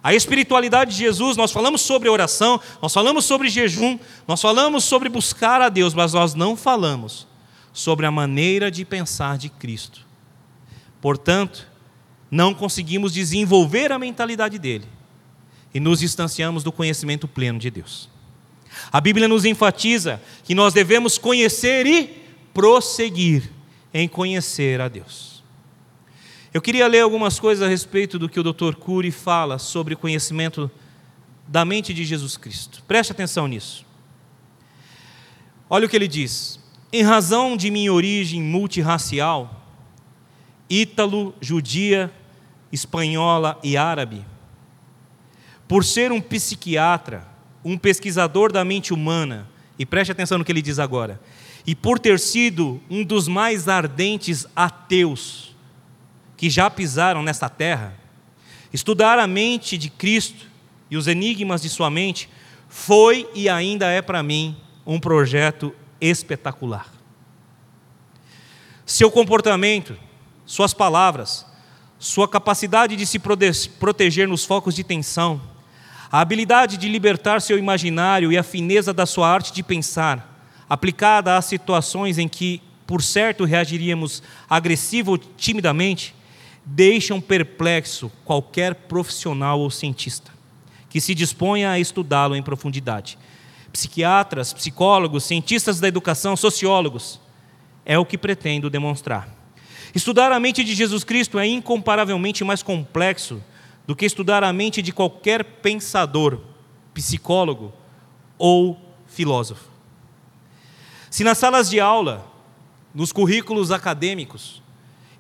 a 0.03 0.15
espiritualidade 0.15 0.93
de 0.93 0.99
Jesus, 0.99 1.37
nós 1.37 1.53
falamos 1.53 1.81
sobre 1.81 2.09
oração, 2.09 2.61
nós 2.81 2.93
falamos 2.93 3.25
sobre 3.25 3.49
jejum, 3.49 3.99
nós 4.27 4.41
falamos 4.41 4.83
sobre 4.83 5.09
buscar 5.09 5.63
a 5.63 5.69
Deus, 5.69 5.95
mas 5.95 6.13
nós 6.13 6.35
não 6.35 6.57
falamos 6.57 7.27
sobre 7.73 8.05
a 8.05 8.11
maneira 8.11 8.71
de 8.71 8.85
pensar 8.85 9.39
de 9.39 9.49
Cristo. 9.49 10.05
Portanto, 11.01 11.69
não 12.31 12.53
conseguimos 12.53 13.13
desenvolver 13.13 13.93
a 13.93 13.99
mentalidade 13.99 14.59
dele 14.59 14.87
e 15.73 15.79
nos 15.79 16.01
distanciamos 16.01 16.65
do 16.65 16.73
conhecimento 16.73 17.29
pleno 17.29 17.59
de 17.59 17.71
Deus. 17.71 18.09
A 18.91 19.01
Bíblia 19.01 19.29
nos 19.29 19.45
enfatiza 19.45 20.21
que 20.43 20.55
nós 20.55 20.75
devemos 20.75 21.17
conhecer 21.17 21.87
e 21.87 22.23
prosseguir 22.53 23.51
em 23.95 24.09
conhecer 24.09 24.81
a 24.81 24.89
Deus. 24.89 25.32
Eu 26.53 26.61
queria 26.61 26.87
ler 26.87 27.01
algumas 27.01 27.41
coisas 27.41 27.67
a 27.67 27.69
respeito 27.69 28.19
do 28.19 28.29
que 28.29 28.39
o 28.39 28.43
Dr. 28.43 28.75
Cury 28.75 29.11
fala 29.11 29.59
sobre 29.59 29.95
o 29.95 29.97
conhecimento 29.97 30.71
da 31.49 31.65
mente 31.65 31.95
de 31.95 32.05
Jesus 32.05 32.37
Cristo. 32.37 32.83
Preste 32.87 33.11
atenção 33.11 33.49
nisso. 33.49 33.87
Olha 35.71 35.87
o 35.87 35.89
que 35.89 35.97
ele 35.97 36.07
diz: 36.07 36.61
em 36.93 37.03
razão 37.03 37.57
de 37.57 37.71
minha 37.71 37.91
origem 37.91 38.43
multirracial, 38.43 39.67
ítalo, 40.69 41.35
judia, 41.41 42.13
espanhola 42.71 43.59
e 43.63 43.75
árabe, 43.75 44.23
por 45.67 45.87
ser 45.87 46.13
um 46.13 46.21
psiquiatra, 46.21 47.27
um 47.65 47.79
pesquisador 47.79 48.53
da 48.53 48.63
mente 48.63 48.93
humana, 48.93 49.49
e 49.79 49.87
preste 49.87 50.13
atenção 50.13 50.37
no 50.37 50.45
que 50.45 50.53
ele 50.53 50.61
diz 50.61 50.79
agora, 50.79 51.19
e 51.67 51.75
por 51.75 51.99
ter 51.99 52.21
sido 52.21 52.79
um 52.91 53.03
dos 53.03 53.27
mais 53.27 53.69
ardentes 53.69 54.47
ateus 54.55 55.52
que 56.43 56.51
já 56.51 56.69
pisaram 56.69 57.23
nesta 57.23 57.49
terra, 57.49 57.95
estudar 58.73 59.17
a 59.17 59.29
mente 59.29 59.79
de 59.79 59.89
Cristo 59.89 60.47
e 60.91 60.97
os 60.97 61.07
enigmas 61.07 61.63
de 61.63 61.69
sua 61.69 61.89
mente 61.89 62.29
foi 62.69 63.31
e 63.33 63.49
ainda 63.49 63.87
é 63.87 64.03
para 64.03 64.25
mim 64.25 64.57
um 64.85 64.99
projeto 64.99 65.73
espetacular. 66.01 66.93
Seu 68.85 69.09
comportamento, 69.09 69.97
suas 70.45 70.75
palavras, 70.75 71.47
sua 71.97 72.27
capacidade 72.27 72.97
de 72.97 73.07
se 73.07 73.21
proteger 73.79 74.27
nos 74.27 74.45
focos 74.45 74.75
de 74.75 74.83
tensão, 74.83 75.41
a 76.11 76.19
habilidade 76.19 76.77
de 76.77 76.89
libertar 76.89 77.41
seu 77.41 77.57
imaginário 77.57 78.33
e 78.33 78.37
a 78.37 78.43
fineza 78.43 78.93
da 78.93 79.07
sua 79.07 79.29
arte 79.29 79.53
de 79.53 79.63
pensar 79.63 80.45
aplicada 80.69 81.37
a 81.37 81.41
situações 81.41 82.19
em 82.19 82.27
que, 82.27 82.61
por 82.85 83.01
certo, 83.01 83.45
reagiríamos 83.45 84.25
agressivo 84.51 85.13
ou 85.13 85.19
timidamente, 85.19 86.17
deixam 86.65 87.21
perplexo 87.21 88.11
qualquer 88.25 88.75
profissional 88.75 89.61
ou 89.61 89.71
cientista 89.71 90.33
que 90.93 91.01
se 91.01 91.15
disponha 91.15 91.71
a 91.71 91.79
estudá-lo 91.79 92.37
em 92.37 92.43
profundidade. 92.43 93.19
Psiquiatras, 93.73 94.53
psicólogos, 94.53 95.25
cientistas 95.25 95.81
da 95.81 95.89
educação, 95.89 96.37
sociólogos, 96.37 97.19
é 97.83 97.99
o 97.99 98.05
que 98.05 98.19
pretendo 98.19 98.69
demonstrar. 98.69 99.27
Estudar 99.95 100.31
a 100.31 100.39
mente 100.39 100.63
de 100.63 100.75
Jesus 100.75 101.03
Cristo 101.03 101.39
é 101.39 101.47
incomparavelmente 101.47 102.45
mais 102.45 102.63
complexo 102.63 103.43
do 103.87 103.97
que 103.97 104.05
estudar 104.05 104.45
a 104.45 104.53
mente 104.53 104.83
de 104.83 104.93
qualquer 104.93 105.43
pensador, 105.43 106.41
psicólogo 106.93 107.73
ou 108.37 108.79
filósofo. 109.07 109.71
Se 111.09 111.25
nas 111.25 111.39
salas 111.39 111.71
de 111.71 111.81
aula, 111.81 112.31
nos 112.95 113.13
currículos 113.13 113.71
acadêmicos 113.71 114.63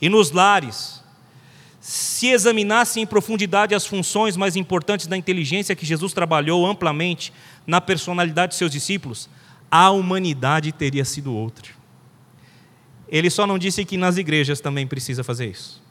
e 0.02 0.10
nos 0.10 0.32
lares, 0.32 1.01
se 1.82 2.28
examinassem 2.28 3.02
em 3.02 3.06
profundidade 3.06 3.74
as 3.74 3.84
funções 3.84 4.36
mais 4.36 4.54
importantes 4.54 5.08
da 5.08 5.16
inteligência 5.16 5.74
que 5.74 5.84
Jesus 5.84 6.12
trabalhou 6.12 6.64
amplamente 6.64 7.32
na 7.66 7.80
personalidade 7.80 8.52
de 8.52 8.58
seus 8.58 8.70
discípulos, 8.70 9.28
a 9.68 9.90
humanidade 9.90 10.70
teria 10.70 11.04
sido 11.04 11.34
outra. 11.34 11.72
Ele 13.08 13.28
só 13.28 13.46
não 13.46 13.58
disse 13.58 13.84
que 13.84 13.96
nas 13.96 14.16
igrejas 14.16 14.60
também 14.60 14.86
precisa 14.86 15.24
fazer 15.24 15.50
isso. 15.50 15.82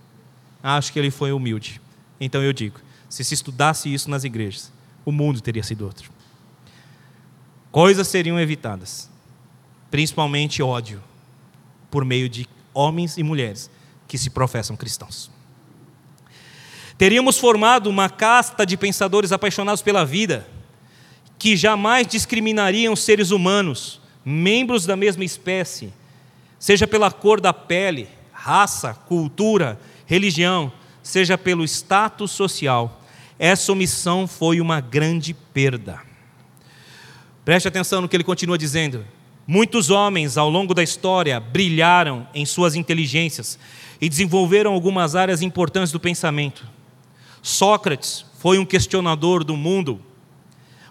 Acho 0.64 0.94
que 0.94 0.98
ele 0.98 1.12
foi 1.12 1.34
humilde. 1.34 1.82
Então 2.20 2.42
eu 2.42 2.54
digo: 2.54 2.80
se 3.10 3.24
se 3.24 3.34
estudasse 3.34 3.94
isso 3.94 4.10
nas 4.10 4.24
igrejas, 4.24 4.72
o 5.04 5.12
mundo 5.12 5.42
teria 5.42 5.62
sido 5.62 5.86
outro. 5.86 6.10
Coisas 7.70 8.08
seriam 8.08 8.40
evitadas 8.40 9.12
principalmente 9.92 10.64
ódio, 10.64 11.04
por 11.92 12.06
meio 12.06 12.30
de 12.30 12.48
homens 12.74 13.18
e 13.18 13.24
mulheres 13.24 13.70
que 14.08 14.18
se 14.18 14.30
professam 14.30 14.78
cristãos. 14.78 15.30
Teríamos 17.02 17.40
formado 17.40 17.90
uma 17.90 18.12
casta 18.12 18.64
de 18.64 18.78
pensadores 18.78 19.32
apaixonados 19.32 19.82
pela 19.82 20.06
vida, 20.06 20.48
que 21.40 21.58
jamais 21.58 22.06
discriminariam 22.06 22.96
seres 22.96 23.32
humanos, 23.32 24.00
membros 24.24 24.86
da 24.86 24.96
mesma 24.96 25.24
espécie, 25.26 25.92
seja 26.60 26.86
pela 26.86 27.10
cor 27.10 27.42
da 27.42 27.52
pele, 27.52 28.08
raça, 28.32 28.94
cultura, 28.94 29.82
religião, 30.06 30.72
seja 31.02 31.40
pelo 31.40 31.64
status 31.64 32.30
social, 32.30 33.02
essa 33.40 33.72
omissão 33.72 34.28
foi 34.28 34.62
uma 34.62 34.80
grande 34.80 35.34
perda. 35.34 36.00
Preste 37.44 37.68
atenção 37.68 38.02
no 38.02 38.08
que 38.08 38.16
ele 38.16 38.24
continua 38.24 38.60
dizendo. 38.60 39.04
Muitos 39.48 39.90
homens 39.90 40.38
ao 40.38 40.52
longo 40.52 40.76
da 40.76 40.84
história 40.84 41.40
brilharam 41.40 42.28
em 42.32 42.46
suas 42.46 42.76
inteligências 42.76 43.58
e 44.00 44.08
desenvolveram 44.08 44.72
algumas 44.72 45.16
áreas 45.16 45.42
importantes 45.42 45.92
do 45.92 46.00
pensamento. 46.00 46.80
Sócrates 47.42 48.26
foi 48.38 48.60
um 48.60 48.66
questionador 48.66 49.44
do 49.44 49.58
mundo. 49.58 50.00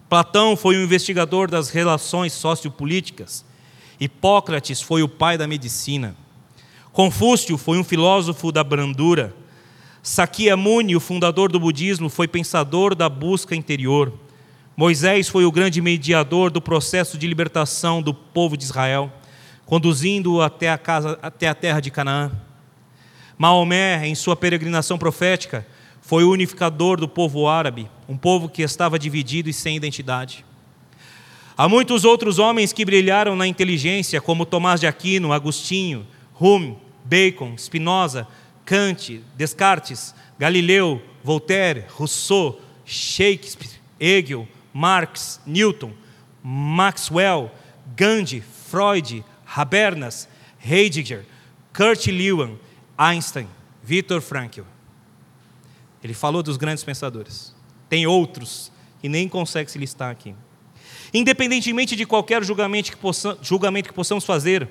Platão 0.09 0.57
foi 0.57 0.77
um 0.77 0.83
investigador 0.83 1.49
das 1.49 1.71
relações 1.71 2.33
sociopolíticas. 2.33 3.45
Hipócrates 4.01 4.81
foi 4.83 5.03
o 5.03 5.09
pai 5.09 5.39
da 5.39 5.47
medicina. 5.47 6.17
Confúcio 6.93 7.57
foi 7.57 7.79
um 7.79 7.85
filósofo 7.85 8.51
da 8.51 8.65
brandura. 8.65 9.35
Sakyamuni, 10.03 10.97
o 10.97 11.01
fundador 11.01 11.53
do 11.53 11.61
budismo, 11.61 12.09
foi 12.09 12.27
pensador 12.27 12.95
da 12.95 13.09
busca 13.09 13.55
interior. 13.55 14.13
Moisés 14.77 15.29
foi 15.29 15.45
o 15.45 15.53
grande 15.53 15.81
mediador 15.81 16.51
do 16.51 16.61
processo 16.61 17.19
de 17.19 17.27
libertação 17.27 18.01
do 18.01 18.15
povo 18.15 18.57
de 18.57 18.65
Israel, 18.65 19.13
conduzindo-o 19.67 20.41
até 20.41 20.71
a 20.71 20.79
casa, 20.79 21.19
até 21.23 21.49
a 21.49 21.55
terra 21.55 21.81
de 21.81 21.91
Canaã. 21.91 22.33
Maomé, 23.37 24.07
em 24.07 24.15
sua 24.15 24.35
peregrinação 24.35 24.99
profética, 24.99 25.67
foi 26.11 26.25
o 26.25 26.33
unificador 26.33 26.99
do 26.99 27.07
povo 27.07 27.47
árabe, 27.47 27.89
um 28.09 28.17
povo 28.17 28.49
que 28.49 28.63
estava 28.63 28.99
dividido 28.99 29.49
e 29.49 29.53
sem 29.53 29.77
identidade. 29.77 30.45
Há 31.57 31.69
muitos 31.69 32.05
outros 32.05 32.41
homens 32.41 32.73
que 32.73 32.85
brilharam 32.85 33.37
na 33.37 33.47
inteligência, 33.47 34.21
como 34.21 34.45
Tomás 34.45 34.81
de 34.81 34.89
Aquino, 34.89 35.33
Agostinho, 35.33 36.05
Hume, 36.35 36.77
Bacon, 37.05 37.57
Spinoza, 37.57 38.27
Kant, 38.65 39.21
Descartes, 39.37 40.13
Galileu, 40.37 41.01
Voltaire, 41.23 41.87
Rousseau, 41.91 42.61
Shakespeare, 42.85 43.71
Hegel, 44.01 44.49
Marx, 44.75 45.41
Newton, 45.47 45.93
Maxwell, 46.43 47.53
Gandhi, 47.95 48.43
Freud, 48.69 49.25
Habermas, 49.47 50.29
Heidegger, 50.59 51.25
Kurt 51.73 52.05
Lewin, 52.09 52.59
Einstein, 52.99 53.47
Viktor 53.85 54.21
Frankl. 54.21 54.65
Ele 56.03 56.15
falou 56.15 56.43
dos 56.43 56.57
grandes 56.57 56.83
pensadores. 56.83 57.55
Tem 57.89 58.07
outros 58.07 58.73
que 59.01 59.09
nem 59.09 59.29
consegue 59.29 59.71
se 59.71 59.79
listar 59.79 60.11
aqui. 60.11 60.35
Independentemente 61.13 61.97
de 61.97 62.07
qualquer 62.07 62.43
julgamento 62.45 62.93
que, 62.93 62.99
julgamento 63.43 63.89
que 63.89 63.95
possamos 63.95 64.25
fazer, 64.25 64.69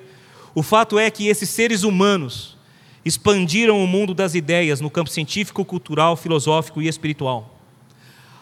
o 0.54 0.62
fato 0.62 0.98
é 0.98 1.10
que 1.10 1.28
esses 1.28 1.48
seres 1.50 1.82
humanos 1.82 2.56
expandiram 3.04 3.82
o 3.82 3.86
mundo 3.86 4.14
das 4.14 4.34
ideias 4.34 4.80
no 4.80 4.90
campo 4.90 5.10
científico, 5.10 5.64
cultural, 5.64 6.16
filosófico 6.16 6.82
e 6.82 6.88
espiritual. 6.88 7.58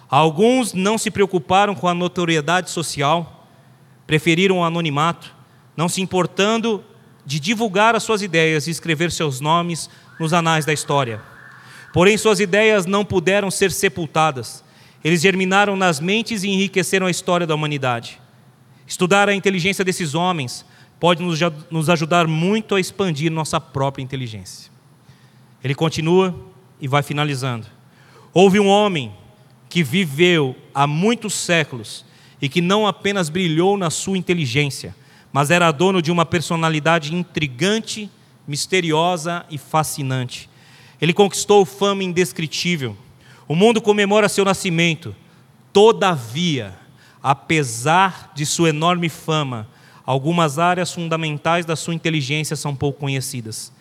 Alguns 0.09 0.73
não 0.73 0.97
se 0.97 1.11
preocuparam 1.11 1.75
com 1.75 1.87
a 1.87 1.95
notoriedade 1.95 2.71
social, 2.71 3.47
preferiram 4.07 4.59
o 4.59 4.65
anonimato, 4.65 5.35
não 5.77 5.89
se 5.89 6.01
importando 6.01 6.83
de 7.27 7.39
divulgar 7.39 7.95
as 7.95 8.03
suas 8.03 8.23
ideias 8.23 8.67
e 8.67 8.71
escrever 8.71 9.13
seus 9.13 9.39
nomes 9.39 9.91
nos 10.19 10.33
anais 10.33 10.65
da 10.65 10.73
história. 10.73 11.21
Porém, 11.99 12.17
suas 12.17 12.39
ideias 12.39 12.87
não 12.87 13.05
puderam 13.05 13.51
ser 13.51 13.73
sepultadas. 13.73 14.63
Eles 15.03 15.21
germinaram 15.21 15.75
nas 15.75 15.99
mentes 15.99 16.45
e 16.45 16.49
enriqueceram 16.49 17.09
a 17.09 17.11
história 17.11 17.45
da 17.45 17.57
humanidade. 17.57 18.21
Estudar 18.87 19.29
a 19.29 19.35
inteligência 19.35 19.85
desses 19.85 20.15
homens 20.15 20.65
pode 21.01 21.25
nos 21.69 21.91
ajudar 21.91 22.29
muito 22.29 22.77
a 22.77 22.81
expandir 22.81 23.33
nossa 23.33 23.61
própria 23.61 24.01
inteligência. 24.01 24.71
Ele 25.65 25.75
continua 25.75 26.33
e 26.81 26.87
vai 26.87 27.03
finalizando. 27.03 27.67
Houve 28.33 28.61
um 28.61 28.69
homem 28.69 29.13
que 29.69 29.83
viveu 29.83 30.55
há 30.73 30.87
muitos 30.87 31.35
séculos 31.35 32.05
e 32.41 32.49
que 32.49 32.61
não 32.61 32.87
apenas 32.87 33.29
brilhou 33.29 33.77
na 33.77 33.91
sua 33.91 34.17
inteligência, 34.17 34.95
mas 35.33 35.51
era 35.51 35.73
dono 35.73 36.01
de 36.01 36.13
uma 36.13 36.25
personalidade 36.25 37.13
intrigante, 37.13 38.09
misteriosa 38.47 39.45
e 39.51 39.59
fascinante. 39.59 40.49
Ele 41.01 41.13
conquistou 41.13 41.65
fama 41.65 42.03
indescritível. 42.03 42.97
O 43.47 43.55
mundo 43.55 43.81
comemora 43.81 44.29
seu 44.29 44.45
nascimento. 44.45 45.15
Todavia, 45.73 46.79
apesar 47.23 48.33
de 48.35 48.45
sua 48.45 48.71
enorme 48.71 49.09
fama, 49.09 49.69
algumas 50.05 50.59
áreas 50.59 50.93
fundamentais 50.93 51.65
da 51.65 51.77
sua 51.77 51.95
inteligência 51.95 52.57
são 52.57 52.75
pouco 52.75 53.01
conhecidas. 53.01 53.73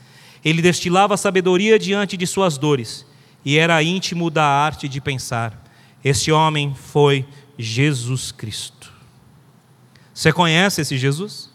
Ele 0.43 0.61
destilava 0.61 1.17
sabedoria 1.17 1.79
diante 1.79 2.15
de 2.15 2.27
suas 2.27 2.57
dores 2.57 3.05
e 3.43 3.57
era 3.57 3.81
íntimo 3.81 4.29
da 4.29 4.45
arte 4.45 4.87
de 4.87 5.01
pensar. 5.01 5.63
Esse 6.03 6.31
homem 6.31 6.75
foi 6.75 7.25
Jesus 7.57 8.31
Cristo. 8.31 8.93
Você 10.13 10.31
conhece 10.31 10.81
esse 10.81 10.97
Jesus? 10.97 11.51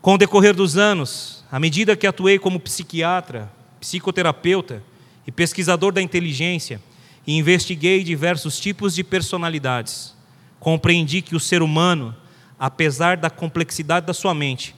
Com 0.00 0.14
o 0.14 0.18
decorrer 0.18 0.54
dos 0.54 0.76
anos, 0.76 1.39
à 1.50 1.58
medida 1.58 1.96
que 1.96 2.06
atuei 2.06 2.38
como 2.38 2.60
psiquiatra, 2.60 3.50
psicoterapeuta 3.80 4.82
e 5.26 5.32
pesquisador 5.32 5.92
da 5.92 6.00
inteligência, 6.00 6.80
e 7.26 7.36
investiguei 7.36 8.02
diversos 8.02 8.58
tipos 8.58 8.94
de 8.94 9.04
personalidades, 9.04 10.16
compreendi 10.58 11.22
que 11.22 11.36
o 11.36 11.40
ser 11.40 11.62
humano, 11.62 12.14
apesar 12.58 13.16
da 13.16 13.28
complexidade 13.28 14.06
da 14.06 14.14
sua 14.14 14.34
mente, 14.34 14.74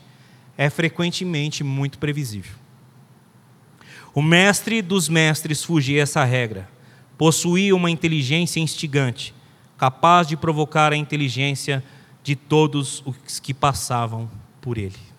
é 0.56 0.68
frequentemente 0.68 1.62
muito 1.64 1.98
previsível. 1.98 2.54
O 4.14 4.20
mestre 4.20 4.82
dos 4.82 5.08
mestres 5.08 5.64
fugia 5.64 6.02
essa 6.02 6.22
regra. 6.24 6.68
Possuía 7.16 7.74
uma 7.74 7.90
inteligência 7.90 8.60
instigante, 8.60 9.34
capaz 9.78 10.26
de 10.26 10.36
provocar 10.36 10.92
a 10.92 10.96
inteligência 10.96 11.82
de 12.22 12.36
todos 12.36 13.02
os 13.06 13.40
que 13.40 13.54
passavam 13.54 14.30
por 14.60 14.76
ele. 14.76 15.11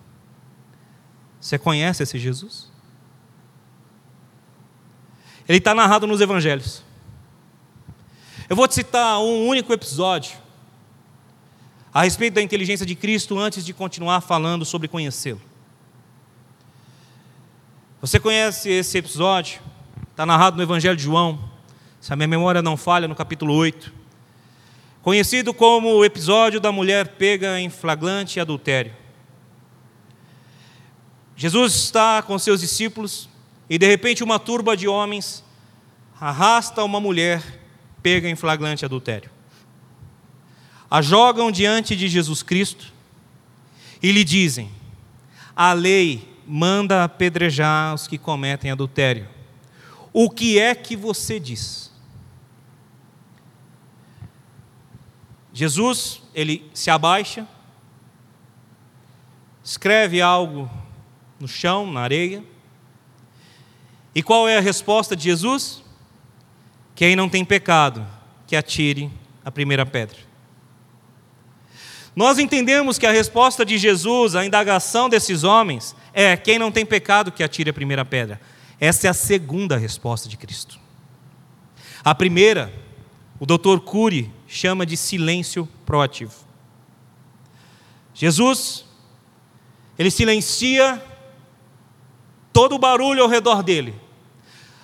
Você 1.43 1.57
conhece 1.57 2.01
esse 2.01 2.17
Jesus? 2.17 2.71
Ele 5.45 5.57
está 5.57 5.75
narrado 5.75 6.07
nos 6.07 6.21
evangelhos. 6.21 6.81
Eu 8.49 8.55
vou 8.55 8.65
te 8.65 8.75
citar 8.75 9.19
um 9.19 9.45
único 9.45 9.73
episódio 9.73 10.37
a 11.93 12.03
respeito 12.03 12.35
da 12.35 12.41
inteligência 12.41 12.85
de 12.85 12.95
Cristo 12.95 13.37
antes 13.37 13.65
de 13.65 13.73
continuar 13.73 14.21
falando 14.21 14.63
sobre 14.63 14.87
conhecê-lo. 14.87 15.41
Você 17.99 18.21
conhece 18.21 18.69
esse 18.69 18.97
episódio? 18.97 19.59
Está 20.11 20.25
narrado 20.25 20.55
no 20.55 20.63
Evangelho 20.63 20.95
de 20.95 21.03
João, 21.03 21.51
se 21.99 22.13
a 22.13 22.15
minha 22.15 22.27
memória 22.27 22.61
não 22.61 22.77
falha, 22.77 23.05
no 23.05 23.15
capítulo 23.15 23.53
8. 23.53 23.93
Conhecido 25.01 25.53
como 25.53 25.89
o 25.89 26.05
episódio 26.05 26.61
da 26.61 26.71
mulher 26.71 27.17
pega 27.17 27.59
em 27.59 27.69
flagrante 27.69 28.39
adultério. 28.39 29.02
Jesus 31.43 31.73
está 31.73 32.21
com 32.21 32.39
seus 32.39 32.61
discípulos 32.61 33.27
e 33.69 33.77
de 33.77 33.85
repente 33.85 34.23
uma 34.23 34.39
turba 34.39 34.77
de 34.77 34.87
homens 34.87 35.43
arrasta 36.17 36.81
uma 36.85 37.01
mulher 37.01 37.59
pega 38.01 38.29
em 38.29 38.35
flagrante 38.37 38.85
adultério. 38.85 39.29
A 40.89 41.01
jogam 41.01 41.51
diante 41.51 41.97
de 41.97 42.07
Jesus 42.07 42.41
Cristo 42.41 42.93
e 44.01 44.09
lhe 44.13 44.23
dizem: 44.23 44.71
A 45.53 45.73
lei 45.73 46.33
manda 46.47 47.03
apedrejar 47.03 47.93
os 47.93 48.07
que 48.07 48.17
cometem 48.17 48.71
adultério. 48.71 49.27
O 50.13 50.29
que 50.29 50.57
é 50.57 50.73
que 50.73 50.95
você 50.95 51.41
diz? 51.41 51.91
Jesus, 55.51 56.21
ele 56.33 56.71
se 56.73 56.89
abaixa, 56.89 57.45
escreve 59.61 60.21
algo 60.21 60.82
no 61.43 61.47
chão, 61.49 61.91
na 61.91 61.99
areia. 61.99 62.41
E 64.15 64.23
qual 64.23 64.47
é 64.47 64.57
a 64.57 64.61
resposta 64.61 65.13
de 65.13 65.25
Jesus? 65.25 65.83
Quem 66.95 67.17
não 67.17 67.27
tem 67.27 67.43
pecado, 67.43 68.07
que 68.47 68.55
atire 68.55 69.11
a 69.43 69.51
primeira 69.51 69.85
pedra. 69.85 70.15
Nós 72.15 72.39
entendemos 72.39 72.97
que 72.97 73.05
a 73.05 73.11
resposta 73.11 73.65
de 73.65 73.77
Jesus 73.77 74.35
à 74.35 74.45
indagação 74.45 75.09
desses 75.09 75.43
homens 75.43 75.93
é: 76.13 76.37
quem 76.37 76.57
não 76.57 76.71
tem 76.71 76.85
pecado, 76.85 77.29
que 77.29 77.43
atire 77.43 77.71
a 77.71 77.73
primeira 77.73 78.05
pedra. 78.05 78.39
Essa 78.79 79.07
é 79.07 79.09
a 79.09 79.13
segunda 79.13 79.75
resposta 79.75 80.29
de 80.29 80.37
Cristo. 80.37 80.79
A 82.05 82.15
primeira, 82.15 82.73
o 83.37 83.45
Dr. 83.45 83.79
Cury 83.83 84.31
chama 84.47 84.85
de 84.85 84.95
silêncio 84.95 85.67
proativo. 85.85 86.35
Jesus, 88.13 88.85
ele 89.99 90.09
silencia 90.09 91.03
todo 92.53 92.75
o 92.75 92.79
barulho 92.79 93.23
ao 93.23 93.27
redor 93.27 93.63
dele, 93.63 93.95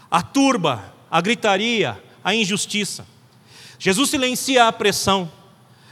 a 0.10 0.24
turba, 0.24 0.92
a 1.10 1.22
gritaria, 1.22 2.02
a 2.24 2.34
injustiça. 2.34 3.08
Jesus 3.78 4.10
silencia 4.10 4.68
a 4.68 4.74
pressão. 4.74 5.32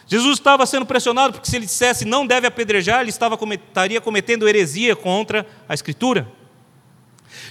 Jesus 0.08 0.40
estava 0.40 0.66
sendo 0.66 0.86
pressionado 0.86 1.34
porque 1.34 1.50
se 1.50 1.56
ele 1.56 1.66
dissesse 1.66 2.04
não 2.04 2.26
deve 2.26 2.48
apedrejar, 2.48 3.02
ele 3.02 3.10
estava 3.10 3.38
estaria 3.54 4.02
cometendo 4.02 4.48
heresia 4.48 4.96
contra 4.96 5.46
a 5.70 5.74
Escritura. 5.74 6.28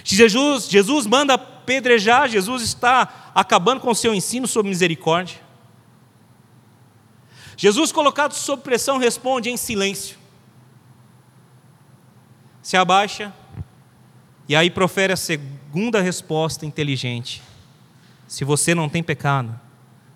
Jesus, 0.03 0.67
Jesus 0.67 1.05
manda 1.05 1.35
apedrejar, 1.35 2.27
Jesus 2.27 2.63
está 2.63 3.31
acabando 3.33 3.79
com 3.79 3.91
o 3.91 3.95
seu 3.95 4.13
ensino 4.13 4.47
sobre 4.47 4.69
misericórdia. 4.69 5.37
Jesus, 7.55 7.91
colocado 7.91 8.33
sob 8.33 8.61
pressão, 8.61 8.97
responde 8.97 9.49
em 9.49 9.57
silêncio. 9.57 10.17
Se 12.61 12.75
abaixa 12.77 13.33
e 14.47 14.55
aí 14.55 14.69
profere 14.69 15.13
a 15.13 15.17
segunda 15.17 16.01
resposta 16.01 16.65
inteligente: 16.65 17.41
Se 18.27 18.43
você 18.43 18.73
não 18.73 18.87
tem 18.87 19.03
pecado, 19.03 19.59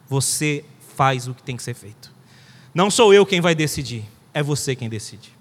você 0.07 0.63
faz 0.95 1.27
o 1.27 1.33
que 1.33 1.43
tem 1.43 1.57
que 1.57 1.63
ser 1.63 1.73
feito. 1.73 2.11
Não 2.73 2.89
sou 2.89 3.13
eu 3.13 3.25
quem 3.25 3.41
vai 3.41 3.55
decidir, 3.55 4.05
é 4.33 4.41
você 4.41 4.75
quem 4.75 4.89
decide. 4.89 5.31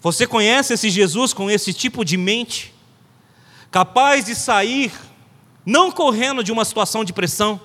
Você 0.00 0.26
conhece 0.26 0.74
esse 0.74 0.90
Jesus 0.90 1.32
com 1.32 1.48
esse 1.48 1.72
tipo 1.72 2.04
de 2.04 2.16
mente? 2.16 2.74
Capaz 3.70 4.24
de 4.24 4.34
sair, 4.34 4.92
não 5.64 5.92
correndo 5.92 6.42
de 6.42 6.50
uma 6.50 6.64
situação 6.64 7.04
de 7.04 7.12
pressão, 7.12 7.60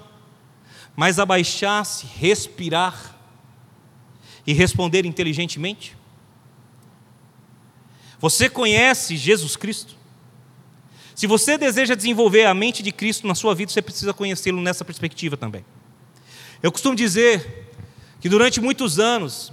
mas 0.95 1.19
abaixar-se, 1.19 2.05
respirar 2.05 3.15
e 4.45 4.53
responder 4.53 5.05
inteligentemente? 5.05 5.96
Você 8.19 8.49
conhece 8.49 9.15
Jesus 9.15 9.55
Cristo? 9.55 9.95
Se 11.13 11.25
você 11.25 11.57
deseja 11.57 11.95
desenvolver 11.95 12.45
a 12.45 12.53
mente 12.53 12.83
de 12.83 12.91
Cristo 12.91 13.27
na 13.27 13.35
sua 13.35 13.55
vida, 13.55 13.71
você 13.71 13.81
precisa 13.81 14.13
conhecê-lo 14.13 14.61
nessa 14.61 14.85
perspectiva 14.85 15.35
também. 15.35 15.65
Eu 16.61 16.71
costumo 16.71 16.95
dizer 16.95 17.73
que 18.19 18.29
durante 18.29 18.59
muitos 18.61 18.99
anos 18.99 19.51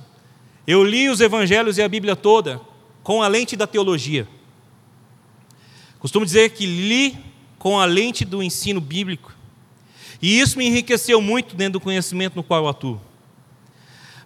eu 0.67 0.85
li 0.85 1.09
os 1.09 1.21
evangelhos 1.21 1.79
e 1.79 1.83
a 1.83 1.89
Bíblia 1.89 2.17
toda 2.17 2.61
com 3.03 3.23
a 3.23 3.29
lente 3.29 3.57
da 3.57 3.67
teologia. 3.67 4.27
Costumo 5.99 6.25
dizer 6.25 6.51
que 6.51 6.67
li 6.67 7.19
com 7.59 7.79
a 7.81 7.87
lente 7.87 8.25
do 8.25 8.43
ensino 8.43 8.81
bíblico. 8.81 9.35
E 10.21 10.39
isso 10.39 10.59
me 10.59 10.67
enriqueceu 10.67 11.21
muito 11.21 11.57
dentro 11.57 11.75
do 11.75 11.81
conhecimento 11.81 12.37
no 12.37 12.43
qual 12.43 12.63
eu 12.63 12.69
atuo. 12.69 13.01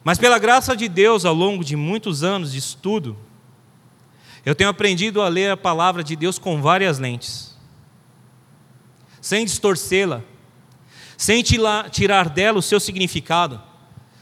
Mas 0.03 0.19
pela 0.19 0.39
graça 0.39 0.77
de 0.77 0.89
Deus, 0.89 1.25
ao 1.25 1.35
longo 1.35 1.65
de 1.65 1.77
muitos 1.77 2.25
anos 2.25 2.53
de 2.53 2.59
estudo, 2.59 3.17
eu 4.49 4.55
tenho 4.55 4.71
aprendido 4.71 5.21
a 5.21 5.29
ler 5.29 5.51
a 5.51 5.59
palavra 5.59 6.03
de 6.03 6.17
Deus 6.17 6.39
com 6.39 6.63
várias 6.63 6.99
lentes, 6.99 7.55
sem 9.21 9.45
distorcê-la, 9.45 10.23
sem 11.19 11.43
tirar 11.43 12.31
dela 12.31 12.59
o 12.59 12.63
seu 12.63 12.81
significado, 12.81 13.61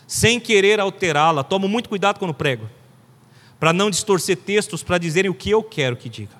sem 0.04 0.40
querer 0.40 0.80
alterá-la. 0.80 1.44
Tomo 1.44 1.68
muito 1.68 1.88
cuidado 1.88 2.18
quando 2.18 2.34
prego 2.34 2.68
para 3.60 3.72
não 3.72 3.88
distorcer 3.88 4.36
textos 4.36 4.82
para 4.82 4.98
dizerem 4.98 5.30
o 5.30 5.34
que 5.34 5.48
eu 5.48 5.62
quero 5.62 5.96
que 5.96 6.08
diga. 6.08 6.34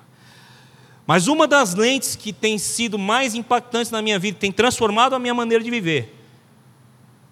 Mas 1.05 1.27
uma 1.27 1.47
das 1.47 1.73
lentes 1.73 2.13
que 2.13 2.33
tem 2.33 2.57
sido 2.57 2.99
mais 2.99 3.35
impactantes 3.35 3.89
na 3.89 4.01
minha 4.01 4.19
vida, 4.19 4.37
tem 4.37 4.51
transformado 4.51 5.15
a 5.15 5.19
minha 5.19 5.33
maneira 5.33 5.63
de 5.63 5.71
viver, 5.71 6.13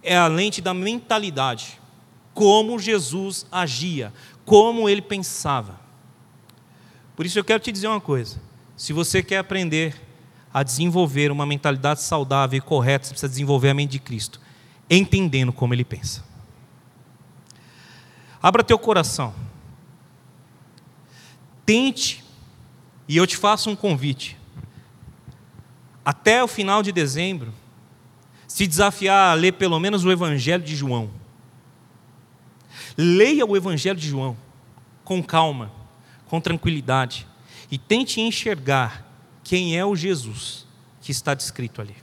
é 0.02 0.16
a 0.16 0.28
lente 0.28 0.62
da 0.62 0.74
mentalidade. 0.74 1.82
Como 2.34 2.80
Jesus 2.80 3.46
agia, 3.52 4.14
como 4.46 4.88
ele 4.88 5.02
pensava. 5.02 5.84
Por 7.16 7.26
isso 7.26 7.40
eu 7.40 7.44
quero 7.44 7.60
te 7.60 7.72
dizer 7.72 7.88
uma 7.88 8.02
coisa: 8.02 8.42
se 8.76 8.94
você 8.94 9.24
quer 9.24 9.38
aprender 9.38 9.96
a 10.54 10.64
desenvolver 10.64 11.32
uma 11.32 11.46
mentalidade 11.46 12.02
saudável 12.02 12.58
e 12.58 12.62
correta, 12.62 13.06
você 13.06 13.12
precisa 13.12 13.30
desenvolver 13.30 13.70
a 13.70 13.74
mente 13.74 13.92
de 13.92 14.00
Cristo, 14.00 14.40
entendendo 14.90 15.52
como 15.52 15.74
ele 15.74 15.84
pensa. 15.84 16.24
Abra 18.42 18.64
teu 18.64 18.78
coração 18.78 19.34
Tente, 21.66 22.24
e 23.08 23.18
eu 23.18 23.26
te 23.26 23.36
faço 23.36 23.70
um 23.70 23.76
convite, 23.76 24.38
até 26.04 26.44
o 26.44 26.48
final 26.48 26.84
de 26.84 26.92
dezembro, 26.92 27.52
se 28.48 28.68
desafiar 28.68 29.32
a 29.32 29.34
ler 29.34 29.54
pelo 29.54 29.80
menos 29.80 30.06
o 30.06 30.12
Evangelho 30.12 30.64
de 30.64 30.76
João. 30.76 31.10
Leia 32.96 33.46
o 33.46 33.58
Evangelho 33.58 34.00
de 34.00 34.08
João 34.08 34.38
com 35.04 35.24
calma, 35.24 35.72
com 36.28 36.42
tranquilidade, 36.42 37.28
e 37.70 37.78
tente 37.78 38.22
enxergar 38.22 39.06
quem 39.44 39.78
é 39.78 39.86
o 39.86 39.96
Jesus 39.96 40.66
que 41.02 41.12
está 41.12 41.34
descrito 41.34 41.82
ali. 41.82 41.96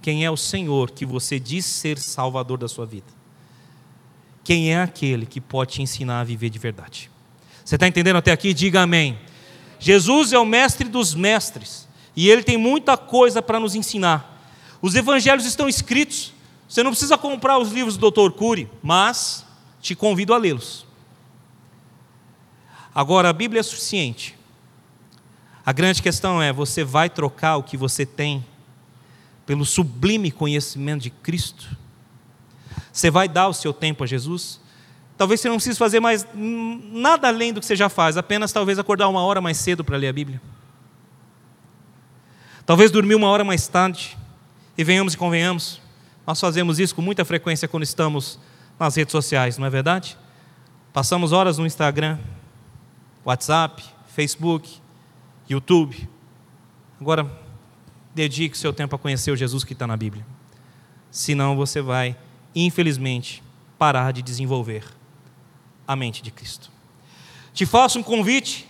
Quem 0.00 0.24
é 0.24 0.30
o 0.30 0.36
Senhor 0.36 0.90
que 0.90 1.04
você 1.04 1.38
diz 1.38 1.64
ser 1.64 1.98
salvador 1.98 2.58
da 2.58 2.68
sua 2.68 2.86
vida. 2.86 3.06
Quem 4.44 4.72
é 4.72 4.80
aquele 4.80 5.26
que 5.26 5.40
pode 5.40 5.74
te 5.74 5.82
ensinar 5.82 6.20
a 6.20 6.24
viver 6.24 6.48
de 6.50 6.58
verdade. 6.58 7.10
Você 7.64 7.74
está 7.74 7.86
entendendo 7.86 8.16
até 8.16 8.32
aqui? 8.32 8.54
Diga 8.54 8.82
amém. 8.82 9.18
Jesus 9.78 10.32
é 10.32 10.38
o 10.38 10.46
mestre 10.46 10.88
dos 10.88 11.14
mestres 11.14 11.86
e 12.16 12.28
ele 12.30 12.42
tem 12.42 12.56
muita 12.56 12.96
coisa 12.96 13.42
para 13.42 13.60
nos 13.60 13.74
ensinar. 13.74 14.42
Os 14.80 14.94
evangelhos 14.94 15.44
estão 15.44 15.68
escritos. 15.68 16.32
Você 16.68 16.82
não 16.82 16.90
precisa 16.90 17.18
comprar 17.18 17.58
os 17.58 17.70
livros 17.70 17.96
do 17.96 18.10
Dr. 18.10 18.30
Cury, 18.32 18.70
mas 18.82 19.44
te 19.80 19.94
convido 19.94 20.32
a 20.32 20.38
lê-los. 20.38 20.87
Agora, 22.98 23.28
a 23.28 23.32
Bíblia 23.32 23.60
é 23.60 23.62
suficiente. 23.62 24.36
A 25.64 25.72
grande 25.72 26.02
questão 26.02 26.42
é: 26.42 26.52
você 26.52 26.82
vai 26.82 27.08
trocar 27.08 27.56
o 27.56 27.62
que 27.62 27.76
você 27.76 28.04
tem 28.04 28.44
pelo 29.46 29.64
sublime 29.64 30.32
conhecimento 30.32 31.02
de 31.02 31.10
Cristo? 31.10 31.76
Você 32.92 33.08
vai 33.08 33.28
dar 33.28 33.46
o 33.46 33.54
seu 33.54 33.72
tempo 33.72 34.02
a 34.02 34.06
Jesus? 34.08 34.60
Talvez 35.16 35.40
você 35.40 35.48
não 35.48 35.58
precise 35.58 35.78
fazer 35.78 36.00
mais 36.00 36.26
nada 36.34 37.28
além 37.28 37.52
do 37.52 37.60
que 37.60 37.66
você 37.66 37.76
já 37.76 37.88
faz, 37.88 38.16
apenas 38.16 38.50
talvez 38.50 38.80
acordar 38.80 39.06
uma 39.06 39.20
hora 39.20 39.40
mais 39.40 39.58
cedo 39.58 39.84
para 39.84 39.96
ler 39.96 40.08
a 40.08 40.12
Bíblia. 40.12 40.42
Talvez 42.66 42.90
dormir 42.90 43.14
uma 43.14 43.28
hora 43.28 43.44
mais 43.44 43.68
tarde. 43.68 44.18
E 44.76 44.82
venhamos 44.82 45.14
e 45.14 45.16
convenhamos, 45.16 45.80
nós 46.26 46.40
fazemos 46.40 46.80
isso 46.80 46.96
com 46.96 47.02
muita 47.02 47.24
frequência 47.24 47.68
quando 47.68 47.84
estamos 47.84 48.40
nas 48.76 48.96
redes 48.96 49.12
sociais, 49.12 49.56
não 49.56 49.68
é 49.68 49.70
verdade? 49.70 50.18
Passamos 50.92 51.30
horas 51.30 51.58
no 51.58 51.66
Instagram, 51.66 52.18
WhatsApp, 53.28 53.84
Facebook, 54.16 54.80
YouTube. 55.50 56.08
Agora, 56.98 57.30
dedique 58.14 58.56
seu 58.56 58.72
tempo 58.72 58.96
a 58.96 58.98
conhecer 58.98 59.30
o 59.30 59.36
Jesus 59.36 59.64
que 59.64 59.74
está 59.74 59.86
na 59.86 59.98
Bíblia. 59.98 60.26
Senão 61.10 61.54
você 61.54 61.82
vai, 61.82 62.16
infelizmente, 62.54 63.42
parar 63.78 64.14
de 64.14 64.22
desenvolver 64.22 64.82
a 65.86 65.94
mente 65.94 66.22
de 66.22 66.30
Cristo. 66.30 66.70
Te 67.52 67.66
faço 67.66 67.98
um 67.98 68.02
convite. 68.02 68.66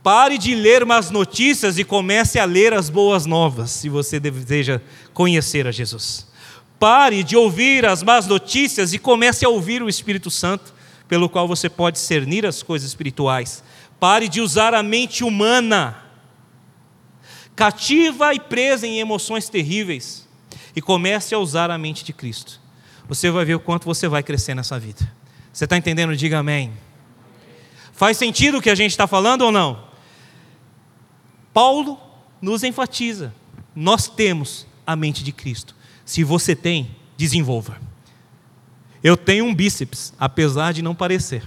Pare 0.00 0.38
de 0.38 0.54
ler 0.54 0.86
más 0.86 1.10
notícias 1.10 1.76
e 1.76 1.82
comece 1.82 2.38
a 2.38 2.44
ler 2.44 2.72
as 2.72 2.88
boas 2.88 3.26
novas, 3.26 3.72
se 3.72 3.88
você 3.88 4.20
deseja 4.20 4.80
conhecer 5.12 5.66
a 5.66 5.72
Jesus. 5.72 6.28
Pare 6.78 7.24
de 7.24 7.36
ouvir 7.36 7.84
as 7.84 8.04
más 8.04 8.28
notícias 8.28 8.92
e 8.94 8.98
comece 9.00 9.44
a 9.44 9.48
ouvir 9.48 9.82
o 9.82 9.88
Espírito 9.88 10.30
Santo, 10.30 10.72
pelo 11.08 11.28
qual 11.28 11.48
você 11.48 11.68
pode 11.68 11.96
discernir 11.96 12.46
as 12.46 12.62
coisas 12.62 12.86
espirituais. 12.88 13.64
Pare 14.00 14.28
de 14.28 14.40
usar 14.40 14.74
a 14.74 14.82
mente 14.82 15.24
humana, 15.24 16.04
cativa 17.56 18.32
e 18.32 18.38
presa 18.38 18.86
em 18.86 19.00
emoções 19.00 19.48
terríveis, 19.48 20.28
e 20.74 20.80
comece 20.80 21.34
a 21.34 21.38
usar 21.38 21.70
a 21.70 21.78
mente 21.78 22.04
de 22.04 22.12
Cristo. 22.12 22.60
Você 23.08 23.30
vai 23.30 23.44
ver 23.44 23.56
o 23.56 23.60
quanto 23.60 23.84
você 23.84 24.06
vai 24.06 24.22
crescer 24.22 24.54
nessa 24.54 24.78
vida. 24.78 25.10
Você 25.52 25.64
está 25.64 25.76
entendendo? 25.76 26.16
Diga 26.16 26.38
amém. 26.38 26.72
Faz 27.92 28.16
sentido 28.16 28.58
o 28.58 28.62
que 28.62 28.70
a 28.70 28.74
gente 28.74 28.92
está 28.92 29.08
falando 29.08 29.42
ou 29.42 29.50
não? 29.50 29.88
Paulo 31.52 31.98
nos 32.40 32.62
enfatiza: 32.62 33.34
nós 33.74 34.06
temos 34.06 34.66
a 34.86 34.94
mente 34.94 35.24
de 35.24 35.32
Cristo. 35.32 35.74
Se 36.04 36.22
você 36.22 36.54
tem, 36.54 36.94
desenvolva. 37.16 37.80
Eu 39.02 39.16
tenho 39.16 39.44
um 39.44 39.54
bíceps, 39.54 40.12
apesar 40.18 40.72
de 40.72 40.82
não 40.82 40.94
parecer. 40.94 41.42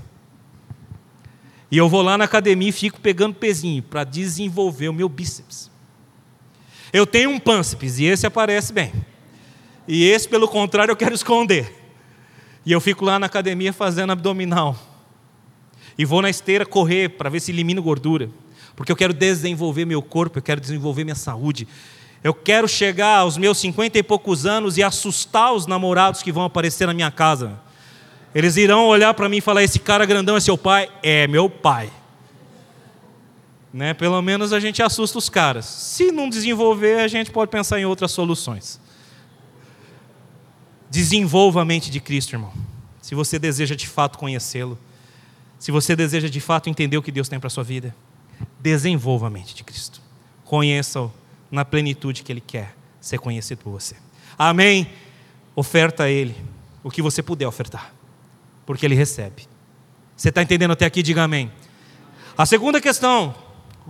E 1.71 1.77
eu 1.77 1.87
vou 1.87 2.01
lá 2.01 2.17
na 2.17 2.25
academia 2.25 2.67
e 2.67 2.73
fico 2.73 2.99
pegando 2.99 3.33
pezinho 3.33 3.81
para 3.81 4.03
desenvolver 4.03 4.89
o 4.89 4.93
meu 4.93 5.07
bíceps. 5.07 5.71
Eu 6.91 7.07
tenho 7.07 7.29
um 7.29 7.39
pânceps 7.39 7.97
e 7.97 8.03
esse 8.03 8.27
aparece 8.27 8.73
bem. 8.73 8.91
E 9.87 10.03
esse, 10.03 10.27
pelo 10.27 10.47
contrário, 10.49 10.91
eu 10.91 10.95
quero 10.97 11.15
esconder. 11.15 11.73
E 12.65 12.71
eu 12.73 12.81
fico 12.81 13.05
lá 13.05 13.17
na 13.17 13.27
academia 13.27 13.71
fazendo 13.71 14.11
abdominal. 14.11 14.77
E 15.97 16.03
vou 16.03 16.21
na 16.21 16.29
esteira 16.29 16.65
correr 16.65 17.09
para 17.09 17.29
ver 17.29 17.39
se 17.39 17.51
elimino 17.51 17.81
gordura. 17.81 18.29
Porque 18.75 18.91
eu 18.91 18.95
quero 18.95 19.13
desenvolver 19.13 19.85
meu 19.85 20.01
corpo, 20.01 20.39
eu 20.39 20.43
quero 20.43 20.59
desenvolver 20.59 21.05
minha 21.05 21.15
saúde. 21.15 21.67
Eu 22.21 22.33
quero 22.33 22.67
chegar 22.67 23.19
aos 23.19 23.37
meus 23.37 23.57
cinquenta 23.57 23.97
e 23.97 24.03
poucos 24.03 24.45
anos 24.45 24.77
e 24.77 24.83
assustar 24.83 25.53
os 25.53 25.65
namorados 25.65 26.21
que 26.21 26.31
vão 26.31 26.43
aparecer 26.43 26.85
na 26.85 26.93
minha 26.93 27.09
casa. 27.09 27.59
Eles 28.33 28.55
irão 28.57 28.87
olhar 28.87 29.13
para 29.13 29.27
mim 29.27 29.37
e 29.37 29.41
falar: 29.41 29.63
Esse 29.63 29.79
cara 29.79 30.05
grandão 30.05 30.37
é 30.37 30.39
seu 30.39 30.57
pai? 30.57 30.89
É 31.03 31.27
meu 31.27 31.49
pai. 31.49 31.91
Né? 33.73 33.93
Pelo 33.93 34.21
menos 34.21 34.51
a 34.51 34.59
gente 34.59 34.81
assusta 34.81 35.17
os 35.17 35.29
caras. 35.29 35.65
Se 35.65 36.11
não 36.11 36.29
desenvolver, 36.29 36.99
a 36.99 37.07
gente 37.07 37.31
pode 37.31 37.49
pensar 37.49 37.79
em 37.79 37.85
outras 37.85 38.11
soluções. 38.11 38.79
Desenvolva 40.89 41.61
a 41.61 41.65
mente 41.65 41.89
de 41.89 41.99
Cristo, 41.99 42.33
irmão. 42.33 42.51
Se 43.01 43.15
você 43.15 43.39
deseja 43.39 43.75
de 43.75 43.87
fato 43.87 44.17
conhecê-lo, 44.17 44.77
se 45.57 45.71
você 45.71 45.95
deseja 45.95 46.27
de 46.27 46.39
fato 46.39 46.69
entender 46.69 46.97
o 46.97 47.01
que 47.01 47.11
Deus 47.11 47.29
tem 47.29 47.39
para 47.39 47.47
a 47.47 47.49
sua 47.49 47.63
vida, 47.63 47.95
desenvolva 48.59 49.27
a 49.27 49.29
mente 49.29 49.55
de 49.55 49.63
Cristo. 49.63 50.01
Conheça-o 50.43 51.11
na 51.49 51.63
plenitude 51.63 52.23
que 52.23 52.31
Ele 52.31 52.41
quer 52.41 52.75
ser 52.99 53.19
conhecido 53.19 53.59
por 53.59 53.71
você. 53.71 53.95
Amém? 54.37 54.87
Oferta 55.55 56.03
a 56.03 56.09
Ele 56.09 56.35
o 56.83 56.89
que 56.89 57.01
você 57.01 57.21
puder 57.21 57.47
ofertar, 57.47 57.93
porque 58.71 58.85
Ele 58.85 58.95
recebe. 58.95 59.49
Você 60.15 60.29
está 60.29 60.41
entendendo 60.41 60.71
até 60.71 60.85
aqui? 60.85 61.03
Diga 61.03 61.23
amém. 61.23 61.51
A 62.37 62.45
segunda 62.45 62.79
questão, 62.79 63.35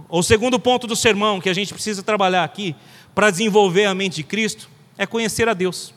ou 0.10 0.24
segundo 0.24 0.60
ponto 0.60 0.88
do 0.88 0.96
sermão 0.96 1.40
que 1.40 1.48
a 1.48 1.54
gente 1.54 1.72
precisa 1.72 2.02
trabalhar 2.02 2.44
aqui 2.44 2.76
para 3.14 3.30
desenvolver 3.30 3.86
a 3.86 3.94
mente 3.94 4.16
de 4.16 4.24
Cristo, 4.24 4.68
é 4.98 5.06
conhecer 5.06 5.48
a 5.48 5.54
Deus. 5.54 5.94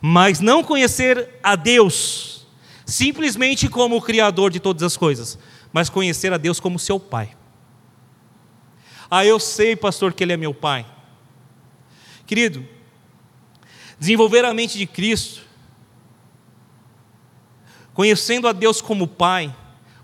Mas 0.00 0.38
não 0.38 0.62
conhecer 0.62 1.30
a 1.42 1.56
Deus 1.56 2.46
simplesmente 2.86 3.68
como 3.68 3.96
o 3.96 4.00
Criador 4.00 4.52
de 4.52 4.60
todas 4.60 4.84
as 4.84 4.96
coisas, 4.96 5.36
mas 5.72 5.90
conhecer 5.90 6.32
a 6.32 6.36
Deus 6.36 6.60
como 6.60 6.78
seu 6.78 7.00
Pai. 7.00 7.36
Ah, 9.10 9.26
eu 9.26 9.40
sei, 9.40 9.74
pastor, 9.74 10.12
que 10.12 10.22
Ele 10.22 10.32
é 10.32 10.36
meu 10.36 10.54
Pai. 10.54 10.86
Querido, 12.24 12.64
desenvolver 13.98 14.44
a 14.44 14.54
mente 14.54 14.78
de 14.78 14.86
Cristo, 14.86 15.49
conhecendo 17.94 18.48
a 18.48 18.52
Deus 18.52 18.80
como 18.80 19.06
Pai, 19.06 19.54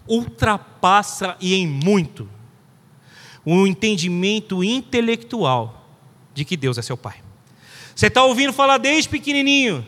ultrapassa 0.08 1.36
e 1.40 1.54
em 1.54 1.66
muito 1.66 2.28
o 3.44 3.66
entendimento 3.66 4.64
intelectual 4.64 5.86
de 6.34 6.44
que 6.44 6.56
Deus 6.56 6.78
é 6.78 6.82
seu 6.82 6.96
Pai. 6.96 7.22
Você 7.94 8.08
está 8.08 8.24
ouvindo 8.24 8.52
falar 8.52 8.78
desde 8.78 9.08
pequenininho 9.08 9.86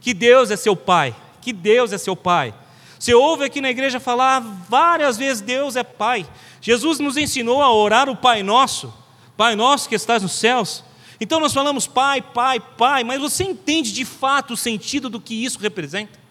que 0.00 0.12
Deus 0.12 0.50
é 0.50 0.56
seu 0.56 0.74
Pai, 0.74 1.14
que 1.40 1.52
Deus 1.52 1.92
é 1.92 1.98
seu 1.98 2.16
Pai. 2.16 2.54
Você 2.98 3.14
ouve 3.14 3.44
aqui 3.44 3.60
na 3.60 3.70
igreja 3.70 4.00
falar 4.00 4.40
várias 4.40 5.18
vezes: 5.18 5.42
Deus 5.42 5.76
é 5.76 5.82
Pai. 5.82 6.26
Jesus 6.60 6.98
nos 6.98 7.16
ensinou 7.18 7.62
a 7.62 7.70
orar 7.70 8.08
o 8.08 8.16
Pai 8.16 8.42
Nosso, 8.42 8.92
Pai 9.36 9.54
Nosso 9.54 9.88
que 9.88 9.94
estás 9.94 10.22
nos 10.22 10.32
céus. 10.32 10.82
Então 11.20 11.38
nós 11.38 11.52
falamos 11.52 11.86
Pai, 11.86 12.22
Pai, 12.22 12.58
Pai, 12.58 13.04
mas 13.04 13.20
você 13.20 13.44
entende 13.44 13.92
de 13.92 14.04
fato 14.04 14.54
o 14.54 14.56
sentido 14.56 15.08
do 15.10 15.20
que 15.20 15.44
isso 15.44 15.58
representa? 15.58 16.23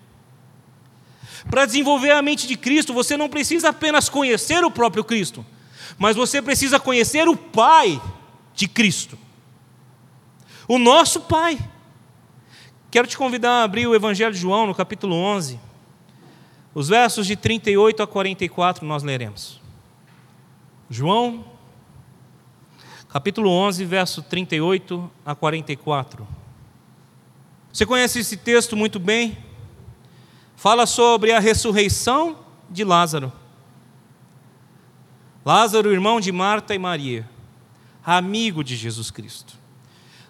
Para 1.50 1.66
desenvolver 1.66 2.12
a 2.12 2.22
mente 2.22 2.48
de 2.48 2.56
Cristo, 2.56 2.94
você 2.94 3.18
não 3.18 3.30
precisa 3.30 3.70
apenas 3.70 4.10
conhecer 4.10 4.64
o 4.64 4.72
próprio 4.72 5.04
Cristo, 5.04 5.46
mas 5.98 6.16
você 6.16 6.42
precisa 6.42 6.80
conhecer 6.80 7.28
o 7.28 7.36
Pai 7.36 8.02
de 8.56 8.68
Cristo 8.68 9.18
o 10.68 10.78
nosso 10.78 11.22
Pai. 11.22 11.60
Quero 12.90 13.08
te 13.08 13.18
convidar 13.18 13.62
a 13.62 13.64
abrir 13.64 13.88
o 13.88 13.96
Evangelho 13.96 14.34
de 14.34 14.40
João, 14.40 14.68
no 14.68 14.76
capítulo 14.76 15.16
11. 15.16 15.60
Os 16.74 16.90
versos 16.90 17.28
de 17.28 17.36
38 17.36 18.04
a 18.04 18.08
44 18.08 18.86
nós 18.86 19.04
leremos. 19.04 19.62
João, 20.90 21.46
capítulo 23.10 23.50
11, 23.50 23.86
verso 23.86 24.22
38 24.22 25.10
a 25.26 25.36
44. 25.36 26.28
Você 27.72 27.86
conhece 27.86 28.20
esse 28.20 28.38
texto 28.38 28.76
muito 28.76 29.00
bem? 29.00 29.38
Fala 30.64 30.86
sobre 30.86 31.34
a 31.34 31.42
ressurreição 31.42 32.38
de 32.70 32.86
Lázaro. 32.86 33.34
Lázaro, 35.44 35.92
irmão 35.92 36.22
de 36.22 36.32
Marta 36.32 36.74
e 36.74 36.80
Maria, 36.80 37.30
amigo 38.02 38.64
de 38.64 38.78
Jesus 38.78 39.12
Cristo. 39.12 39.56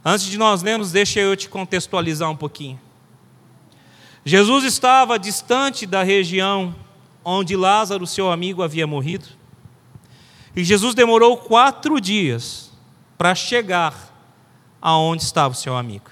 Antes 0.04 0.26
de 0.26 0.36
nós 0.40 0.64
lermos, 0.64 0.92
deixa 0.92 1.20
eu 1.20 1.38
te 1.38 1.48
contextualizar 1.48 2.32
um 2.32 2.36
pouquinho. 2.36 2.82
Jesus 4.26 4.64
estava 4.64 5.20
distante 5.20 5.86
da 5.86 6.02
região 6.02 6.76
onde 7.24 7.56
Lázaro, 7.56 8.08
seu 8.08 8.32
amigo, 8.32 8.64
havia 8.64 8.88
morrido. 8.88 9.28
E 10.56 10.64
Jesus 10.64 10.96
demorou 10.96 11.38
quatro 11.38 12.02
dias 12.02 12.72
para 13.20 13.36
chegar 13.36 14.12
aonde 14.82 15.22
estava 15.22 15.54
o 15.54 15.56
seu 15.56 15.78
amigo. 15.78 16.10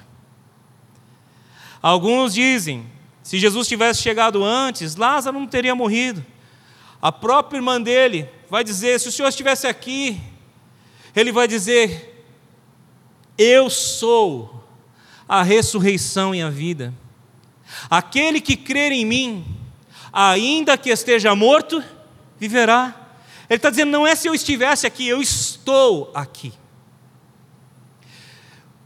Alguns 1.82 2.36
dizem, 2.36 2.86
se 3.32 3.40
Jesus 3.40 3.66
tivesse 3.66 4.02
chegado 4.02 4.44
antes, 4.44 4.98
Lázaro 4.98 5.40
não 5.40 5.48
teria 5.48 5.74
morrido. 5.74 6.22
A 7.02 7.14
própria 7.14 7.60
irmã 7.60 7.82
dele 7.82 8.30
vai 8.50 8.62
dizer: 8.62 9.00
se 9.00 9.08
o 9.08 9.12
Senhor 9.12 9.30
estivesse 9.30 9.68
aqui, 9.68 10.22
ele 11.16 11.32
vai 11.32 11.48
dizer: 11.48 12.26
eu 13.38 13.70
sou 13.70 14.62
a 15.30 15.44
ressurreição 15.44 16.36
e 16.36 16.42
a 16.42 16.50
vida. 16.50 16.94
Aquele 17.90 18.42
que 18.42 18.58
crer 18.58 18.92
em 18.92 19.06
mim, 19.06 19.46
ainda 20.12 20.78
que 20.78 20.90
esteja 20.90 21.34
morto, 21.34 21.82
viverá. 22.38 23.14
Ele 23.50 23.56
está 23.56 23.70
dizendo: 23.70 23.92
não 23.92 24.06
é 24.06 24.14
se 24.14 24.28
eu 24.28 24.36
estivesse 24.36 24.86
aqui, 24.86 25.08
eu 25.08 25.22
estou 25.22 26.12
aqui. 26.14 26.52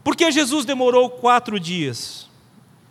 Porque 0.04 0.30
Jesus 0.30 0.64
demorou 0.64 1.10
quatro 1.10 1.58
dias? 1.58 2.26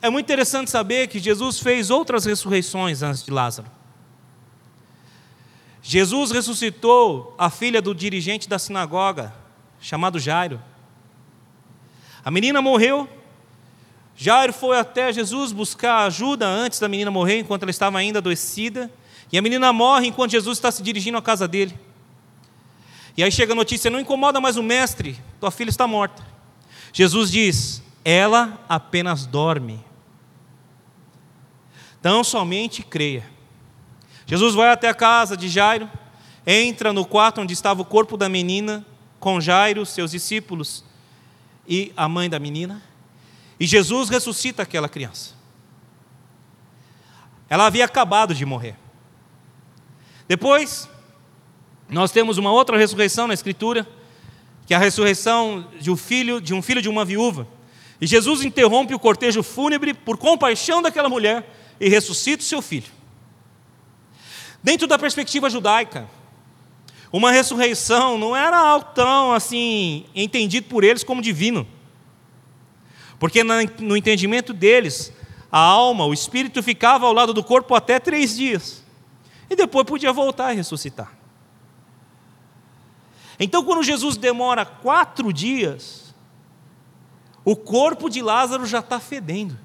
É 0.05 0.09
muito 0.11 0.27
interessante 0.27 0.69
saber 0.69 1.07
que 1.07 1.17
Jesus 1.17 1.59
fez 1.59 1.89
outras 1.89 2.25
ressurreições 2.25 3.01
antes 3.01 3.23
de 3.23 3.31
Lázaro. 3.31 3.67
Jesus 5.81 6.29
ressuscitou 6.29 7.33
a 7.39 7.49
filha 7.49 7.81
do 7.81 7.95
dirigente 7.95 8.47
da 8.47 8.59
sinagoga, 8.59 9.33
chamado 9.81 10.19
Jairo. 10.19 10.61
A 12.23 12.29
menina 12.29 12.61
morreu. 12.61 13.09
Jairo 14.15 14.53
foi 14.53 14.77
até 14.77 15.11
Jesus 15.11 15.51
buscar 15.51 16.05
ajuda 16.05 16.45
antes 16.45 16.79
da 16.79 16.87
menina 16.87 17.09
morrer, 17.09 17.39
enquanto 17.39 17.63
ela 17.63 17.71
estava 17.71 17.97
ainda 17.97 18.19
adoecida. 18.19 18.91
E 19.31 19.39
a 19.39 19.41
menina 19.41 19.73
morre 19.73 20.05
enquanto 20.05 20.33
Jesus 20.33 20.59
está 20.59 20.71
se 20.71 20.83
dirigindo 20.83 21.17
à 21.17 21.21
casa 21.21 21.47
dele. 21.47 21.75
E 23.17 23.23
aí 23.23 23.31
chega 23.31 23.53
a 23.53 23.55
notícia: 23.55 23.89
não 23.89 23.99
incomoda 23.99 24.39
mais 24.39 24.55
o 24.55 24.61
mestre, 24.61 25.19
tua 25.39 25.49
filha 25.49 25.71
está 25.71 25.87
morta. 25.87 26.23
Jesus 26.93 27.31
diz: 27.31 27.81
ela 28.03 28.63
apenas 28.69 29.25
dorme. 29.25 29.83
Então 32.05 32.23
somente 32.23 32.83
creia. 32.83 33.25
Jesus 34.27 34.53
vai 34.53 34.69
até 34.69 34.87
a 34.87 34.93
casa 34.93 35.35
de 35.35 35.49
Jairo, 35.49 35.89
entra 36.45 36.93
no 36.93 37.03
quarto 37.03 37.41
onde 37.41 37.51
estava 37.51 37.81
o 37.81 37.85
corpo 37.85 38.15
da 38.15 38.29
menina, 38.29 38.85
com 39.19 39.41
Jairo, 39.41 39.83
seus 39.87 40.11
discípulos, 40.11 40.85
e 41.67 41.91
a 41.97 42.07
mãe 42.07 42.29
da 42.29 42.37
menina, 42.37 42.79
e 43.59 43.65
Jesus 43.65 44.07
ressuscita 44.07 44.61
aquela 44.61 44.87
criança. 44.87 45.33
Ela 47.49 47.65
havia 47.65 47.85
acabado 47.85 48.35
de 48.35 48.45
morrer. 48.45 48.75
Depois, 50.27 50.87
nós 51.89 52.11
temos 52.11 52.37
uma 52.37 52.51
outra 52.51 52.77
ressurreição 52.77 53.25
na 53.25 53.33
Escritura, 53.33 53.87
que 54.67 54.75
é 54.75 54.77
a 54.77 54.79
ressurreição 54.79 55.69
de 55.79 55.89
um 55.89 55.97
filho 55.97 56.39
de 56.39 56.53
um 56.53 56.61
filho 56.61 56.83
de 56.83 56.89
uma 56.89 57.03
viúva. 57.03 57.47
E 57.99 58.05
Jesus 58.05 58.43
interrompe 58.43 58.93
o 58.93 58.99
cortejo 58.99 59.41
fúnebre 59.41 59.91
por 59.91 60.19
compaixão 60.19 60.83
daquela 60.83 61.09
mulher 61.09 61.64
e 61.79 61.89
ressuscita 61.89 62.41
o 62.41 62.45
seu 62.45 62.61
filho. 62.61 62.91
Dentro 64.63 64.87
da 64.87 64.97
perspectiva 64.97 65.49
judaica, 65.49 66.09
uma 67.11 67.31
ressurreição 67.31 68.17
não 68.17 68.35
era 68.35 68.57
algo 68.57 68.87
tão 68.93 69.31
assim 69.31 70.05
entendido 70.15 70.67
por 70.67 70.83
eles 70.83 71.03
como 71.03 71.21
divino. 71.21 71.67
Porque 73.19 73.43
no 73.43 73.95
entendimento 73.95 74.53
deles, 74.53 75.13
a 75.51 75.59
alma, 75.59 76.05
o 76.05 76.13
espírito 76.13 76.61
ficava 76.61 77.05
ao 77.05 77.13
lado 77.13 77.33
do 77.33 77.43
corpo 77.43 77.73
até 77.75 77.99
três 77.99 78.35
dias. 78.35 78.83
E 79.49 79.55
depois 79.55 79.85
podia 79.85 80.11
voltar 80.11 80.51
e 80.51 80.57
ressuscitar. 80.57 81.13
Então, 83.39 83.63
quando 83.63 83.83
Jesus 83.83 84.17
demora 84.17 84.65
quatro 84.65 85.31
dias, 85.31 86.13
o 87.43 87.55
corpo 87.55 88.09
de 88.09 88.21
Lázaro 88.21 88.65
já 88.65 88.79
está 88.79 88.99
fedendo. 88.99 89.57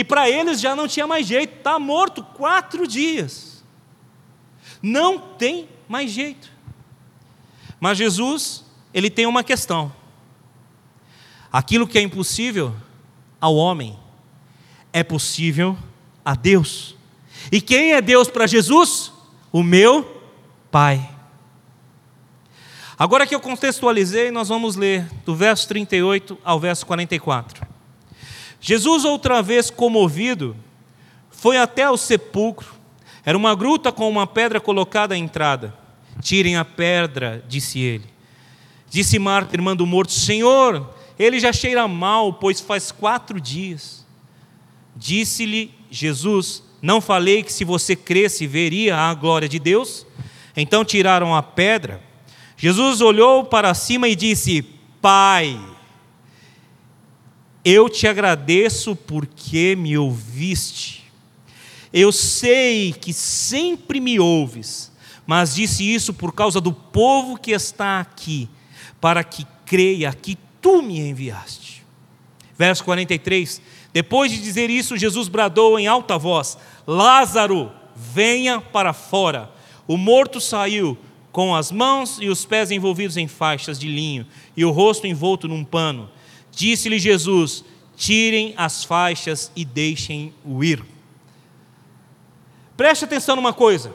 E 0.00 0.04
para 0.04 0.30
eles 0.30 0.62
já 0.62 0.74
não 0.74 0.88
tinha 0.88 1.06
mais 1.06 1.26
jeito, 1.26 1.58
está 1.58 1.78
morto 1.78 2.24
quatro 2.24 2.88
dias. 2.88 3.62
Não 4.82 5.18
tem 5.18 5.68
mais 5.86 6.10
jeito. 6.10 6.50
Mas 7.78 7.98
Jesus, 7.98 8.64
ele 8.94 9.10
tem 9.10 9.26
uma 9.26 9.44
questão. 9.44 9.92
Aquilo 11.52 11.86
que 11.86 11.98
é 11.98 12.00
impossível 12.00 12.74
ao 13.38 13.54
homem 13.54 13.98
é 14.90 15.04
possível 15.04 15.76
a 16.24 16.34
Deus. 16.34 16.96
E 17.52 17.60
quem 17.60 17.92
é 17.92 18.00
Deus 18.00 18.30
para 18.30 18.46
Jesus? 18.46 19.12
O 19.52 19.62
meu 19.62 20.22
Pai. 20.70 21.10
Agora 22.98 23.26
que 23.26 23.34
eu 23.34 23.40
contextualizei, 23.40 24.30
nós 24.30 24.48
vamos 24.48 24.76
ler 24.76 25.06
do 25.26 25.36
verso 25.36 25.68
38 25.68 26.38
ao 26.42 26.58
verso 26.58 26.86
44. 26.86 27.69
Jesus, 28.60 29.04
outra 29.04 29.42
vez 29.42 29.70
comovido, 29.70 30.54
foi 31.30 31.56
até 31.56 31.88
o 31.88 31.96
sepulcro. 31.96 32.68
Era 33.24 33.36
uma 33.36 33.54
gruta 33.54 33.90
com 33.90 34.08
uma 34.08 34.26
pedra 34.26 34.60
colocada 34.60 35.14
à 35.14 35.18
entrada. 35.18 35.74
Tirem 36.20 36.56
a 36.56 36.64
pedra, 36.64 37.42
disse 37.48 37.78
ele. 37.78 38.04
Disse 38.90 39.18
Marta, 39.18 39.56
irmã 39.56 39.74
do 39.74 39.86
morto: 39.86 40.12
Senhor, 40.12 40.94
ele 41.18 41.40
já 41.40 41.52
cheira 41.52 41.86
mal, 41.88 42.34
pois 42.34 42.60
faz 42.60 42.90
quatro 42.92 43.40
dias. 43.40 44.04
Disse-lhe 44.96 45.72
Jesus: 45.90 46.62
Não 46.82 47.00
falei 47.00 47.42
que 47.42 47.52
se 47.52 47.64
você 47.64 47.96
cresce, 47.96 48.46
veria 48.46 48.96
a 48.96 49.14
glória 49.14 49.48
de 49.48 49.58
Deus? 49.58 50.06
Então 50.56 50.84
tiraram 50.84 51.34
a 51.34 51.42
pedra. 51.42 52.02
Jesus 52.56 53.00
olhou 53.00 53.44
para 53.44 53.72
cima 53.72 54.08
e 54.08 54.14
disse: 54.14 54.62
Pai, 55.00 55.58
eu 57.64 57.88
te 57.88 58.06
agradeço 58.06 58.96
porque 58.96 59.76
me 59.76 59.96
ouviste. 59.96 61.04
Eu 61.92 62.12
sei 62.12 62.92
que 62.92 63.12
sempre 63.12 64.00
me 64.00 64.18
ouves, 64.20 64.92
mas 65.26 65.54
disse 65.54 65.92
isso 65.92 66.14
por 66.14 66.32
causa 66.32 66.60
do 66.60 66.72
povo 66.72 67.36
que 67.36 67.50
está 67.50 68.00
aqui, 68.00 68.48
para 69.00 69.24
que 69.24 69.46
creia 69.66 70.12
que 70.12 70.38
tu 70.60 70.82
me 70.82 71.00
enviaste. 71.00 71.84
Verso 72.56 72.84
43. 72.84 73.60
Depois 73.92 74.30
de 74.30 74.40
dizer 74.40 74.70
isso, 74.70 74.96
Jesus 74.96 75.28
bradou 75.28 75.78
em 75.78 75.86
alta 75.86 76.16
voz: 76.16 76.56
Lázaro, 76.86 77.72
venha 77.96 78.60
para 78.60 78.92
fora. 78.92 79.50
O 79.86 79.96
morto 79.96 80.40
saiu 80.40 80.96
com 81.32 81.54
as 81.54 81.72
mãos 81.72 82.18
e 82.20 82.28
os 82.28 82.44
pés 82.44 82.70
envolvidos 82.70 83.16
em 83.16 83.26
faixas 83.26 83.78
de 83.78 83.88
linho 83.88 84.26
e 84.56 84.64
o 84.64 84.70
rosto 84.70 85.06
envolto 85.06 85.48
num 85.48 85.64
pano. 85.64 86.08
Disse-lhe 86.52 86.98
Jesus: 86.98 87.64
Tirem 87.96 88.54
as 88.56 88.84
faixas 88.84 89.50
e 89.54 89.64
deixem-o 89.64 90.64
ir. 90.64 90.84
Preste 92.76 93.04
atenção 93.04 93.36
numa 93.36 93.52
coisa. 93.52 93.94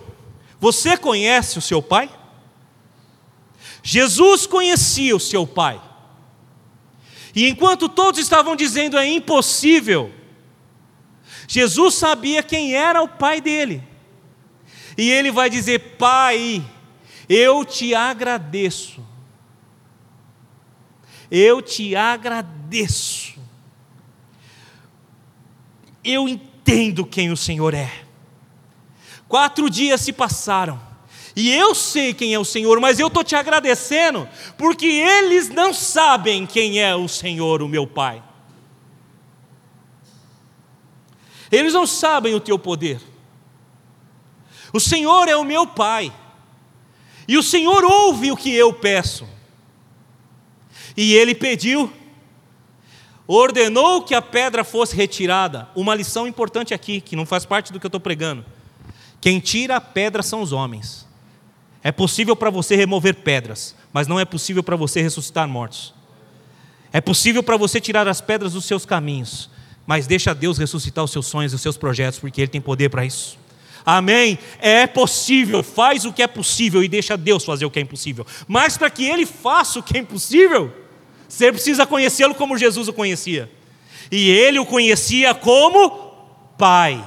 Você 0.59 0.95
conhece 0.95 1.57
o 1.57 1.61
seu 1.61 1.81
pai? 1.81 2.09
Jesus 3.83 4.47
conhecia 4.47 5.15
o 5.15 5.19
seu 5.19 5.45
pai. 5.45 5.81
E 7.35 7.47
enquanto 7.47 7.89
todos 7.89 8.19
estavam 8.19 8.55
dizendo 8.55 8.97
é 8.97 9.05
impossível, 9.05 10.11
Jesus 11.47 11.95
sabia 11.95 12.41
quem 12.41 12.73
era 12.73 13.03
o 13.03 13.07
pai 13.07 13.41
dele. 13.41 13.83
E 14.97 15.11
ele 15.11 15.31
vai 15.31 15.49
dizer: 15.49 15.97
Pai, 15.97 16.65
eu 17.29 17.63
te 17.63 17.93
agradeço. 17.93 19.04
Eu 21.29 21.61
te 21.61 21.95
agradeço. 21.95 23.39
Eu 26.03 26.27
entendo 26.27 27.05
quem 27.05 27.31
o 27.31 27.37
Senhor 27.37 27.73
é. 27.73 27.91
Quatro 29.27 29.69
dias 29.69 30.01
se 30.01 30.13
passaram. 30.13 30.79
E 31.35 31.51
eu 31.51 31.75
sei 31.75 32.13
quem 32.13 32.33
é 32.33 32.39
o 32.39 32.45
Senhor, 32.45 32.79
mas 32.79 32.97
eu 32.97 33.07
estou 33.07 33.23
te 33.23 33.35
agradecendo, 33.35 34.27
porque 34.57 34.85
eles 34.85 35.49
não 35.49 35.73
sabem 35.73 36.45
quem 36.45 36.79
é 36.79 36.95
o 36.95 37.09
Senhor, 37.09 37.61
o 37.61 37.67
meu 37.67 37.85
Pai. 37.85 38.23
Eles 41.51 41.73
não 41.73 41.85
sabem 41.85 42.33
o 42.33 42.39
teu 42.39 42.57
poder. 42.57 43.01
O 44.71 44.79
Senhor 44.79 45.27
é 45.27 45.35
o 45.35 45.43
meu 45.43 45.67
Pai. 45.67 46.13
E 47.27 47.37
o 47.37 47.43
Senhor 47.43 47.83
ouve 47.83 48.31
o 48.31 48.37
que 48.37 48.53
eu 48.53 48.71
peço. 48.73 49.27
E 50.95 51.13
ele 51.13 51.35
pediu, 51.35 51.91
ordenou 53.27 54.01
que 54.03 54.15
a 54.15 54.21
pedra 54.21 54.63
fosse 54.63 54.95
retirada. 54.95 55.67
Uma 55.75 55.95
lição 55.95 56.27
importante 56.27 56.73
aqui, 56.73 57.01
que 57.01 57.15
não 57.15 57.25
faz 57.25 57.45
parte 57.45 57.73
do 57.73 57.79
que 57.79 57.85
eu 57.85 57.89
estou 57.89 57.99
pregando. 57.99 58.45
Quem 59.19 59.39
tira 59.39 59.77
a 59.77 59.81
pedra 59.81 60.21
são 60.21 60.41
os 60.41 60.51
homens. 60.51 61.05
É 61.83 61.91
possível 61.91 62.35
para 62.35 62.49
você 62.49 62.75
remover 62.75 63.15
pedras, 63.15 63.75
mas 63.91 64.07
não 64.07 64.19
é 64.19 64.25
possível 64.25 64.63
para 64.63 64.75
você 64.75 65.01
ressuscitar 65.01 65.47
mortos. 65.47 65.93
É 66.91 67.01
possível 67.01 67.43
para 67.43 67.57
você 67.57 67.81
tirar 67.81 68.07
as 68.07 68.21
pedras 68.21 68.53
dos 68.53 68.65
seus 68.65 68.85
caminhos, 68.85 69.49
mas 69.85 70.07
deixa 70.07 70.33
Deus 70.33 70.57
ressuscitar 70.57 71.03
os 71.03 71.11
seus 71.11 71.27
sonhos 71.27 71.51
e 71.51 71.55
os 71.55 71.61
seus 71.61 71.77
projetos, 71.77 72.19
porque 72.19 72.41
Ele 72.41 72.47
tem 72.47 72.61
poder 72.61 72.89
para 72.89 73.05
isso. 73.05 73.37
Amém? 73.85 74.39
É 74.59 74.87
possível, 74.87 75.61
faz 75.61 76.05
o 76.05 76.13
que 76.13 76.23
é 76.23 76.27
possível 76.27 76.83
e 76.83 76.87
deixa 76.87 77.15
Deus 77.15 77.45
fazer 77.45 77.65
o 77.65 77.69
que 77.69 77.77
é 77.77 77.81
impossível. 77.81 78.25
Mas 78.47 78.77
para 78.77 78.89
que 78.89 79.05
Ele 79.05 79.25
faça 79.25 79.77
o 79.77 79.83
que 79.83 79.95
é 79.95 79.99
impossível, 79.99 80.73
você 81.27 81.51
precisa 81.51 81.85
conhecê-lo 81.85 82.35
como 82.35 82.57
Jesus 82.57 82.87
o 82.87 82.93
conhecia. 82.93 83.51
E 84.11 84.29
Ele 84.29 84.59
o 84.59 84.65
conhecia 84.65 85.33
como 85.33 85.89
Pai. 86.57 87.03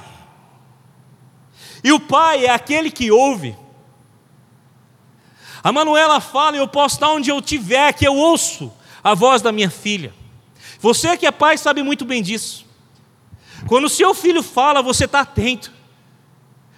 E 1.83 1.91
o 1.91 1.99
Pai 1.99 2.45
é 2.45 2.49
aquele 2.49 2.91
que 2.91 3.11
ouve. 3.11 3.55
A 5.63 5.71
Manuela 5.71 6.19
fala: 6.19 6.57
Eu 6.57 6.67
posso 6.67 6.95
estar 6.95 7.09
onde 7.11 7.29
eu 7.29 7.39
estiver, 7.39 7.93
que 7.93 8.07
eu 8.07 8.15
ouço 8.15 8.71
a 9.03 9.13
voz 9.13 9.41
da 9.41 9.51
minha 9.51 9.69
filha. 9.69 10.13
Você 10.79 11.17
que 11.17 11.25
é 11.25 11.31
pai 11.31 11.57
sabe 11.57 11.83
muito 11.83 12.05
bem 12.05 12.23
disso. 12.23 12.65
Quando 13.67 13.85
o 13.85 13.89
seu 13.89 14.13
filho 14.13 14.41
fala, 14.41 14.81
você 14.81 15.05
está 15.05 15.21
atento. 15.21 15.71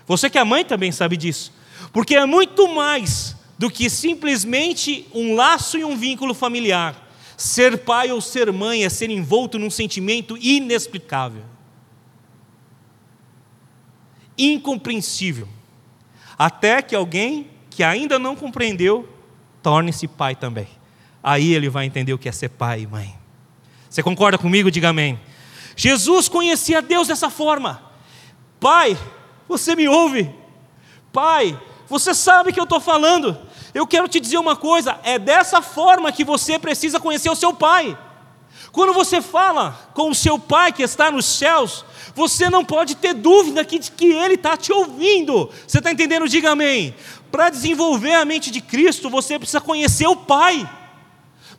Você 0.08 0.30
que 0.30 0.40
é 0.40 0.44
mãe 0.44 0.66
também 0.66 0.92
sabe 0.92 1.16
disso. 1.16 1.54
Porque 1.94 2.16
é 2.16 2.26
muito 2.26 2.68
mais 2.74 3.36
do 3.60 3.70
que 3.70 3.90
simplesmente 3.90 5.08
um 5.14 5.36
laço 5.36 5.78
e 5.78 5.86
um 5.86 5.96
vínculo 5.96 6.34
familiar. 6.34 7.01
Ser 7.42 7.80
pai 7.80 8.12
ou 8.12 8.22
ser 8.22 8.52
mãe 8.52 8.86
é 8.86 8.90
ser 8.90 9.10
envolto 9.10 9.58
num 9.58 9.72
sentimento 9.72 10.38
inexplicável, 10.38 11.42
incompreensível, 14.38 15.50
até 16.38 16.84
que 16.84 16.96
alguém 16.96 17.50
que 17.68 17.82
ainda 17.84 18.20
não 18.20 18.36
compreendeu 18.36 19.10
torne-se 19.64 20.08
pai 20.08 20.36
também. 20.36 20.68
Aí 21.24 21.56
ele 21.56 21.68
vai 21.68 21.88
entender 21.88 22.14
o 22.14 22.18
que 22.20 22.30
é 22.30 22.32
ser 22.32 22.50
pai 22.50 22.82
e 22.82 22.88
mãe. 22.88 23.18
Você 23.90 24.04
concorda 24.04 24.38
comigo? 24.38 24.70
Diga 24.70 24.90
amém. 24.90 25.20
Jesus 25.76 26.30
conhecia 26.30 26.80
Deus 26.80 27.08
dessa 27.08 27.32
forma. 27.32 27.82
Pai, 28.60 28.96
você 29.48 29.76
me 29.76 29.88
ouve? 29.88 30.30
Pai, 31.12 31.60
você 31.90 32.14
sabe 32.14 32.54
que 32.54 32.60
eu 32.60 32.66
estou 32.66 32.80
falando. 32.80 33.36
Eu 33.74 33.88
quero 33.88 34.08
te 34.08 34.20
dizer 34.20 34.38
uma 34.38 34.56
coisa: 34.56 35.00
é 35.04 35.18
dessa 35.18 35.62
forma 35.62 36.12
que 36.12 36.24
você 36.24 36.60
precisa 36.60 37.00
conhecer 37.00 37.30
o 37.30 37.36
seu 37.36 37.54
Pai. 37.54 37.98
Quando 38.72 38.94
você 38.94 39.22
fala 39.22 39.92
com 39.94 40.10
o 40.10 40.16
seu 40.16 40.40
Pai 40.40 40.72
que 40.72 40.82
está 40.82 41.12
nos 41.12 41.26
céus, 41.26 41.84
você 42.16 42.50
não 42.50 42.64
pode 42.64 42.96
ter 42.96 43.14
dúvida 43.14 43.66
de 43.66 43.80
que 43.80 44.06
Ele 44.06 44.36
está 44.36 44.56
te 44.56 44.72
ouvindo. 44.72 45.50
Você 45.68 45.80
está 45.80 45.92
entendendo? 45.92 46.28
Diga 46.28 46.52
amém. 46.52 46.96
Para 47.32 47.50
desenvolver 47.50 48.14
a 48.14 48.26
mente 48.26 48.50
de 48.52 48.62
Cristo, 48.62 49.10
você 49.10 49.38
precisa 49.38 49.60
conhecer 49.60 50.08
o 50.08 50.16
Pai. 50.16 50.70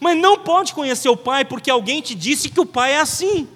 Mas 0.00 0.16
não 0.16 0.38
pode 0.38 0.72
conhecer 0.72 1.08
o 1.08 1.16
Pai 1.16 1.44
porque 1.44 1.70
alguém 1.70 2.00
te 2.00 2.14
disse 2.14 2.48
que 2.48 2.60
o 2.60 2.66
Pai 2.66 2.92
é 2.92 3.00
assim. 3.00 3.48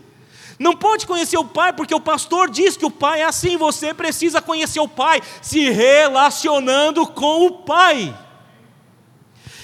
Não 0.59 0.75
pode 0.75 1.07
conhecer 1.07 1.37
o 1.37 1.45
Pai 1.45 1.73
porque 1.73 1.95
o 1.95 2.01
pastor 2.01 2.51
diz 2.51 2.77
que 2.77 2.87
o 2.87 2.91
Pai 2.91 3.21
é 3.21 3.25
assim. 3.25 3.57
Você 3.57 3.93
precisa 3.93 4.41
conhecer 4.41 4.81
o 4.81 4.89
Pai 4.89 5.23
se 5.43 5.71
relacionando 5.71 7.07
com 7.07 7.47
o 7.47 7.51
Pai. 7.51 8.15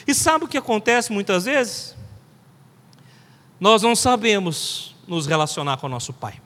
E 0.07 0.14
sabe 0.14 0.44
o 0.44 0.48
que 0.48 0.59
acontece 0.59 1.12
muitas 1.12 1.44
vezes? 1.44 1.96
Nós 3.61 3.82
não 3.82 3.94
sabemos 3.94 4.96
nos 5.07 5.26
relacionar 5.26 5.76
com 5.76 5.86
o 5.86 5.90
nosso 5.90 6.12
Pai. 6.12 6.40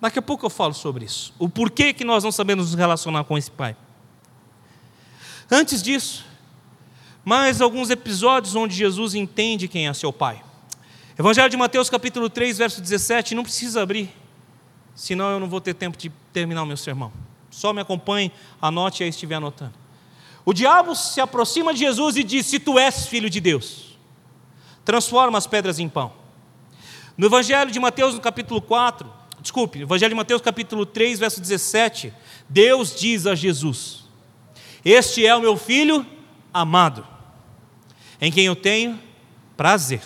Daqui 0.00 0.18
a 0.18 0.22
pouco 0.22 0.46
eu 0.46 0.50
falo 0.50 0.74
sobre 0.74 1.04
isso. 1.04 1.34
O 1.38 1.48
porquê 1.48 1.92
que 1.92 2.04
nós 2.04 2.24
não 2.24 2.32
sabemos 2.32 2.66
nos 2.66 2.74
relacionar 2.74 3.24
com 3.24 3.36
esse 3.36 3.50
Pai. 3.50 3.76
Antes 5.50 5.82
disso, 5.82 6.24
mais 7.24 7.60
alguns 7.60 7.90
episódios 7.90 8.54
onde 8.54 8.74
Jesus 8.74 9.14
entende 9.14 9.68
quem 9.68 9.88
é 9.88 9.94
seu 9.94 10.12
Pai. 10.12 10.42
Evangelho 11.18 11.48
de 11.48 11.56
Mateus, 11.56 11.88
capítulo 11.88 12.28
3, 12.28 12.58
verso 12.58 12.80
17, 12.80 13.34
não 13.34 13.44
precisa 13.44 13.82
abrir, 13.82 14.12
senão 14.94 15.30
eu 15.30 15.38
não 15.38 15.48
vou 15.48 15.60
ter 15.60 15.72
tempo 15.72 15.96
de 15.96 16.10
terminar 16.32 16.62
o 16.62 16.66
meu 16.66 16.76
sermão. 16.76 17.12
Só 17.50 17.72
me 17.72 17.80
acompanhe, 17.80 18.32
anote 18.60 19.04
aí 19.04 19.12
se 19.12 19.16
estiver 19.16 19.36
anotando. 19.36 19.83
O 20.44 20.52
diabo 20.52 20.94
se 20.94 21.20
aproxima 21.20 21.72
de 21.72 21.80
Jesus 21.80 22.16
e 22.16 22.22
diz: 22.22 22.46
Se 22.46 22.58
tu 22.58 22.78
és 22.78 23.06
filho 23.06 23.30
de 23.30 23.40
Deus, 23.40 23.98
transforma 24.84 25.38
as 25.38 25.46
pedras 25.46 25.78
em 25.78 25.88
pão. 25.88 26.12
No 27.16 27.26
Evangelho 27.26 27.70
de 27.70 27.80
Mateus, 27.80 28.14
no 28.14 28.20
capítulo 28.20 28.60
4, 28.60 29.10
desculpe, 29.40 29.82
Evangelho 29.82 30.10
de 30.10 30.16
Mateus, 30.16 30.42
capítulo 30.42 30.84
3, 30.84 31.18
verso 31.18 31.40
17, 31.40 32.12
Deus 32.48 32.94
diz 32.94 33.26
a 33.26 33.34
Jesus: 33.34 34.04
Este 34.84 35.24
é 35.24 35.34
o 35.34 35.40
meu 35.40 35.56
filho 35.56 36.04
amado, 36.52 37.06
em 38.20 38.30
quem 38.30 38.44
eu 38.44 38.56
tenho 38.56 39.00
prazer. 39.56 40.02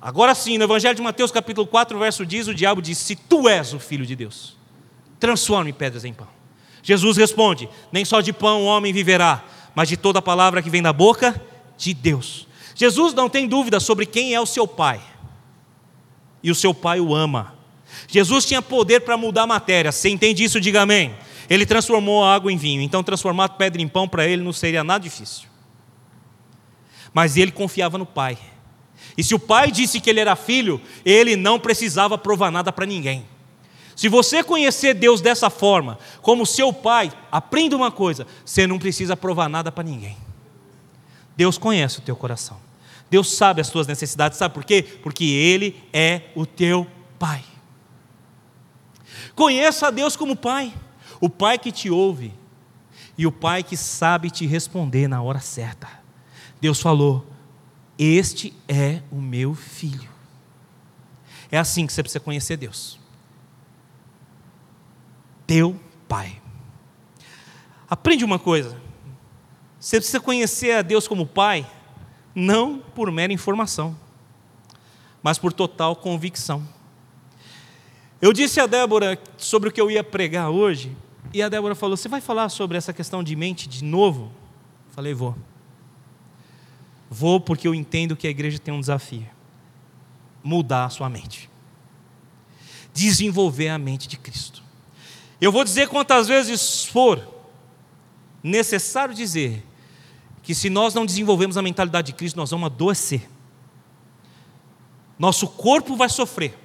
Agora 0.00 0.34
sim, 0.34 0.58
no 0.58 0.64
Evangelho 0.64 0.94
de 0.94 1.02
Mateus, 1.02 1.30
capítulo 1.30 1.66
4, 1.66 1.98
verso 1.98 2.24
diz, 2.24 2.48
o 2.48 2.54
diabo 2.54 2.80
diz: 2.80 2.98
Se 2.98 3.14
tu 3.14 3.48
és 3.48 3.74
o 3.74 3.78
filho 3.78 4.06
de 4.06 4.16
Deus, 4.16 4.56
transforme 5.20 5.72
pedras 5.72 6.04
em 6.04 6.14
pão. 6.14 6.41
Jesus 6.82 7.16
responde: 7.16 7.68
Nem 7.90 8.04
só 8.04 8.20
de 8.20 8.32
pão 8.32 8.62
o 8.62 8.66
homem 8.66 8.92
viverá, 8.92 9.44
mas 9.74 9.88
de 9.88 9.96
toda 9.96 10.20
palavra 10.20 10.60
que 10.60 10.70
vem 10.70 10.82
da 10.82 10.92
boca 10.92 11.40
de 11.76 11.94
Deus. 11.94 12.46
Jesus 12.74 13.14
não 13.14 13.28
tem 13.28 13.46
dúvida 13.46 13.78
sobre 13.78 14.06
quem 14.06 14.34
é 14.34 14.40
o 14.40 14.46
seu 14.46 14.66
pai. 14.66 15.00
E 16.42 16.50
o 16.50 16.54
seu 16.54 16.74
pai 16.74 17.00
o 17.00 17.14
ama. 17.14 17.54
Jesus 18.08 18.44
tinha 18.44 18.60
poder 18.60 19.00
para 19.00 19.16
mudar 19.16 19.42
a 19.42 19.46
matéria. 19.46 19.92
Você 19.92 20.08
entende 20.08 20.42
isso? 20.42 20.60
Diga 20.60 20.82
amém. 20.82 21.14
Ele 21.48 21.64
transformou 21.64 22.24
a 22.24 22.34
água 22.34 22.52
em 22.52 22.56
vinho. 22.56 22.80
Então, 22.80 23.02
transformar 23.02 23.50
pedra 23.50 23.80
em 23.80 23.88
pão 23.88 24.08
para 24.08 24.26
ele 24.26 24.42
não 24.42 24.52
seria 24.52 24.82
nada 24.82 25.04
difícil. 25.04 25.48
Mas 27.12 27.36
ele 27.36 27.52
confiava 27.52 27.98
no 27.98 28.06
pai. 28.06 28.38
E 29.16 29.22
se 29.22 29.34
o 29.34 29.38
pai 29.38 29.70
disse 29.70 30.00
que 30.00 30.08
ele 30.08 30.20
era 30.20 30.34
filho, 30.34 30.80
ele 31.04 31.36
não 31.36 31.60
precisava 31.60 32.16
provar 32.16 32.50
nada 32.50 32.72
para 32.72 32.86
ninguém. 32.86 33.26
Se 33.94 34.08
você 34.08 34.42
conhecer 34.42 34.94
Deus 34.94 35.20
dessa 35.20 35.50
forma, 35.50 35.98
como 36.20 36.46
seu 36.46 36.72
pai, 36.72 37.12
aprenda 37.30 37.76
uma 37.76 37.90
coisa: 37.90 38.26
você 38.44 38.66
não 38.66 38.78
precisa 38.78 39.16
provar 39.16 39.48
nada 39.48 39.70
para 39.70 39.84
ninguém. 39.84 40.16
Deus 41.36 41.58
conhece 41.58 41.98
o 41.98 42.02
teu 42.02 42.16
coração. 42.16 42.58
Deus 43.10 43.36
sabe 43.36 43.60
as 43.60 43.68
tuas 43.68 43.86
necessidades, 43.86 44.38
sabe 44.38 44.54
por 44.54 44.64
quê? 44.64 44.82
Porque 45.02 45.24
Ele 45.24 45.82
é 45.92 46.30
o 46.34 46.46
teu 46.46 46.86
Pai. 47.18 47.44
Conheça 49.34 49.88
a 49.88 49.90
Deus 49.90 50.16
como 50.16 50.34
Pai, 50.34 50.72
o 51.20 51.28
Pai 51.28 51.58
que 51.58 51.70
te 51.70 51.90
ouve 51.90 52.32
e 53.16 53.26
o 53.26 53.32
Pai 53.32 53.62
que 53.62 53.76
sabe 53.76 54.30
te 54.30 54.46
responder 54.46 55.08
na 55.08 55.22
hora 55.22 55.40
certa. 55.40 55.88
Deus 56.60 56.80
falou: 56.80 57.26
Este 57.98 58.54
é 58.66 59.02
o 59.10 59.16
meu 59.16 59.54
filho. 59.54 60.10
É 61.50 61.58
assim 61.58 61.86
que 61.86 61.92
você 61.92 62.02
precisa 62.02 62.20
conhecer 62.20 62.56
Deus. 62.56 63.01
Teu 65.46 65.78
Pai. 66.08 66.40
Aprende 67.88 68.24
uma 68.24 68.38
coisa. 68.38 68.80
Você 69.78 69.96
precisa 69.96 70.20
conhecer 70.20 70.72
a 70.72 70.82
Deus 70.82 71.08
como 71.08 71.26
Pai, 71.26 71.68
não 72.34 72.78
por 72.78 73.10
mera 73.10 73.32
informação, 73.32 73.96
mas 75.22 75.38
por 75.38 75.52
total 75.52 75.96
convicção. 75.96 76.66
Eu 78.20 78.32
disse 78.32 78.60
a 78.60 78.66
Débora 78.66 79.20
sobre 79.36 79.68
o 79.68 79.72
que 79.72 79.80
eu 79.80 79.90
ia 79.90 80.04
pregar 80.04 80.50
hoje, 80.50 80.96
e 81.34 81.42
a 81.42 81.48
Débora 81.48 81.74
falou: 81.74 81.96
Você 81.96 82.08
vai 82.08 82.20
falar 82.20 82.48
sobre 82.48 82.78
essa 82.78 82.92
questão 82.92 83.22
de 83.22 83.34
mente 83.34 83.68
de 83.68 83.82
novo? 83.82 84.30
Falei: 84.92 85.12
Vou. 85.12 85.36
Vou 87.10 87.40
porque 87.40 87.66
eu 87.66 87.74
entendo 87.74 88.16
que 88.16 88.26
a 88.26 88.30
igreja 88.30 88.58
tem 88.58 88.72
um 88.72 88.80
desafio: 88.80 89.26
mudar 90.42 90.84
a 90.84 90.90
sua 90.90 91.08
mente, 91.08 91.50
desenvolver 92.94 93.68
a 93.68 93.78
mente 93.78 94.06
de 94.06 94.16
Cristo. 94.16 94.62
Eu 95.42 95.50
vou 95.50 95.64
dizer 95.64 95.88
quantas 95.88 96.28
vezes 96.28 96.84
for 96.84 97.20
necessário 98.44 99.12
dizer 99.12 99.66
que 100.40 100.54
se 100.54 100.70
nós 100.70 100.94
não 100.94 101.04
desenvolvemos 101.04 101.56
a 101.56 101.62
mentalidade 101.62 102.06
de 102.06 102.12
Cristo, 102.12 102.36
nós 102.36 102.52
vamos 102.52 102.66
adoecer. 102.66 103.28
Nosso 105.18 105.48
corpo 105.48 105.96
vai 105.96 106.08
sofrer. 106.08 106.56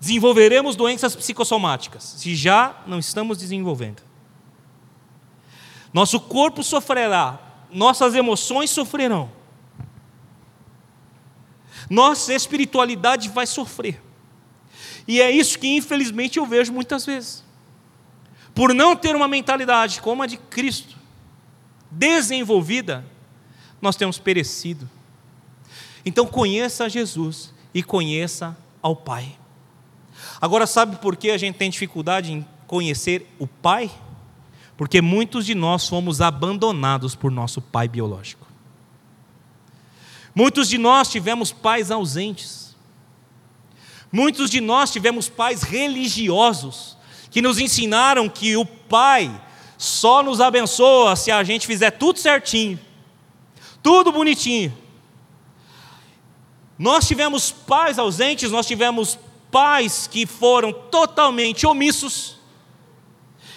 Desenvolveremos 0.00 0.74
doenças 0.74 1.14
psicossomáticas, 1.14 2.02
se 2.02 2.34
já 2.34 2.82
não 2.88 2.98
estamos 2.98 3.38
desenvolvendo. 3.38 4.02
Nosso 5.92 6.18
corpo 6.18 6.64
sofrerá, 6.64 7.38
nossas 7.70 8.16
emoções 8.16 8.70
sofrerão. 8.70 9.30
Nossa 11.88 12.34
espiritualidade 12.34 13.28
vai 13.28 13.46
sofrer. 13.46 14.02
E 15.06 15.20
é 15.20 15.30
isso 15.30 15.58
que 15.58 15.68
infelizmente 15.68 16.38
eu 16.38 16.46
vejo 16.46 16.72
muitas 16.72 17.06
vezes. 17.06 17.44
Por 18.54 18.74
não 18.74 18.96
ter 18.96 19.14
uma 19.14 19.28
mentalidade 19.28 20.00
como 20.00 20.22
a 20.22 20.26
de 20.26 20.36
Cristo, 20.36 20.96
desenvolvida, 21.90 23.04
nós 23.80 23.96
temos 23.96 24.18
perecido. 24.18 24.88
Então 26.04 26.26
conheça 26.26 26.88
Jesus 26.88 27.52
e 27.74 27.82
conheça 27.82 28.56
ao 28.80 28.96
Pai. 28.96 29.36
Agora, 30.40 30.66
sabe 30.66 30.96
por 30.96 31.16
que 31.16 31.30
a 31.30 31.38
gente 31.38 31.56
tem 31.56 31.70
dificuldade 31.70 32.32
em 32.32 32.46
conhecer 32.66 33.26
o 33.38 33.46
Pai? 33.46 33.90
Porque 34.76 35.00
muitos 35.00 35.46
de 35.46 35.54
nós 35.54 35.88
fomos 35.88 36.20
abandonados 36.20 37.14
por 37.14 37.30
nosso 37.30 37.62
pai 37.62 37.88
biológico. 37.88 38.46
Muitos 40.34 40.68
de 40.68 40.76
nós 40.76 41.08
tivemos 41.08 41.50
pais 41.50 41.90
ausentes. 41.90 42.65
Muitos 44.10 44.50
de 44.50 44.60
nós 44.60 44.90
tivemos 44.90 45.28
pais 45.28 45.62
religiosos 45.62 46.96
que 47.30 47.42
nos 47.42 47.58
ensinaram 47.58 48.28
que 48.28 48.56
o 48.56 48.64
pai 48.64 49.30
só 49.76 50.22
nos 50.22 50.40
abençoa 50.40 51.16
se 51.16 51.30
a 51.30 51.42
gente 51.44 51.66
fizer 51.66 51.90
tudo 51.90 52.18
certinho, 52.18 52.78
tudo 53.82 54.10
bonitinho. 54.10 54.76
Nós 56.78 57.06
tivemos 57.06 57.50
pais 57.50 57.98
ausentes, 57.98 58.50
nós 58.50 58.66
tivemos 58.66 59.18
pais 59.50 60.06
que 60.06 60.26
foram 60.26 60.72
totalmente 60.72 61.66
omissos, 61.66 62.36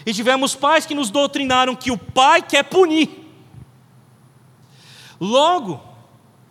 e 0.05 0.13
tivemos 0.13 0.55
pais 0.55 0.85
que 0.85 0.95
nos 0.95 1.09
doutrinaram 1.09 1.75
que 1.75 1.91
o 1.91 1.97
pai 1.97 2.41
quer 2.41 2.63
punir. 2.63 3.09
Logo, 5.19 5.81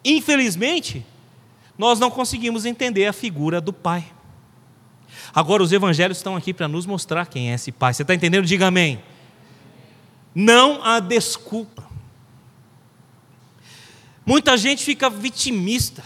infelizmente, 0.05 1.05
nós 1.79 2.01
não 2.01 2.11
conseguimos 2.11 2.67
entender 2.67 3.07
a 3.07 3.13
figura 3.13 3.61
do 3.61 3.73
pai. 3.73 4.05
Agora, 5.33 5.63
os 5.63 5.71
evangelhos 5.71 6.19
estão 6.19 6.35
aqui 6.35 6.53
para 6.53 6.67
nos 6.67 6.85
mostrar 6.85 7.27
quem 7.27 7.53
é 7.53 7.55
esse 7.55 7.71
pai. 7.71 7.95
Você 7.95 8.03
está 8.03 8.15
entendendo? 8.15 8.45
Diga 8.45 8.67
amém. 8.67 9.01
Não 10.35 10.83
há 10.83 10.99
desculpa. 10.99 11.87
Muita 14.27 14.57
gente 14.57 14.85
fica 14.85 15.09
vitimista, 15.09 16.05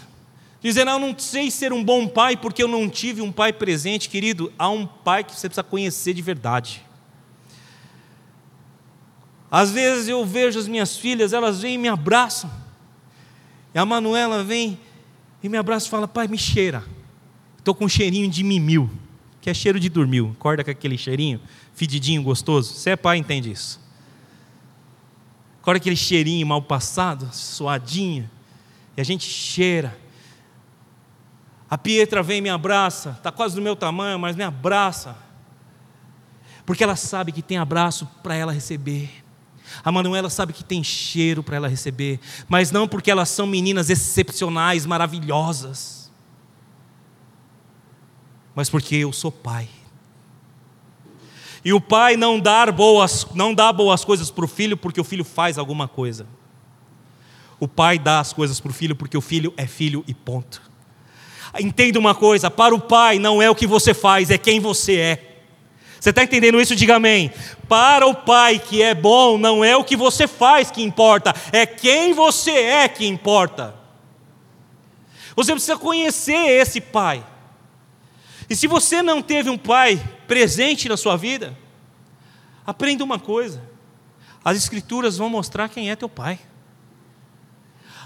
dizendo: 0.60 0.90
ah, 0.90 0.94
Eu 0.94 0.98
não 0.98 1.18
sei 1.18 1.50
ser 1.50 1.72
um 1.72 1.82
bom 1.82 2.06
pai 2.06 2.36
porque 2.36 2.62
eu 2.62 2.68
não 2.68 2.88
tive 2.88 3.22
um 3.22 3.32
pai 3.32 3.52
presente. 3.52 4.08
Querido, 4.08 4.52
há 4.58 4.68
um 4.68 4.86
pai 4.86 5.24
que 5.24 5.32
você 5.32 5.48
precisa 5.48 5.64
conhecer 5.64 6.14
de 6.14 6.22
verdade. 6.22 6.84
Às 9.50 9.70
vezes 9.70 10.08
eu 10.08 10.24
vejo 10.24 10.58
as 10.58 10.68
minhas 10.68 10.96
filhas, 10.96 11.32
elas 11.32 11.60
vêm 11.60 11.74
e 11.74 11.78
me 11.78 11.88
abraçam. 11.88 12.50
E 13.74 13.78
a 13.78 13.84
Manuela 13.84 14.42
vem 14.42 14.78
e 15.42 15.48
me 15.48 15.56
abraça 15.56 15.86
e 15.86 15.90
fala: 15.90 16.06
Pai, 16.06 16.28
me 16.28 16.38
cheira. 16.38 16.84
Estou 17.58 17.74
com 17.74 17.84
um 17.84 17.88
cheirinho 17.88 18.28
de 18.28 18.42
mimil, 18.42 18.90
que 19.40 19.48
é 19.48 19.54
cheiro 19.54 19.78
de 19.78 19.88
dormil. 19.88 20.34
Acorda 20.38 20.64
com 20.64 20.70
aquele 20.70 20.98
cheirinho, 20.98 21.40
fedidinho, 21.74 22.22
gostoso. 22.22 22.74
Você 22.74 22.90
é 22.90 22.96
pai, 22.96 23.18
entende 23.18 23.50
isso. 23.50 23.80
Agora 25.62 25.78
aquele 25.78 25.94
cheirinho 25.94 26.44
mal 26.44 26.60
passado, 26.60 27.32
suadinho, 27.32 28.28
e 28.96 29.00
a 29.00 29.04
gente 29.04 29.24
cheira. 29.24 29.96
A 31.70 31.78
Pietra 31.78 32.22
vem 32.22 32.38
e 32.38 32.40
me 32.42 32.50
abraça, 32.50 33.10
está 33.10 33.30
quase 33.30 33.54
do 33.54 33.62
meu 33.62 33.76
tamanho, 33.76 34.18
mas 34.18 34.36
me 34.36 34.42
abraça, 34.42 35.16
porque 36.66 36.82
ela 36.82 36.96
sabe 36.96 37.32
que 37.32 37.40
tem 37.40 37.56
abraço 37.56 38.06
para 38.22 38.34
ela 38.34 38.52
receber. 38.52 39.21
A 39.84 39.92
Manuela 39.92 40.30
sabe 40.30 40.52
que 40.52 40.64
tem 40.64 40.82
cheiro 40.82 41.42
para 41.42 41.56
ela 41.56 41.68
receber, 41.68 42.20
mas 42.48 42.70
não 42.70 42.88
porque 42.88 43.10
elas 43.10 43.28
são 43.28 43.46
meninas 43.46 43.90
excepcionais, 43.90 44.86
maravilhosas, 44.86 46.10
mas 48.54 48.68
porque 48.68 48.96
eu 48.96 49.12
sou 49.12 49.32
pai. 49.32 49.68
E 51.64 51.72
o 51.72 51.80
pai 51.80 52.16
não, 52.16 52.40
dar 52.40 52.72
boas, 52.72 53.26
não 53.34 53.54
dá 53.54 53.72
boas 53.72 54.04
coisas 54.04 54.30
para 54.30 54.44
o 54.44 54.48
filho 54.48 54.76
porque 54.76 55.00
o 55.00 55.04
filho 55.04 55.24
faz 55.24 55.58
alguma 55.58 55.86
coisa. 55.86 56.26
O 57.60 57.68
pai 57.68 57.98
dá 57.98 58.18
as 58.18 58.32
coisas 58.32 58.58
para 58.58 58.70
o 58.70 58.74
filho 58.74 58.96
porque 58.96 59.16
o 59.16 59.20
filho 59.20 59.54
é 59.56 59.66
filho 59.66 60.04
e 60.08 60.12
ponto. 60.12 60.60
Entenda 61.60 61.98
uma 61.98 62.14
coisa: 62.14 62.50
para 62.50 62.74
o 62.74 62.80
pai 62.80 63.18
não 63.18 63.40
é 63.40 63.48
o 63.48 63.54
que 63.54 63.66
você 63.66 63.94
faz, 63.94 64.30
é 64.30 64.38
quem 64.38 64.58
você 64.58 64.96
é. 64.96 65.31
Você 66.02 66.10
está 66.10 66.24
entendendo 66.24 66.60
isso? 66.60 66.74
Diga 66.74 66.96
amém. 66.96 67.32
Para 67.68 68.08
o 68.08 68.12
pai 68.12 68.58
que 68.58 68.82
é 68.82 68.92
bom, 68.92 69.38
não 69.38 69.64
é 69.64 69.76
o 69.76 69.84
que 69.84 69.96
você 69.96 70.26
faz 70.26 70.68
que 70.68 70.82
importa, 70.82 71.32
é 71.52 71.64
quem 71.64 72.12
você 72.12 72.50
é 72.50 72.88
que 72.88 73.06
importa. 73.06 73.72
Você 75.36 75.52
precisa 75.52 75.76
conhecer 75.76 76.60
esse 76.60 76.80
pai. 76.80 77.24
E 78.50 78.56
se 78.56 78.66
você 78.66 79.00
não 79.00 79.22
teve 79.22 79.48
um 79.48 79.56
pai 79.56 80.02
presente 80.26 80.88
na 80.88 80.96
sua 80.96 81.16
vida, 81.16 81.56
aprenda 82.66 83.04
uma 83.04 83.20
coisa: 83.20 83.62
as 84.44 84.56
Escrituras 84.56 85.16
vão 85.18 85.30
mostrar 85.30 85.68
quem 85.68 85.88
é 85.88 85.94
teu 85.94 86.08
pai. 86.08 86.40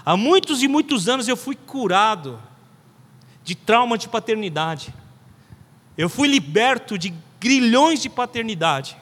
Há 0.05 0.15
muitos 0.15 0.61
e 0.61 0.67
muitos 0.67 1.09
anos 1.09 1.27
eu 1.27 1.35
fui 1.35 1.55
curado 1.55 2.39
de 3.43 3.55
trauma 3.55 3.97
de 3.97 4.07
paternidade. 4.07 4.93
Eu 5.97 6.07
fui 6.07 6.27
liberto 6.27 6.95
de 6.95 7.11
grilhões 7.39 8.01
de 8.01 8.09
paternidade. 8.09 8.97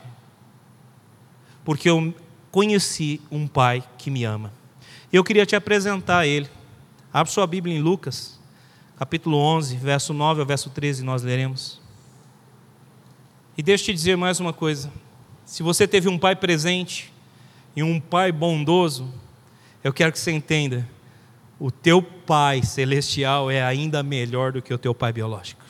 Porque 1.64 1.90
eu 1.90 2.14
conheci 2.52 3.20
um 3.32 3.48
pai 3.48 3.84
que 3.98 4.10
me 4.10 4.24
ama. 4.24 4.54
Eu 5.12 5.24
queria 5.24 5.46
te 5.46 5.56
apresentar 5.56 6.26
ele. 6.26 6.50
Abra 7.12 7.32
sua 7.32 7.48
Bíblia 7.48 7.76
em 7.76 7.82
Lucas, 7.82 8.40
capítulo 8.98 9.38
11, 9.38 9.76
verso 9.78 10.14
9 10.14 10.42
ao 10.42 10.46
verso 10.46 10.70
13, 10.70 11.04
nós 11.04 11.24
leremos. 11.24 11.82
E 13.58 13.64
deixa 13.64 13.84
eu 13.84 13.86
te 13.88 13.94
dizer 13.94 14.16
mais 14.16 14.40
uma 14.40 14.54
coisa. 14.54 14.92
Se 15.46 15.64
você 15.64 15.88
teve 15.88 16.10
um 16.10 16.18
pai 16.18 16.36
presente 16.36 17.12
e 17.76 17.82
um 17.82 18.00
pai 18.00 18.32
bondoso, 18.32 19.12
eu 19.84 19.94
quero 19.94 20.12
que 20.12 20.20
você 20.20 20.32
entenda: 20.32 20.88
o 21.60 21.72
teu 21.72 22.02
pai 22.02 22.64
celestial 22.64 23.50
é 23.50 23.64
ainda 23.64 24.04
melhor 24.04 24.52
do 24.52 24.62
que 24.62 24.74
o 24.74 24.78
teu 24.78 24.94
pai 24.94 25.12
biológico. 25.12 25.65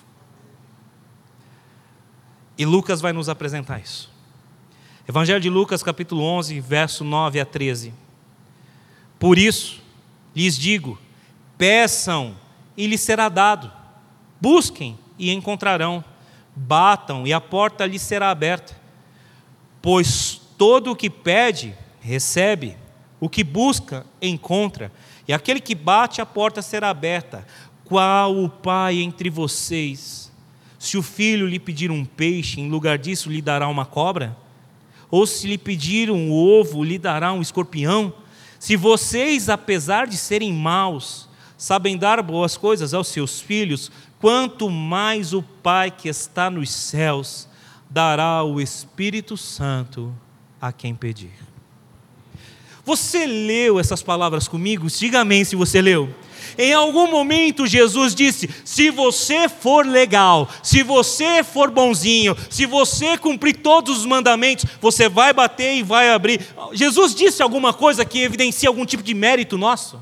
E 2.58 2.66
Lucas 2.66 3.02
vai 3.02 3.12
nos 3.14 3.30
apresentar 3.30 3.80
isso. 3.80 4.14
Evangelho 5.08 5.40
de 5.40 5.50
Lucas, 5.50 5.84
capítulo 5.84 6.24
11, 6.24 6.60
verso 6.60 7.04
9 7.04 7.40
a 7.40 7.46
13. 7.46 7.94
Por 9.20 9.38
isso, 9.38 9.82
lhes 10.36 10.58
digo: 10.58 11.00
peçam 11.58 12.36
e 12.76 12.88
lhes 12.88 13.02
será 13.02 13.30
dado. 13.30 13.72
Busquem 14.40 14.98
e 15.18 15.32
encontrarão. 15.32 16.04
batam 16.56 17.28
e 17.28 17.34
a 17.34 17.42
porta 17.42 17.86
lhe 17.86 18.00
será 18.00 18.30
aberta. 18.30 18.76
Pois 19.82 20.42
todo 20.58 20.92
o 20.92 20.96
que 20.96 21.10
pede, 21.10 21.76
recebe, 22.00 22.78
o 23.20 23.28
que 23.28 23.44
busca, 23.44 24.06
encontra, 24.22 24.92
e 25.28 25.34
aquele 25.34 25.60
que 25.60 25.76
bate, 25.76 26.22
a 26.22 26.26
porta 26.26 26.62
será 26.62 26.90
aberta. 26.90 27.46
Qual 27.84 28.36
o 28.38 28.50
pai 28.50 29.02
entre 29.02 29.30
vocês? 29.30 30.25
Se 30.86 31.00
o 31.00 31.02
filho 31.02 31.48
lhe 31.48 31.58
pedir 31.58 31.90
um 31.90 32.06
peixe, 32.06 32.62
em 32.62 32.70
lugar 32.70 33.00
disso 33.00 33.28
lhe 33.28 33.42
dará 33.42 33.68
uma 33.68 33.88
cobra? 33.88 34.38
Ou 35.10 35.26
se 35.26 35.48
lhe 35.48 35.58
pedir 35.58 36.12
um 36.12 36.32
ovo, 36.32 36.84
lhe 36.84 37.00
dará 37.00 37.34
um 37.34 37.42
escorpião? 37.42 38.14
Se 38.60 38.76
vocês, 38.76 39.50
apesar 39.50 40.06
de 40.06 40.16
serem 40.16 40.54
maus, 40.54 41.28
sabem 41.58 41.98
dar 41.98 42.22
boas 42.22 42.56
coisas 42.56 42.94
aos 42.94 43.08
seus 43.08 43.42
filhos, 43.42 43.92
quanto 44.20 44.70
mais 44.70 45.34
o 45.34 45.42
Pai 45.42 45.90
que 45.90 46.08
está 46.08 46.52
nos 46.52 46.70
céus 46.70 47.50
dará 47.90 48.44
o 48.44 48.62
Espírito 48.62 49.36
Santo 49.36 50.16
a 50.62 50.72
quem 50.72 50.94
pedir. 50.94 51.34
Você 52.84 53.26
leu 53.26 53.80
essas 53.80 54.04
palavras 54.04 54.48
comigo? 54.48 54.88
Diga 54.88 55.22
amém 55.22 55.44
se 55.44 55.56
você 55.56 55.82
leu. 55.82 56.14
Em 56.58 56.74
algum 56.74 57.10
momento 57.10 57.68
Jesus 57.68 58.14
disse: 58.16 58.50
se 58.64 58.90
você 58.90 59.50
for 59.50 59.86
legal, 59.86 60.50
se 60.64 60.84
você 60.84 61.44
for 61.44 61.70
bonzinho, 61.70 62.36
se 62.50 62.66
você 62.66 63.18
cumprir 63.18 63.58
todos 63.58 64.00
os 64.00 64.06
mandamentos, 64.06 64.66
você 64.82 65.10
vai 65.10 65.34
bater 65.34 65.76
e 65.76 65.84
vai 65.84 66.10
abrir. 66.10 66.42
Jesus 66.74 67.14
disse 67.14 67.42
alguma 67.42 67.74
coisa 67.74 68.06
que 68.06 68.20
evidencia 68.20 68.70
algum 68.70 68.86
tipo 68.86 69.04
de 69.04 69.14
mérito 69.14 69.58
nosso? 69.58 70.02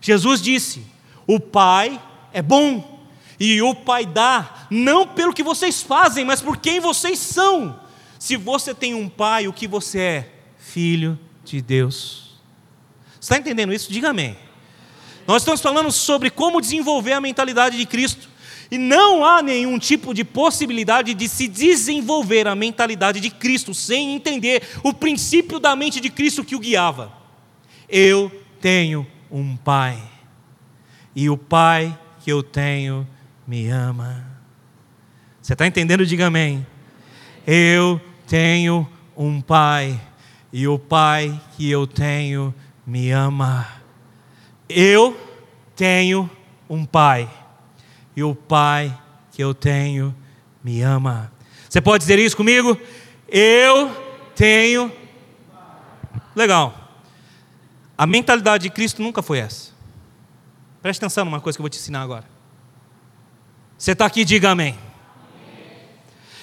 Jesus 0.00 0.40
disse: 0.40 0.82
o 1.26 1.38
Pai 1.38 2.00
é 2.32 2.42
bom, 2.42 3.06
e 3.38 3.62
o 3.62 3.74
Pai 3.74 4.04
dá, 4.04 4.66
não 4.70 5.06
pelo 5.06 5.32
que 5.32 5.42
vocês 5.42 5.82
fazem, 5.82 6.24
mas 6.24 6.40
por 6.40 6.56
quem 6.56 6.80
vocês 6.80 7.18
são. 7.18 7.78
Se 8.18 8.36
você 8.36 8.74
tem 8.74 8.94
um 8.94 9.08
Pai, 9.08 9.48
o 9.48 9.52
que 9.52 9.66
você 9.66 9.98
é? 9.98 10.34
Filho 10.58 11.18
de 11.44 11.62
Deus. 11.62 12.29
Está 13.20 13.36
entendendo 13.36 13.72
isso? 13.72 13.92
Diga 13.92 14.10
amém. 14.10 14.36
Nós 15.26 15.42
estamos 15.42 15.60
falando 15.60 15.92
sobre 15.92 16.30
como 16.30 16.60
desenvolver 16.60 17.12
a 17.12 17.20
mentalidade 17.20 17.76
de 17.76 17.86
Cristo. 17.86 18.28
E 18.70 18.78
não 18.78 19.24
há 19.24 19.42
nenhum 19.42 19.78
tipo 19.78 20.14
de 20.14 20.24
possibilidade 20.24 21.12
de 21.12 21.28
se 21.28 21.48
desenvolver 21.48 22.46
a 22.46 22.54
mentalidade 22.54 23.20
de 23.20 23.28
Cristo 23.28 23.74
sem 23.74 24.14
entender 24.14 24.62
o 24.84 24.94
princípio 24.94 25.58
da 25.58 25.74
mente 25.74 26.00
de 26.00 26.08
Cristo 26.08 26.44
que 26.44 26.54
o 26.54 26.60
guiava. 26.60 27.12
Eu 27.88 28.30
tenho 28.60 29.06
um 29.30 29.56
Pai, 29.56 30.00
e 31.14 31.28
o 31.28 31.36
Pai 31.36 31.96
que 32.20 32.30
eu 32.30 32.42
tenho 32.42 33.06
me 33.46 33.68
ama. 33.68 34.24
Você 35.42 35.54
está 35.54 35.66
entendendo? 35.66 36.06
Diga 36.06 36.26
amém. 36.26 36.64
Eu 37.44 38.00
tenho 38.28 38.88
um 39.16 39.40
Pai, 39.40 40.00
e 40.52 40.68
o 40.68 40.78
Pai 40.78 41.40
que 41.56 41.68
eu 41.68 41.88
tenho 41.88 42.52
me 42.52 42.60
ama. 43.10 43.66
Eu 44.68 45.16
tenho 45.76 46.28
um 46.68 46.84
Pai, 46.84 47.28
e 48.16 48.22
o 48.22 48.34
Pai 48.34 48.96
que 49.32 49.42
eu 49.42 49.54
tenho 49.54 50.14
me 50.62 50.82
ama. 50.82 51.32
Você 51.68 51.80
pode 51.80 52.02
dizer 52.02 52.18
isso 52.18 52.36
comigo? 52.36 52.76
Eu 53.28 53.90
tenho. 54.34 54.92
Legal. 56.34 56.74
A 57.96 58.06
mentalidade 58.06 58.64
de 58.64 58.70
Cristo 58.70 59.02
nunca 59.02 59.22
foi 59.22 59.38
essa. 59.38 59.70
Preste 60.82 60.98
atenção 60.98 61.24
numa 61.24 61.40
coisa 61.40 61.56
que 61.56 61.60
eu 61.60 61.64
vou 61.64 61.70
te 61.70 61.78
ensinar 61.78 62.02
agora. 62.02 62.24
Você 63.76 63.92
está 63.92 64.06
aqui, 64.06 64.24
diga 64.24 64.50
amém. 64.50 64.78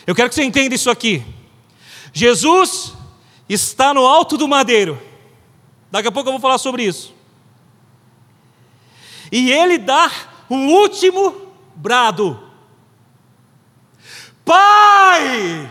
Eu 0.05 0.15
quero 0.15 0.29
que 0.29 0.35
você 0.35 0.43
entenda 0.43 0.73
isso 0.73 0.89
aqui. 0.89 1.23
Jesus 2.13 2.93
está 3.49 3.93
no 3.93 4.05
alto 4.05 4.37
do 4.37 4.47
madeiro. 4.47 5.06
Daqui 5.91 6.07
a 6.07 6.11
pouco 6.11 6.29
eu 6.29 6.33
vou 6.33 6.41
falar 6.41 6.57
sobre 6.57 6.83
isso. 6.83 7.13
E 9.31 9.51
ele 9.51 9.77
dá 9.77 10.09
o 10.49 10.55
último 10.55 11.35
brado. 11.75 12.39
Pai! 14.43 15.69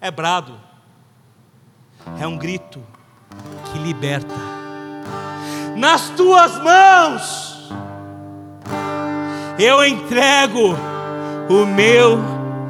É 0.00 0.10
brado. 0.10 0.58
É 2.18 2.26
um 2.26 2.36
grito 2.36 2.82
que 3.70 3.78
liberta. 3.78 4.34
Nas 5.76 6.10
tuas 6.10 6.58
mãos 6.58 7.70
eu 9.58 9.84
entrego 9.84 10.74
o 11.48 11.66
meu 11.66 12.18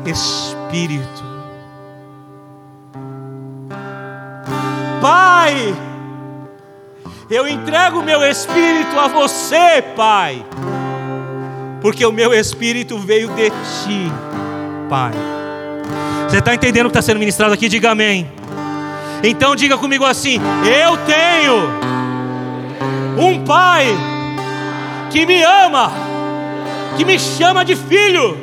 espírito. 0.05 1.30
Pai, 5.01 5.75
eu 7.31 7.49
entrego 7.49 8.01
o 8.01 8.03
meu 8.03 8.23
espírito 8.23 8.99
a 8.99 9.09
você, 9.09 9.83
Pai, 9.97 10.45
porque 11.81 12.05
o 12.05 12.13
meu 12.13 12.35
espírito 12.35 12.99
veio 12.99 13.29
de 13.29 13.49
ti, 13.51 14.13
Pai. 14.91 15.13
Você 16.29 16.39
está 16.39 16.55
entendendo 16.55 16.87
o 16.87 16.91
que 16.91 16.99
está 16.99 17.03
sendo 17.03 17.19
ministrado 17.19 17.55
aqui? 17.55 17.69
Diga 17.69 17.93
amém. 17.93 18.31
Então 19.23 19.57
diga 19.57 19.79
comigo 19.79 20.05
assim: 20.05 20.39
Eu 20.65 20.97
tenho 20.99 21.57
um 23.19 23.45
Pai 23.45 23.87
que 25.11 25.25
me 25.25 25.43
ama, 25.43 25.91
que 26.97 27.05
me 27.05 27.19
chama 27.19 27.65
de 27.65 27.75
filho. 27.75 28.37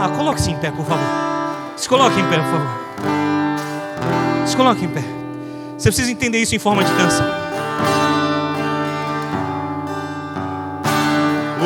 Ah, 0.00 0.08
coloque-se 0.16 0.50
em 0.50 0.56
pé, 0.56 0.70
por 0.70 0.84
favor. 0.84 1.06
Se 1.76 1.88
coloque 1.88 2.20
em 2.20 2.24
pé, 2.28 2.36
por 2.36 2.50
favor. 2.50 2.83
Se 4.46 4.56
coloque 4.56 4.84
em 4.84 4.88
pé. 4.88 5.02
Você 5.76 5.88
precisa 5.88 6.10
entender 6.10 6.38
isso 6.38 6.54
em 6.54 6.58
forma 6.58 6.84
de 6.84 6.92
canção. 6.92 7.26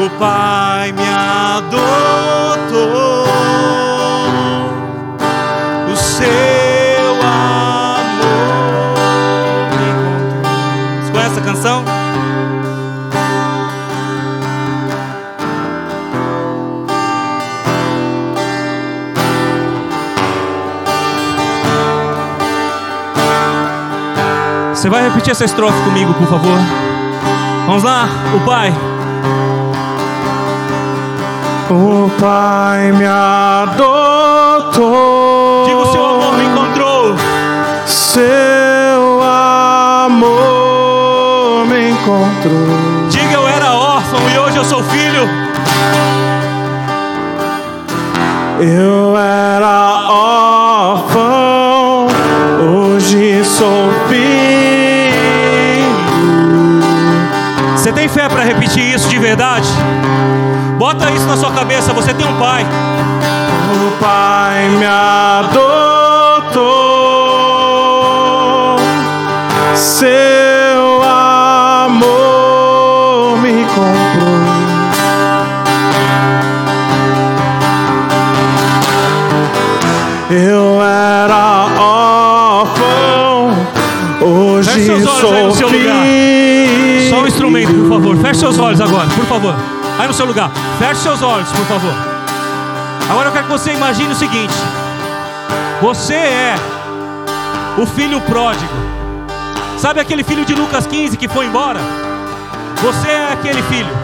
O 0.05 0.11
Pai 0.19 0.93
me 0.93 1.03
adotou. 1.09 1.79
O 5.93 5.97
seu 5.97 6.58
Você 24.89 24.91
vai 24.91 25.03
repetir 25.03 25.33
essa 25.33 25.45
estrofe 25.45 25.79
comigo, 25.83 26.15
por 26.15 26.27
favor? 26.27 26.59
Vamos 27.67 27.83
lá, 27.83 28.09
o 28.35 28.41
Pai. 28.41 28.73
O 31.69 32.11
Pai 32.19 32.91
me 32.93 33.05
adotou. 33.05 33.77
Diga 35.67 35.79
o 35.79 35.93
seu 35.93 36.03
amor 36.03 36.33
me 36.39 36.45
encontrou. 36.47 37.15
Seu 37.85 39.23
amor 40.07 40.47
me 41.67 41.91
encontrou. 41.91 43.09
Diga 43.11 43.35
eu 43.35 43.47
era 43.47 43.75
órfão 43.75 44.21
e 44.35 44.39
hoje 44.39 44.57
eu 44.57 44.65
sou 44.65 44.83
filho. 44.85 45.29
Eu 48.59 49.19
era 49.19 49.98
Você 57.89 57.95
tem 57.95 58.07
fé 58.07 58.29
para 58.29 58.43
repetir 58.43 58.85
isso 58.95 59.09
de 59.09 59.19
verdade? 59.19 59.67
Bota 60.77 61.11
isso 61.11 61.25
na 61.25 61.39
sua 61.39 61.51
cabeça, 61.51 61.91
você 61.95 62.13
tem 62.13 62.27
um 62.27 62.37
pai. 62.37 62.63
O 62.63 63.91
Pai 63.99 64.69
me 64.69 64.85
adotou. 64.85 65.57
Seu 69.75 70.48
Feche 88.29 88.41
seus 88.41 88.59
olhos 88.59 88.79
agora, 88.79 89.07
por 89.07 89.25
favor. 89.25 89.55
Aí 89.99 90.07
no 90.07 90.13
seu 90.13 90.27
lugar. 90.27 90.51
Feche 90.79 91.01
seus 91.01 91.23
olhos, 91.23 91.49
por 91.51 91.65
favor. 91.65 91.95
Agora 93.09 93.29
eu 93.31 93.33
quero 93.33 93.47
que 93.47 93.51
você 93.51 93.73
imagine 93.73 94.13
o 94.13 94.15
seguinte: 94.15 94.53
Você 95.81 96.13
é 96.13 96.55
o 97.79 97.87
filho 97.87 98.21
pródigo. 98.21 98.71
Sabe 99.79 100.01
aquele 100.01 100.23
filho 100.23 100.45
de 100.45 100.55
Lucas 100.55 100.87
15 100.87 101.17
que 101.17 101.27
foi 101.27 101.47
embora? 101.47 101.81
Você 102.83 103.09
é 103.09 103.33
aquele 103.33 103.63
filho. 103.63 103.97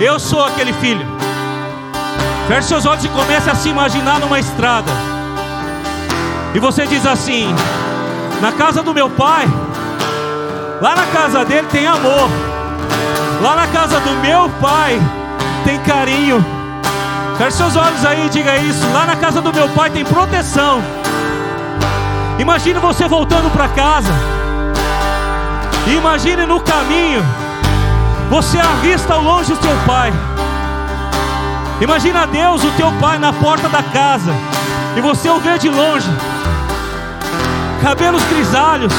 Eu 0.00 0.18
sou 0.18 0.42
aquele 0.46 0.72
filho. 0.72 1.06
Feche 2.46 2.68
seus 2.68 2.86
olhos 2.86 3.04
e 3.04 3.08
comece 3.08 3.50
a 3.50 3.54
se 3.54 3.68
imaginar 3.68 4.18
numa 4.18 4.40
estrada. 4.40 4.90
E 6.54 6.58
você 6.58 6.86
diz 6.86 7.04
assim: 7.04 7.54
Na 8.40 8.50
casa 8.50 8.82
do 8.82 8.94
meu 8.94 9.10
pai, 9.10 9.46
lá 10.80 10.96
na 10.96 11.04
casa 11.08 11.44
dele 11.44 11.66
tem 11.70 11.86
amor. 11.86 12.47
Lá 13.40 13.54
na 13.54 13.68
casa 13.68 14.00
do 14.00 14.10
meu 14.16 14.48
pai 14.60 15.00
tem 15.64 15.78
carinho. 15.80 16.44
Feche 17.36 17.56
seus 17.56 17.76
olhos 17.76 18.04
aí 18.04 18.26
e 18.26 18.28
diga 18.28 18.56
isso. 18.56 18.84
Lá 18.92 19.06
na 19.06 19.14
casa 19.14 19.40
do 19.40 19.52
meu 19.52 19.68
pai 19.68 19.90
tem 19.90 20.04
proteção. 20.04 20.82
Imagine 22.38 22.80
você 22.80 23.06
voltando 23.06 23.50
para 23.52 23.68
casa. 23.68 24.12
Imagine 25.86 26.46
no 26.46 26.60
caminho. 26.60 27.24
Você 28.28 28.58
avista 28.58 29.14
ao 29.14 29.22
longe 29.22 29.52
o 29.52 29.56
seu 29.56 29.76
pai. 29.86 30.12
Imagina 31.80 32.26
Deus, 32.26 32.64
o 32.64 32.70
teu 32.72 32.90
pai, 33.00 33.18
na 33.18 33.32
porta 33.32 33.68
da 33.68 33.82
casa. 33.82 34.32
E 34.96 35.00
você 35.00 35.30
o 35.30 35.38
vê 35.38 35.58
de 35.58 35.68
longe. 35.68 36.10
Cabelos 37.82 38.22
grisalhos. 38.24 38.92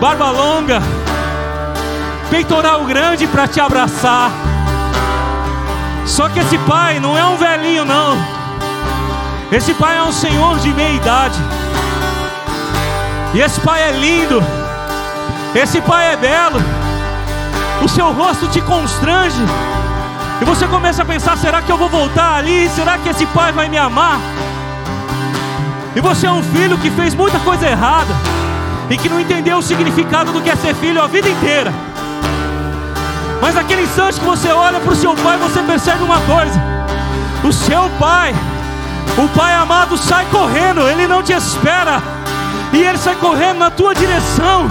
Barba 0.00 0.30
longa. 0.30 0.82
Peitoral 2.30 2.84
grande 2.84 3.26
para 3.26 3.46
te 3.46 3.60
abraçar. 3.60 4.30
Só 6.06 6.28
que 6.28 6.38
esse 6.40 6.58
pai 6.58 7.00
não 7.00 7.16
é 7.16 7.24
um 7.24 7.36
velhinho, 7.36 7.84
não. 7.84 8.16
Esse 9.50 9.72
pai 9.74 9.98
é 9.98 10.02
um 10.02 10.12
senhor 10.12 10.58
de 10.58 10.72
meia 10.74 10.94
idade. 10.94 11.38
E 13.34 13.40
esse 13.40 13.60
pai 13.60 13.82
é 13.82 13.92
lindo. 13.92 14.42
Esse 15.54 15.80
pai 15.80 16.12
é 16.12 16.16
belo. 16.16 16.60
O 17.82 17.88
seu 17.88 18.12
rosto 18.12 18.48
te 18.48 18.60
constrange. 18.60 19.42
E 20.40 20.44
você 20.44 20.66
começa 20.66 21.02
a 21.02 21.04
pensar: 21.04 21.36
será 21.36 21.62
que 21.62 21.70
eu 21.70 21.76
vou 21.76 21.88
voltar 21.88 22.36
ali? 22.36 22.68
Será 22.68 22.98
que 22.98 23.08
esse 23.08 23.26
pai 23.26 23.52
vai 23.52 23.68
me 23.68 23.78
amar? 23.78 24.18
E 25.94 26.00
você 26.00 26.26
é 26.26 26.30
um 26.30 26.42
filho 26.42 26.76
que 26.78 26.90
fez 26.90 27.14
muita 27.14 27.38
coisa 27.40 27.68
errada 27.68 28.12
e 28.90 28.96
que 28.96 29.08
não 29.08 29.20
entendeu 29.20 29.58
o 29.58 29.62
significado 29.62 30.32
do 30.32 30.40
que 30.40 30.50
é 30.50 30.56
ser 30.56 30.74
filho 30.74 31.00
a 31.00 31.06
vida 31.06 31.28
inteira. 31.28 31.72
Mas 33.44 33.56
naquele 33.56 33.82
instante 33.82 34.18
que 34.18 34.24
você 34.24 34.48
olha 34.48 34.80
para 34.80 34.90
o 34.90 34.96
seu 34.96 35.14
pai, 35.16 35.36
você 35.36 35.60
percebe 35.60 36.02
uma 36.02 36.18
coisa: 36.22 36.58
o 37.44 37.52
seu 37.52 37.90
pai, 38.00 38.34
o 39.18 39.28
pai 39.36 39.54
amado, 39.54 39.98
sai 39.98 40.24
correndo, 40.32 40.88
ele 40.88 41.06
não 41.06 41.22
te 41.22 41.34
espera, 41.34 42.02
e 42.72 42.78
ele 42.82 42.96
sai 42.96 43.14
correndo 43.16 43.58
na 43.58 43.70
tua 43.70 43.94
direção, 43.94 44.66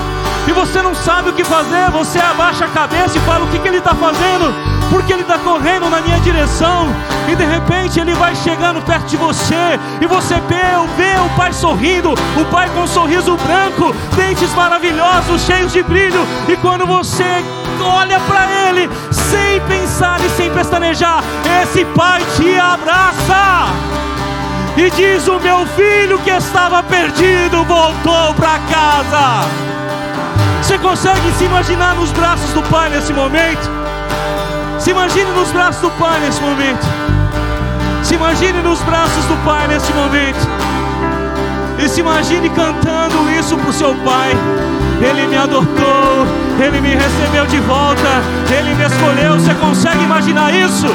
e 0.48 0.52
você 0.54 0.82
não 0.82 0.96
sabe 0.96 1.30
o 1.30 1.34
que 1.34 1.44
fazer, 1.44 1.92
você 1.92 2.18
abaixa 2.18 2.66
a 2.66 2.70
cabeça 2.70 3.16
e 3.16 3.22
fala: 3.22 3.46
o 3.46 3.48
que, 3.50 3.60
que 3.60 3.68
ele 3.68 3.78
está 3.78 3.94
fazendo? 3.94 4.52
porque 4.90 5.12
ele 5.12 5.24
está 5.24 5.40
correndo 5.40 5.90
na 5.90 6.02
minha 6.02 6.20
direção, 6.20 6.88
e 7.28 7.36
de 7.36 7.44
repente 7.44 8.00
ele 8.00 8.14
vai 8.14 8.36
chegando 8.36 8.80
perto 8.84 9.08
de 9.08 9.18
você, 9.18 9.80
e 10.00 10.06
você 10.06 10.36
vê, 10.42 10.62
vê 10.96 11.20
o 11.20 11.30
pai 11.36 11.52
sorrindo, 11.52 12.12
o 12.12 12.46
pai 12.52 12.70
com 12.70 12.82
um 12.82 12.88
sorriso 12.88 13.36
branco, 13.38 13.92
dentes 14.16 14.54
maravilhosos, 14.54 15.42
cheios 15.42 15.72
de 15.74 15.82
brilho, 15.82 16.24
e 16.48 16.56
quando 16.58 16.86
você 16.86 17.44
olha 17.84 18.20
para 18.22 18.46
ele, 18.68 18.90
sem 19.12 19.62
pensar 19.62 20.20
e 20.24 20.30
sem 20.30 20.52
pestanejar, 20.52 21.24
esse 21.62 21.86
pai 21.86 22.22
te 22.38 22.58
abraça. 22.58 23.68
E 24.76 24.90
diz: 24.92 25.28
O 25.28 25.40
meu 25.40 25.66
filho 25.68 26.20
que 26.20 26.32
estava 26.32 26.82
perdido 26.84 27.64
voltou 27.66 28.34
para 28.36 28.60
casa. 28.60 29.48
Você 30.62 30.78
consegue 30.78 31.32
se 31.38 31.44
imaginar 31.44 31.96
nos 31.96 32.12
braços 32.12 32.50
do 32.54 32.64
pai 32.64 32.90
nesse 32.90 33.14
momento? 33.14 33.84
Se 34.84 34.92
imagine 34.92 35.32
nos 35.32 35.50
braços 35.54 35.82
do 35.82 35.90
Pai 35.92 36.20
nesse 36.20 36.42
momento. 36.42 36.86
Se 38.04 38.16
imagine 38.16 38.62
nos 38.62 38.82
braços 38.82 39.24
do 39.28 39.46
Pai 39.46 39.66
nesse 39.66 39.94
momento. 39.94 40.46
E 41.80 41.88
se 41.88 42.02
imagine 42.02 42.50
cantando 42.50 43.32
isso 43.32 43.56
para 43.56 43.70
o 43.70 43.74
seu 43.74 43.96
Pai. 44.04 44.34
Ele 45.02 45.28
me 45.28 45.38
adotou, 45.38 46.28
Ele 46.60 46.82
me 46.82 46.96
recebeu 46.96 47.46
de 47.46 47.60
volta, 47.60 48.22
Ele 48.50 48.74
me 48.76 48.84
escolheu. 48.84 49.40
Você 49.40 49.54
consegue 49.56 50.04
imaginar 50.04 50.54
isso? 50.54 50.88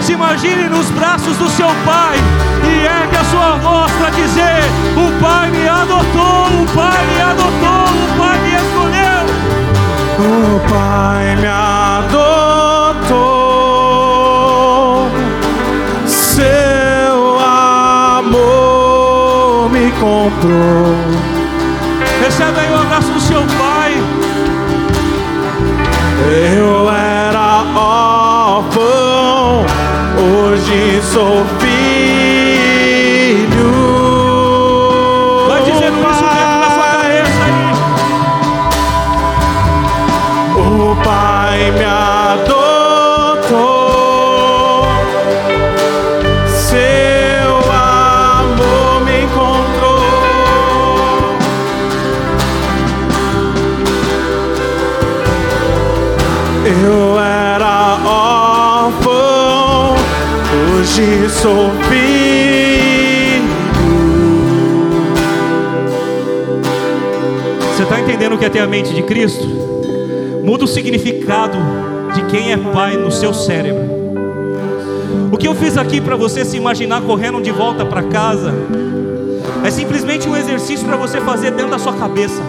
Se 0.00 0.12
imagine 0.12 0.68
nos 0.68 0.90
braços 0.90 1.36
do 1.36 1.48
seu 1.50 1.68
Pai 1.84 2.16
e 2.64 2.86
ergue 2.86 3.16
a 3.16 3.24
sua 3.24 3.56
voz 3.56 3.92
para 3.92 4.10
dizer: 4.10 4.62
O 4.96 5.20
Pai 5.22 5.50
me 5.50 5.68
adotou, 5.68 6.62
o 6.62 6.66
Pai 6.74 7.06
me 7.06 7.22
adotou, 7.22 7.84
o 8.04 8.18
Pai 8.18 8.38
me 8.40 8.54
escolheu. 8.54 9.26
O 10.18 10.60
Pai 10.68 11.36
me 11.36 11.46
adotou. 11.46 11.96
comprou. 20.26 20.94
Recebe 22.22 22.60
aí 22.60 22.72
o 22.72 22.78
hoje 30.96 31.55
sou. 61.46 61.70
Você 67.70 67.82
está 67.84 68.00
entendendo 68.00 68.34
o 68.34 68.38
que 68.38 68.44
é 68.44 68.48
ter 68.48 68.58
a 68.58 68.66
mente 68.66 68.92
de 68.92 69.02
Cristo? 69.04 69.46
Muda 70.42 70.64
o 70.64 70.66
significado 70.66 71.56
de 72.14 72.24
quem 72.24 72.52
é 72.52 72.56
pai 72.56 72.96
no 72.96 73.12
seu 73.12 73.32
cérebro. 73.32 73.84
O 75.30 75.36
que 75.36 75.46
eu 75.46 75.54
fiz 75.54 75.78
aqui 75.78 76.00
para 76.00 76.16
você 76.16 76.44
se 76.44 76.56
imaginar 76.56 77.00
correndo 77.02 77.40
de 77.40 77.52
volta 77.52 77.86
para 77.86 78.02
casa 78.02 78.52
é 79.64 79.70
simplesmente 79.70 80.28
um 80.28 80.36
exercício 80.36 80.84
para 80.84 80.96
você 80.96 81.20
fazer 81.20 81.52
dentro 81.52 81.70
da 81.70 81.78
sua 81.78 81.92
cabeça. 81.92 82.42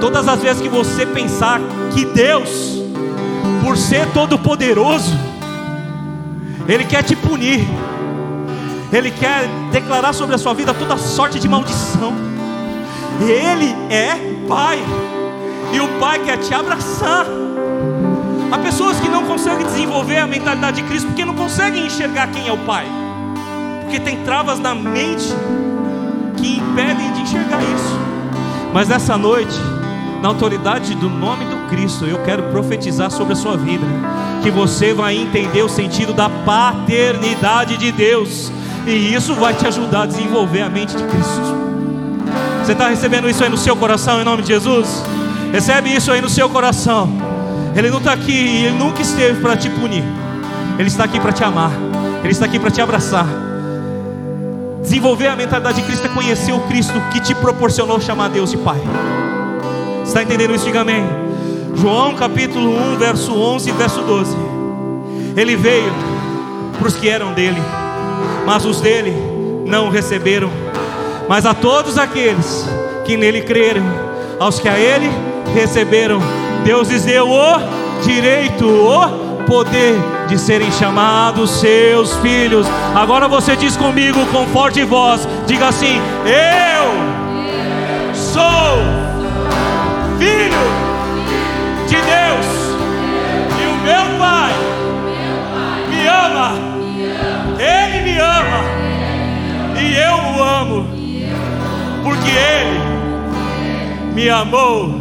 Todas 0.00 0.28
as 0.28 0.40
vezes 0.40 0.62
que 0.62 0.68
você 0.68 1.04
pensar 1.06 1.60
que 1.92 2.04
Deus, 2.04 2.80
por 3.64 3.76
ser 3.76 4.06
todo-poderoso, 4.12 5.12
Ele 6.68 6.84
quer 6.84 7.02
te 7.02 7.16
punir, 7.16 7.66
Ele 8.96 9.10
quer 9.10 9.46
declarar 9.70 10.14
sobre 10.14 10.34
a 10.34 10.38
sua 10.38 10.54
vida 10.54 10.72
toda 10.72 10.96
sorte 10.96 11.38
de 11.38 11.46
maldição. 11.46 12.14
Ele 13.20 13.74
é 13.90 14.16
Pai, 14.48 14.82
e 15.70 15.80
o 15.80 15.88
Pai 16.00 16.18
quer 16.20 16.38
te 16.38 16.54
abraçar. 16.54 17.26
Há 18.50 18.58
pessoas 18.58 18.98
que 18.98 19.08
não 19.08 19.24
conseguem 19.24 19.66
desenvolver 19.66 20.16
a 20.16 20.26
mentalidade 20.26 20.80
de 20.80 20.88
Cristo 20.88 21.08
porque 21.08 21.26
não 21.26 21.34
conseguem 21.34 21.86
enxergar 21.86 22.28
quem 22.28 22.48
é 22.48 22.52
o 22.52 22.58
Pai, 22.58 22.86
porque 23.82 24.00
tem 24.00 24.22
travas 24.24 24.58
na 24.58 24.74
mente 24.74 25.28
que 26.38 26.56
impedem 26.56 27.12
de 27.12 27.20
enxergar 27.20 27.60
isso. 27.62 27.98
Mas 28.72 28.88
nessa 28.88 29.18
noite, 29.18 29.58
na 30.22 30.28
autoridade 30.28 30.94
do 30.94 31.10
nome 31.10 31.44
do 31.44 31.68
Cristo, 31.68 32.06
eu 32.06 32.18
quero 32.24 32.44
profetizar 32.44 33.10
sobre 33.10 33.34
a 33.34 33.36
sua 33.36 33.58
vida, 33.58 33.86
que 34.42 34.50
você 34.50 34.94
vai 34.94 35.16
entender 35.16 35.62
o 35.62 35.68
sentido 35.68 36.14
da 36.14 36.30
paternidade 36.30 37.76
de 37.76 37.92
Deus, 37.92 38.50
e 38.86 39.14
isso 39.14 39.34
vai 39.34 39.52
te 39.54 39.66
ajudar 39.66 40.02
a 40.02 40.06
desenvolver 40.06 40.62
a 40.62 40.70
mente 40.70 40.96
de 40.96 41.02
Cristo. 41.02 41.56
Você 42.64 42.72
está 42.72 42.88
recebendo 42.88 43.28
isso 43.28 43.42
aí 43.42 43.50
no 43.50 43.56
seu 43.56 43.76
coração 43.76 44.20
em 44.20 44.24
nome 44.24 44.42
de 44.42 44.48
Jesus? 44.48 45.02
Recebe 45.52 45.94
isso 45.94 46.10
aí 46.12 46.20
no 46.20 46.28
seu 46.28 46.48
coração. 46.48 47.08
Ele 47.74 47.90
não 47.90 47.98
está 47.98 48.12
aqui 48.12 48.32
e 48.32 48.66
ele 48.66 48.78
nunca 48.78 49.02
esteve 49.02 49.40
para 49.40 49.56
te 49.56 49.68
punir. 49.68 50.04
Ele 50.78 50.88
está 50.88 51.04
aqui 51.04 51.20
para 51.20 51.32
te 51.32 51.44
amar. 51.44 51.70
Ele 52.22 52.32
está 52.32 52.46
aqui 52.46 52.58
para 52.58 52.70
te 52.70 52.80
abraçar. 52.80 53.26
Desenvolver 54.82 55.26
a 55.28 55.36
mentalidade 55.36 55.80
de 55.80 55.86
Cristo 55.86 56.06
é 56.06 56.08
conhecer 56.08 56.52
o 56.52 56.60
Cristo 56.60 56.94
que 57.12 57.20
te 57.20 57.34
proporcionou 57.34 58.00
chamar 58.00 58.28
Deus 58.28 58.50
de 58.50 58.56
Pai. 58.56 58.80
Está 60.04 60.22
entendendo 60.22 60.54
isso? 60.54 60.64
Diga 60.64 60.82
amém. 60.82 61.04
João 61.74 62.14
capítulo 62.14 62.70
1, 62.94 62.98
verso 62.98 63.34
11 63.34 63.68
e 63.68 63.72
verso 63.72 64.00
12. 64.02 64.36
Ele 65.36 65.56
veio 65.56 65.92
para 66.78 66.88
os 66.88 66.94
que 66.94 67.08
eram 67.08 67.32
dele, 67.32 67.60
mas 68.46 68.64
os 68.64 68.80
dele 68.80 69.14
não 69.66 69.86
o 69.86 69.90
receberam. 69.90 70.50
Mas 71.28 71.44
a 71.44 71.52
todos 71.54 71.98
aqueles 71.98 72.68
que 73.04 73.16
nele 73.16 73.42
creram, 73.42 73.82
aos 74.38 74.60
que 74.60 74.68
a 74.68 74.78
ele 74.78 75.10
receberam, 75.54 76.20
Deus 76.64 76.88
lhes 76.88 77.04
deu 77.04 77.28
o 77.28 77.58
direito, 78.02 78.66
o 78.66 79.44
poder 79.46 79.96
de 80.28 80.38
serem 80.38 80.70
chamados 80.72 81.50
seus 81.60 82.14
filhos. 82.16 82.66
Agora 82.94 83.28
você 83.28 83.56
diz 83.56 83.76
comigo 83.76 84.24
com 84.26 84.46
forte 84.46 84.82
voz: 84.84 85.26
diga 85.46 85.68
assim, 85.68 86.00
eu 86.24 88.14
sou 88.14 88.78
filho 90.18 90.66
de 91.88 91.96
Deus, 91.96 92.46
e 93.60 93.66
o 93.66 93.76
meu 93.84 94.18
Pai 94.18 94.52
ama, 98.18 98.64
e 99.80 99.94
eu 99.94 100.14
o 100.14 100.42
amo, 100.42 100.88
porque 102.02 102.30
Ele 102.30 104.14
me 104.14 104.28
amou 104.28 105.00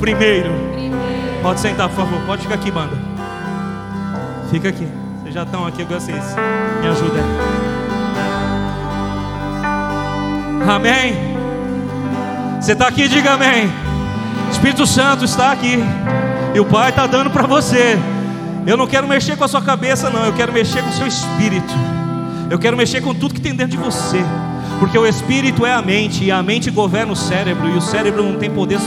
primeiro. 0.00 0.50
Pode 1.42 1.60
sentar, 1.60 1.88
por 1.88 1.96
favor, 1.96 2.20
pode 2.26 2.42
ficar 2.42 2.54
aqui, 2.54 2.70
banda. 2.70 2.96
Fica 4.50 4.68
aqui, 4.68 4.88
vocês 5.20 5.34
já 5.34 5.42
estão 5.42 5.66
aqui, 5.66 5.84
vocês 5.84 6.24
me 6.80 6.88
ajudem. 6.88 7.22
Amém. 10.68 11.14
Você 12.60 12.72
está 12.72 12.88
aqui, 12.88 13.06
diga 13.06 13.34
amém. 13.34 13.70
Espírito 14.50 14.86
Santo 14.86 15.24
está 15.24 15.52
aqui. 15.52 15.78
E 16.54 16.58
o 16.58 16.64
Pai 16.64 16.90
está 16.90 17.06
dando 17.06 17.30
para 17.30 17.46
você. 17.46 17.96
Eu 18.66 18.76
não 18.76 18.86
quero 18.86 19.06
mexer 19.06 19.36
com 19.36 19.44
a 19.44 19.48
sua 19.48 19.62
cabeça, 19.62 20.10
não. 20.10 20.24
Eu 20.24 20.32
quero 20.32 20.52
mexer 20.52 20.82
com 20.82 20.88
o 20.88 20.92
seu 20.92 21.06
espírito. 21.06 21.72
Eu 22.50 22.58
quero 22.58 22.76
mexer 22.76 23.00
com 23.00 23.14
tudo 23.14 23.34
que 23.34 23.40
tem 23.40 23.54
dentro 23.54 23.76
de 23.76 23.82
você. 23.82 24.18
Porque 24.78 24.96
o 24.98 25.06
espírito 25.06 25.66
é 25.66 25.72
a 25.72 25.82
mente. 25.82 26.24
E 26.24 26.30
a 26.30 26.42
mente 26.42 26.70
governa 26.70 27.12
o 27.12 27.16
cérebro. 27.16 27.68
E 27.68 27.76
o 27.76 27.80
cérebro 27.80 28.22
não 28.22 28.38
tem 28.38 28.50
poder 28.50 28.78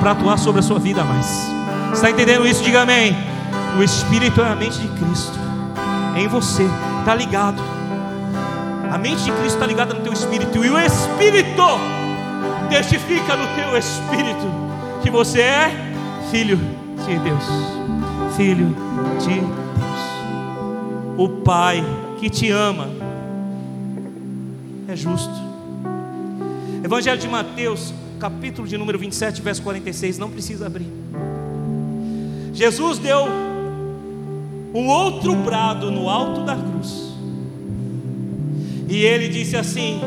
para 0.00 0.12
atuar 0.12 0.38
sobre 0.38 0.60
a 0.60 0.62
sua 0.62 0.78
vida 0.78 1.04
mais. 1.04 1.48
Está 1.92 2.10
entendendo 2.10 2.46
isso? 2.46 2.62
Diga 2.62 2.82
amém. 2.82 3.16
O 3.78 3.82
espírito 3.82 4.40
é 4.40 4.48
a 4.48 4.56
mente 4.56 4.78
de 4.78 4.88
Cristo. 4.88 5.38
É 6.16 6.20
em 6.20 6.28
você. 6.28 6.68
Está 7.00 7.14
ligado. 7.14 7.62
A 8.90 8.98
mente 8.98 9.24
de 9.24 9.32
Cristo 9.32 9.54
está 9.54 9.66
ligada 9.66 9.94
no 9.94 10.00
teu 10.00 10.12
espírito. 10.12 10.64
E 10.64 10.70
o 10.70 10.78
espírito 10.78 11.62
testifica 12.68 13.36
no 13.36 13.46
teu 13.54 13.78
espírito 13.78 14.46
que 15.02 15.10
você 15.10 15.40
é 15.40 15.70
filho 16.30 16.58
de 17.06 17.18
Deus. 17.18 17.44
Filho 18.36 18.74
de 19.20 19.40
Deus. 19.40 19.54
O 21.16 21.28
Pai 21.28 21.84
que 22.18 22.28
te 22.30 22.50
ama 22.50 22.88
é 24.94 24.96
justo. 24.96 25.34
Evangelho 26.82 27.18
de 27.18 27.28
Mateus, 27.28 27.92
capítulo 28.20 28.66
de 28.66 28.78
número 28.78 28.98
27, 28.98 29.42
verso 29.42 29.60
46, 29.62 30.18
não 30.18 30.30
precisa 30.30 30.66
abrir. 30.66 30.86
Jesus 32.52 32.98
deu 32.98 33.26
um 34.72 34.86
outro 34.86 35.34
brado 35.34 35.90
no 35.90 36.08
alto 36.08 36.44
da 36.44 36.56
cruz. 36.56 37.12
E 38.88 38.98
ele 38.98 39.28
disse 39.28 39.56
assim: 39.56 40.00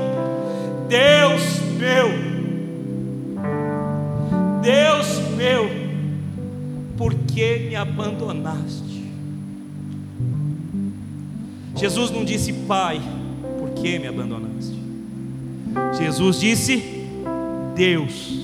Deus 0.87 1.59
meu, 1.77 2.07
Deus 4.61 5.19
meu, 5.35 5.69
por 6.95 7.13
que 7.13 7.59
me 7.59 7.75
abandonaste? 7.75 8.87
Jesus 11.75 12.09
não 12.09 12.23
disse, 12.23 12.53
Pai, 12.53 13.01
por 13.59 13.69
que 13.71 13.99
me 13.99 14.07
abandonaste? 14.07 14.76
Jesus 15.97 16.39
disse, 16.39 17.07
Deus. 17.75 18.37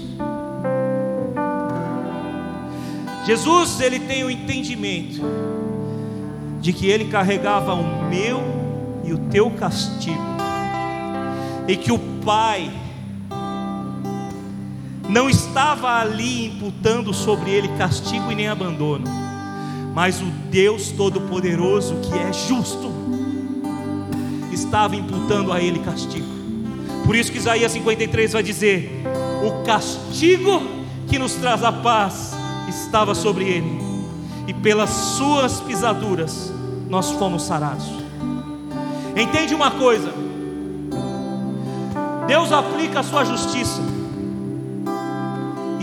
Jesus, 3.26 3.80
ele 3.80 4.00
tem 4.00 4.24
o 4.24 4.30
entendimento 4.30 5.22
de 6.60 6.74
que 6.74 6.88
ele 6.88 7.06
carregava 7.06 7.74
o 7.74 8.10
meu 8.10 8.42
e 9.04 9.14
o 9.14 9.18
teu 9.30 9.50
castigo, 9.52 10.22
e 11.68 11.76
que 11.76 11.92
o 11.92 12.00
Pai, 12.24 12.72
não 15.10 15.30
estava 15.30 16.00
ali 16.00 16.48
imputando 16.48 17.14
sobre 17.14 17.52
ele 17.52 17.68
castigo 17.78 18.32
e 18.32 18.36
nem 18.36 18.48
abandono, 18.48 19.06
mas 19.94 20.22
o 20.22 20.26
Deus 20.50 20.92
Todo-Poderoso, 20.92 21.96
que 21.98 22.18
é 22.18 22.32
justo, 22.32 22.92
estava 24.52 24.96
imputando 24.96 25.52
a 25.52 25.62
ele 25.62 25.80
castigo. 25.80 26.43
Por 27.06 27.16
isso 27.16 27.32
que 27.32 27.38
Isaías 27.38 27.72
53 27.72 28.34
vai 28.34 28.44
dizer: 28.44 28.90
O 29.46 29.64
castigo 29.64 30.62
que 31.08 31.20
nos 31.20 31.34
traz 31.36 31.64
a 31.64 31.72
paz 31.72 32.32
estava 32.68 33.14
sobre 33.14 33.46
ele, 33.46 33.82
e 34.48 34.54
pelas 34.54 34.90
suas 34.90 35.60
pisaduras 35.62 36.52
nós 36.90 37.12
fomos 37.12 37.44
sarados. 37.44 37.86
Entende 39.16 39.54
uma 39.54 39.72
coisa? 39.72 40.12
Deus 42.28 42.52
aplica 42.52 43.02
a 43.02 43.04
sua 43.04 43.26
justiça 43.26 43.82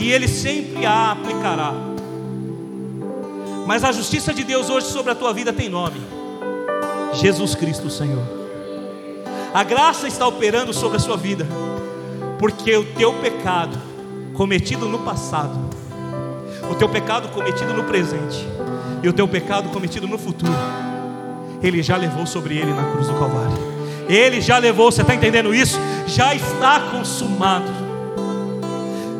e 0.00 0.10
Ele 0.10 0.26
sempre 0.26 0.86
a 0.86 1.12
aplicará. 1.12 1.72
Mas 3.66 3.84
a 3.84 3.92
justiça 3.92 4.32
de 4.32 4.42
Deus 4.42 4.70
hoje 4.70 4.86
sobre 4.86 5.12
a 5.12 5.14
tua 5.14 5.32
vida 5.32 5.52
tem 5.52 5.68
nome: 5.68 6.00
Jesus 7.12 7.54
Cristo, 7.54 7.90
Senhor. 7.90 8.39
A 9.52 9.64
graça 9.64 10.06
está 10.06 10.26
operando 10.28 10.72
sobre 10.72 10.96
a 10.96 11.00
sua 11.00 11.16
vida, 11.16 11.44
porque 12.38 12.76
o 12.76 12.84
teu 12.84 13.14
pecado 13.14 13.76
cometido 14.34 14.88
no 14.88 15.00
passado, 15.00 15.58
o 16.70 16.74
teu 16.76 16.88
pecado 16.88 17.28
cometido 17.30 17.74
no 17.74 17.82
presente 17.82 18.46
e 19.02 19.08
o 19.08 19.12
teu 19.12 19.26
pecado 19.26 19.68
cometido 19.70 20.06
no 20.06 20.16
futuro, 20.16 20.52
Ele 21.60 21.82
já 21.82 21.96
levou 21.96 22.26
sobre 22.26 22.56
Ele 22.58 22.72
na 22.72 22.92
cruz 22.92 23.08
do 23.08 23.14
Calvário. 23.14 23.70
Ele 24.08 24.40
já 24.40 24.58
levou, 24.58 24.90
você 24.90 25.02
está 25.02 25.14
entendendo 25.14 25.54
isso? 25.54 25.78
Já 26.06 26.34
está 26.34 26.80
consumado. 26.92 27.70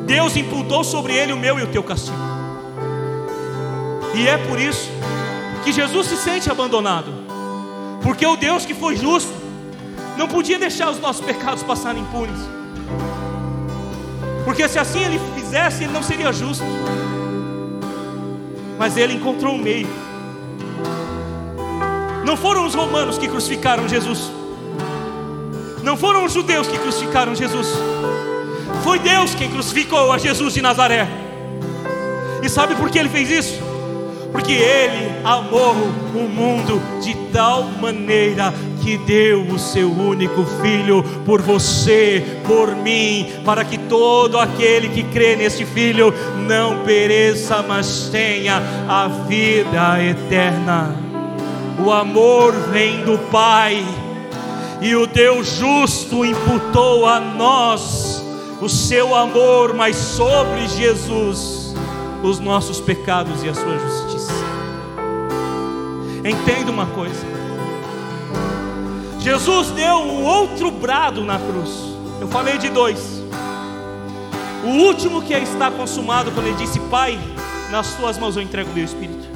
Deus 0.05 0.37
imputou 0.37 0.83
sobre 0.83 1.13
ele 1.13 1.33
o 1.33 1.37
meu 1.37 1.61
e 1.61 1.63
o 1.63 1.69
teu 1.69 1.85
castigo. 1.85 2.19
E 4.15 4.27
é 4.27 4.37
por 4.37 4.59
isso 4.59 4.91
que 5.63 5.73
Jesus 5.73 6.09
se 6.09 6.17
sente 6.17 6.51
abandonado, 6.51 7.13
porque 8.03 8.27
o 8.27 8.35
Deus 8.35 8.67
que 8.67 8.75
foi 8.75 8.97
justo 8.97 9.33
não 10.21 10.29
podia 10.29 10.59
deixar 10.59 10.91
os 10.91 11.01
nossos 11.01 11.25
pecados 11.25 11.63
passarem 11.63 12.03
impunes, 12.03 12.39
porque 14.45 14.69
se 14.69 14.79
assim 14.79 15.03
ele 15.03 15.19
fizesse, 15.35 15.85
ele 15.85 15.95
não 15.95 16.03
seria 16.03 16.31
justo. 16.31 16.63
Mas 18.79 18.99
ele 18.99 19.15
encontrou 19.15 19.55
um 19.55 19.59
meio. 19.59 19.89
Não 22.23 22.37
foram 22.37 22.67
os 22.67 22.75
romanos 22.75 23.17
que 23.17 23.29
crucificaram 23.29 23.89
Jesus, 23.89 24.31
não 25.83 25.97
foram 25.97 26.27
os 26.27 26.35
judeus 26.35 26.69
que 26.69 26.79
crucificaram 26.79 27.35
Jesus. 27.35 27.69
Foi 28.85 28.99
Deus 28.99 29.35
quem 29.35 29.51
crucificou 29.51 30.13
a 30.13 30.19
Jesus 30.19 30.53
de 30.53 30.61
Nazaré. 30.61 31.09
E 32.43 32.49
sabe 32.51 32.75
por 32.75 32.91
que 32.91 32.99
ele 32.99 33.09
fez 33.09 33.31
isso? 33.31 33.59
Porque 34.33 34.53
ele 34.53 35.25
amou 35.25 35.73
o 36.15 36.29
mundo 36.29 36.79
de 37.01 37.15
tal 37.33 37.65
maneira 37.65 38.53
que 38.81 38.97
deu 38.99 39.43
o 39.43 39.59
seu 39.59 39.91
único 39.91 40.45
filho 40.63 41.03
por 41.25 41.41
você, 41.41 42.41
por 42.47 42.75
mim, 42.75 43.27
para 43.45 43.65
que 43.65 43.79
todo 43.79 44.39
aquele 44.39 44.89
que 44.89 45.03
crê 45.05 45.37
neste 45.37 45.65
filho 45.65 46.13
não 46.47 46.85
pereça, 46.85 47.63
mas 47.63 48.09
tenha 48.11 48.63
a 48.89 49.07
vida 49.07 50.03
eterna. 50.03 50.97
O 51.85 51.91
amor 51.91 52.53
vem 52.73 53.05
do 53.05 53.19
Pai, 53.31 53.85
e 54.81 54.95
o 54.97 55.07
Deus 55.07 55.57
justo 55.59 56.25
imputou 56.25 57.07
a 57.07 57.21
nós 57.21 58.25
o 58.61 58.69
seu 58.69 59.15
amor, 59.15 59.75
mas 59.75 59.97
sobre 59.97 60.67
Jesus 60.69 61.75
os 62.23 62.39
nossos 62.39 62.81
pecados 62.81 63.43
e 63.43 63.49
a 63.49 63.55
sua 63.55 63.79
justiça. 63.79 64.33
Entenda 66.25 66.71
uma 66.71 66.87
coisa: 66.87 67.30
Jesus 69.21 69.71
deu 69.71 69.97
um 69.97 70.25
outro 70.25 70.71
brado 70.71 71.25
na 71.25 71.39
cruz. 71.39 71.71
Eu 72.21 72.29
falei 72.29 72.59
de 72.59 72.69
dois. 72.71 73.23
O 74.65 74.69
último 74.69 75.23
que 75.23 75.35
está 75.35 75.71
consumado, 75.71 76.31
quando 76.33 76.47
ele 76.47 76.57
disse: 76.57 76.81
Pai, 76.81 77.19
nas 77.71 77.95
tuas 77.95 78.19
mãos 78.19 78.37
eu 78.37 78.43
entrego 78.43 78.71
o 78.71 78.75
meu 78.75 78.85
espírito. 78.85 79.29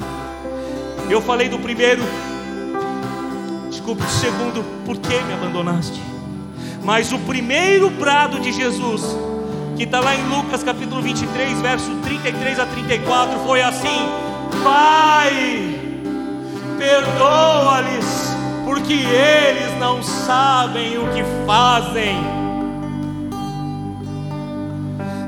Eu 1.09 1.21
falei 1.21 1.47
do 1.47 1.59
primeiro, 1.59 2.01
desculpe, 3.69 4.01
do 4.01 4.09
segundo, 4.09 4.63
por 4.83 4.97
que 4.97 5.21
me 5.21 5.33
abandonaste? 5.33 6.01
Mas 6.83 7.11
o 7.11 7.19
primeiro 7.19 7.89
brado 7.91 8.39
de 8.39 8.51
Jesus, 8.51 9.03
que 9.77 9.83
está 9.83 9.99
lá 9.99 10.15
em 10.15 10.27
Lucas 10.29 10.63
capítulo 10.63 11.01
23, 11.01 11.61
verso 11.61 11.91
33 12.03 12.59
a 12.59 12.65
34, 12.65 13.39
foi 13.39 13.61
assim: 13.61 14.09
Pai, 14.63 15.79
perdoa-lhes, 16.77 18.24
porque 18.65 18.93
eles 18.93 19.79
não 19.79 20.01
sabem 20.01 20.97
o 20.97 21.07
que 21.13 21.23
fazem. 21.45 22.17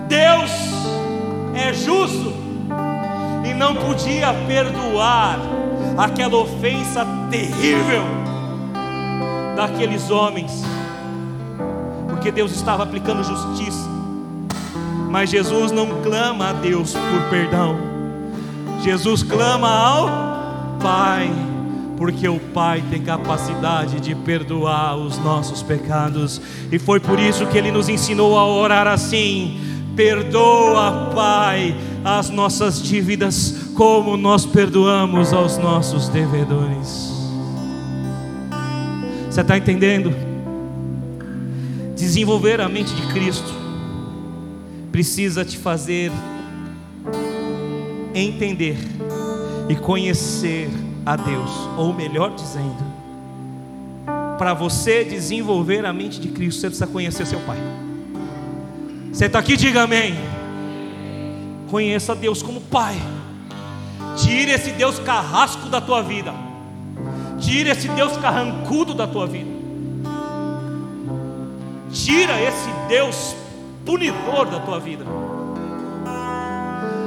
Deus 0.07 0.51
é 1.53 1.71
justo 1.71 2.33
e 3.45 3.53
não 3.53 3.75
podia 3.75 4.33
perdoar 4.47 5.37
aquela 5.97 6.37
ofensa 6.37 7.05
terrível 7.29 8.03
daqueles 9.55 10.09
homens, 10.09 10.63
porque 12.09 12.31
Deus 12.31 12.51
estava 12.51 12.83
aplicando 12.83 13.23
justiça. 13.23 13.87
Mas 15.09 15.29
Jesus 15.29 15.71
não 15.71 16.01
clama 16.01 16.49
a 16.49 16.53
Deus 16.53 16.93
por 16.93 17.29
perdão, 17.29 17.77
Jesus 18.83 19.23
clama 19.23 19.69
ao 19.69 20.27
Pai, 20.79 21.31
porque 21.97 22.29
o 22.29 22.39
Pai 22.39 22.83
tem 22.89 23.01
capacidade 23.01 23.99
de 23.99 24.13
perdoar 24.13 24.95
os 24.95 25.17
nossos 25.17 25.63
pecados, 25.63 26.39
e 26.71 26.77
foi 26.77 26.99
por 26.99 27.19
isso 27.19 27.45
que 27.47 27.57
Ele 27.57 27.71
nos 27.71 27.89
ensinou 27.89 28.37
a 28.37 28.45
orar 28.45 28.87
assim: 28.87 29.59
Perdoa, 29.95 31.11
Pai, 31.13 31.75
as 32.05 32.29
nossas 32.29 32.81
dívidas, 32.81 33.71
como 33.75 34.15
nós 34.15 34.45
perdoamos 34.45 35.33
aos 35.33 35.57
nossos 35.57 36.07
devedores. 36.07 37.17
Você 39.29 39.41
está 39.41 39.57
entendendo? 39.57 40.13
Desenvolver 41.95 42.61
a 42.61 42.69
mente 42.69 42.93
de 42.93 43.07
Cristo 43.13 43.53
precisa 44.91 45.43
te 45.43 45.57
fazer 45.57 46.11
entender 48.13 48.77
e 49.69 49.75
conhecer 49.75 50.69
a 51.07 51.15
Deus, 51.15 51.49
ou 51.77 51.93
melhor 51.93 52.35
dizendo, 52.35 52.83
para 54.37 54.53
você 54.53 55.05
desenvolver 55.05 55.85
a 55.85 55.93
mente 55.93 56.19
de 56.19 56.27
Cristo, 56.27 56.59
você 56.59 56.67
precisa 56.67 56.85
conhecer 56.85 57.25
seu 57.25 57.39
Pai. 57.39 57.57
Você 59.13 59.27
está 59.27 59.39
aqui, 59.39 59.55
diga 59.55 59.83
amém. 59.83 60.15
Conheça 61.71 62.13
Deus 62.13 62.43
como 62.43 62.59
Pai. 62.59 62.97
Tire 64.17 64.51
esse 64.51 64.71
Deus 64.71 64.99
carrasco 64.99 65.69
da 65.69 65.79
tua 65.79 66.01
vida. 66.01 66.33
Tire 67.39 67.69
esse 67.69 67.87
Deus 67.87 68.17
carrancudo 68.17 68.93
da 68.93 69.07
tua 69.07 69.25
vida. 69.25 69.49
Tira 71.89 72.41
esse 72.41 72.69
Deus 72.89 73.33
punidor 73.85 74.47
da 74.47 74.59
tua 74.59 74.77
vida. 74.77 75.05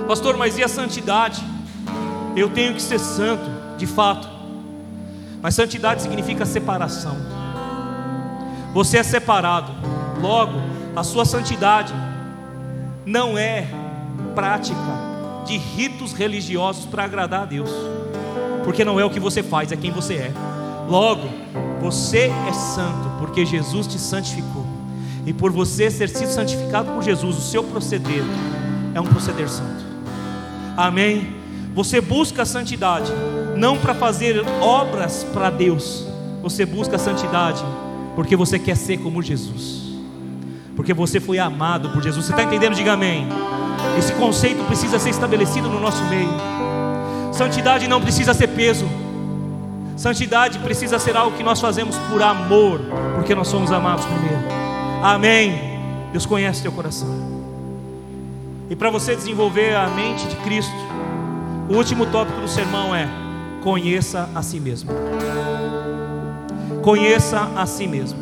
Pastor, 0.08 0.38
mas 0.38 0.56
e 0.56 0.64
a 0.64 0.68
santidade? 0.68 1.44
Eu 2.34 2.48
tenho 2.48 2.72
que 2.72 2.80
ser 2.80 2.98
santo, 2.98 3.59
de 3.80 3.86
fato. 3.86 4.28
Mas 5.42 5.54
santidade 5.54 6.02
significa 6.02 6.44
separação. 6.44 7.16
Você 8.74 8.98
é 8.98 9.02
separado. 9.02 9.72
Logo, 10.20 10.60
a 10.94 11.02
sua 11.02 11.24
santidade 11.24 11.94
não 13.06 13.38
é 13.38 13.66
prática 14.34 14.78
de 15.46 15.56
ritos 15.56 16.12
religiosos 16.12 16.84
para 16.84 17.04
agradar 17.04 17.42
a 17.42 17.46
Deus, 17.46 17.70
porque 18.64 18.84
não 18.84 19.00
é 19.00 19.04
o 19.04 19.10
que 19.10 19.18
você 19.18 19.42
faz, 19.42 19.72
é 19.72 19.76
quem 19.76 19.90
você 19.90 20.14
é. 20.14 20.32
Logo, 20.86 21.26
você 21.80 22.30
é 22.46 22.52
santo 22.52 23.08
porque 23.18 23.46
Jesus 23.46 23.86
te 23.86 23.98
santificou, 23.98 24.66
e 25.26 25.32
por 25.32 25.50
você 25.50 25.90
ser 25.90 26.08
sido 26.10 26.30
santificado 26.30 26.92
por 26.92 27.02
Jesus, 27.02 27.38
o 27.38 27.40
seu 27.40 27.64
proceder 27.64 28.22
é 28.94 29.00
um 29.00 29.06
proceder 29.06 29.48
santo. 29.48 29.84
Amém? 30.76 31.34
Você 31.74 32.00
busca 32.00 32.42
a 32.42 32.46
santidade 32.46 33.10
não 33.56 33.76
para 33.76 33.94
fazer 33.94 34.44
obras 34.60 35.24
para 35.32 35.50
Deus, 35.50 36.06
você 36.42 36.64
busca 36.64 36.96
a 36.96 36.98
santidade 36.98 37.64
porque 38.14 38.34
você 38.36 38.58
quer 38.58 38.76
ser 38.76 38.98
como 38.98 39.22
Jesus 39.22 39.80
porque 40.80 40.94
você 40.94 41.20
foi 41.20 41.38
amado 41.38 41.90
por 41.90 42.02
Jesus. 42.02 42.24
Você 42.24 42.32
está 42.32 42.42
entendendo? 42.42 42.74
Diga 42.74 42.94
amém. 42.94 43.28
Esse 43.98 44.14
conceito 44.14 44.64
precisa 44.64 44.98
ser 44.98 45.10
estabelecido 45.10 45.68
no 45.68 45.78
nosso 45.78 46.02
meio. 46.04 46.30
Santidade 47.34 47.86
não 47.86 48.00
precisa 48.00 48.32
ser 48.32 48.48
peso. 48.48 48.86
Santidade 49.94 50.58
precisa 50.60 50.98
ser 50.98 51.18
algo 51.18 51.36
que 51.36 51.42
nós 51.42 51.60
fazemos 51.60 51.98
por 52.10 52.22
amor, 52.22 52.80
porque 53.14 53.34
nós 53.34 53.48
somos 53.48 53.70
amados 53.70 54.06
primeiro. 54.06 54.42
Amém. 55.02 55.78
Deus 56.12 56.24
conhece 56.24 56.62
teu 56.62 56.72
coração. 56.72 57.08
E 58.70 58.74
para 58.74 58.88
você 58.88 59.14
desenvolver 59.14 59.76
a 59.76 59.86
mente 59.88 60.26
de 60.28 60.36
Cristo, 60.36 60.72
o 61.68 61.74
último 61.74 62.06
tópico 62.06 62.40
do 62.40 62.48
sermão 62.48 62.96
é: 62.96 63.06
conheça 63.62 64.28
a 64.34 64.42
si 64.42 64.58
mesmo. 64.58 64.90
Conheça 66.82 67.48
a 67.56 67.66
si 67.66 67.86
mesmo. 67.86 68.18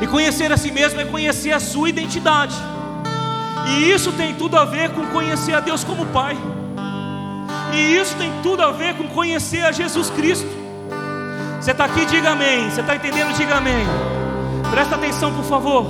E 0.00 0.06
conhecer 0.06 0.50
a 0.50 0.56
si 0.56 0.70
mesmo 0.70 1.00
é 1.00 1.04
conhecer 1.04 1.52
a 1.52 1.60
sua 1.60 1.88
identidade. 1.88 2.56
E 3.68 3.90
isso 3.90 4.10
tem 4.12 4.34
tudo 4.34 4.56
a 4.56 4.64
ver 4.64 4.90
com 4.90 5.06
conhecer 5.06 5.54
a 5.54 5.60
Deus 5.60 5.84
como 5.84 6.06
Pai. 6.06 6.36
E 7.74 7.96
isso 7.96 8.16
tem 8.16 8.32
tudo 8.42 8.62
a 8.62 8.72
ver 8.72 8.94
com 8.96 9.06
conhecer 9.08 9.64
a 9.64 9.72
Jesus 9.72 10.10
Cristo. 10.10 10.48
Você 11.60 11.72
está 11.72 11.84
aqui, 11.84 12.06
diga 12.06 12.30
amém. 12.30 12.70
Você 12.70 12.80
está 12.80 12.96
entendendo, 12.96 13.34
diga 13.34 13.56
amém. 13.56 13.86
Presta 14.70 14.94
atenção, 14.94 15.32
por 15.34 15.44
favor. 15.44 15.86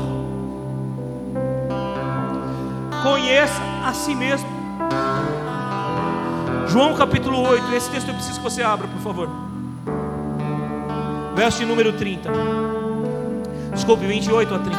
Conheça 3.02 3.62
a 3.86 3.92
si 3.94 4.14
mesmo. 4.14 4.59
João 6.70 6.94
capítulo 6.94 7.40
8. 7.48 7.74
Esse 7.74 7.90
texto 7.90 8.08
eu 8.08 8.14
preciso 8.14 8.38
que 8.38 8.44
você 8.44 8.62
abra, 8.62 8.86
por 8.86 9.00
favor. 9.00 9.28
Verso 11.34 11.66
número 11.66 11.92
30. 11.92 12.30
Desculpe, 13.74 14.06
28 14.06 14.54
a 14.54 14.58
30. 14.60 14.78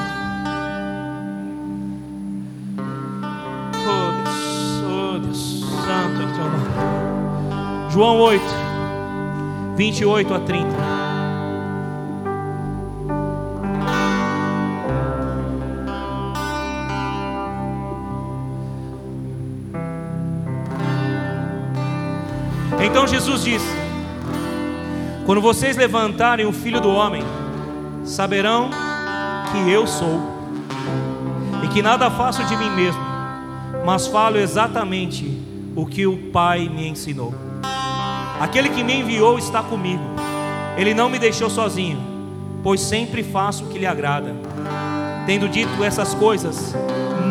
Oh 3.87 4.23
Deus, 4.23 4.83
oh 4.89 5.19
Deus, 5.19 5.59
santo 5.85 6.21
é 6.21 6.25
o 6.25 6.33
teu. 6.33 7.91
João 7.91 8.19
8, 8.19 8.41
28 9.75 10.33
a 10.33 10.39
30. 10.39 11.00
Então 22.91 23.07
Jesus 23.07 23.45
disse: 23.45 23.73
Quando 25.25 25.39
vocês 25.39 25.77
levantarem 25.77 26.45
o 26.45 26.51
filho 26.51 26.81
do 26.81 26.89
homem, 26.89 27.23
saberão 28.03 28.69
que 29.49 29.71
eu 29.71 29.87
sou, 29.87 30.19
e 31.63 31.69
que 31.69 31.81
nada 31.81 32.11
faço 32.11 32.43
de 32.43 32.57
mim 32.57 32.69
mesmo, 32.69 33.01
mas 33.85 34.07
falo 34.07 34.37
exatamente 34.37 35.25
o 35.73 35.85
que 35.85 36.05
o 36.05 36.17
Pai 36.31 36.67
me 36.67 36.85
ensinou. 36.85 37.33
Aquele 38.41 38.67
que 38.67 38.83
me 38.83 38.99
enviou 38.99 39.39
está 39.39 39.63
comigo, 39.63 40.03
ele 40.75 40.93
não 40.93 41.09
me 41.09 41.17
deixou 41.17 41.49
sozinho, 41.49 41.97
pois 42.61 42.81
sempre 42.81 43.23
faço 43.23 43.63
o 43.63 43.67
que 43.69 43.79
lhe 43.79 43.87
agrada. 43.87 44.35
Tendo 45.25 45.47
dito 45.47 45.81
essas 45.81 46.13
coisas, 46.13 46.75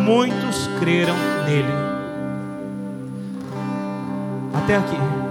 muitos 0.06 0.70
creram 0.78 1.16
nele. 1.44 1.74
Até 4.54 4.76
aqui. 4.76 5.29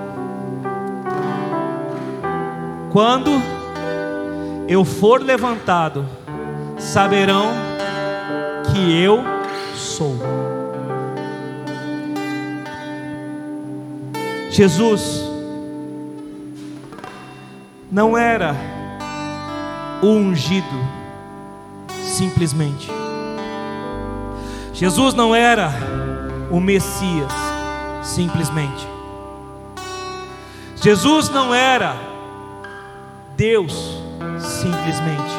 Quando 2.91 3.30
eu 4.68 4.84
for 4.84 5.22
levantado, 5.22 6.07
saberão 6.78 7.52
que 8.72 8.91
eu 8.91 9.24
sou. 9.76 10.18
Jesus 14.49 15.24
não 17.91 18.18
era 18.18 18.56
o 20.02 20.07
ungido 20.07 20.66
simplesmente. 22.03 22.90
Jesus 24.74 25.14
não 25.14 25.36
era 25.36 25.72
o 26.49 26.60
Messias 26.60 27.32
simplesmente. 28.02 28.88
Jesus 30.76 31.30
não 31.30 31.53
era 31.53 32.09
Deus 33.40 34.02
simplesmente. 34.38 35.34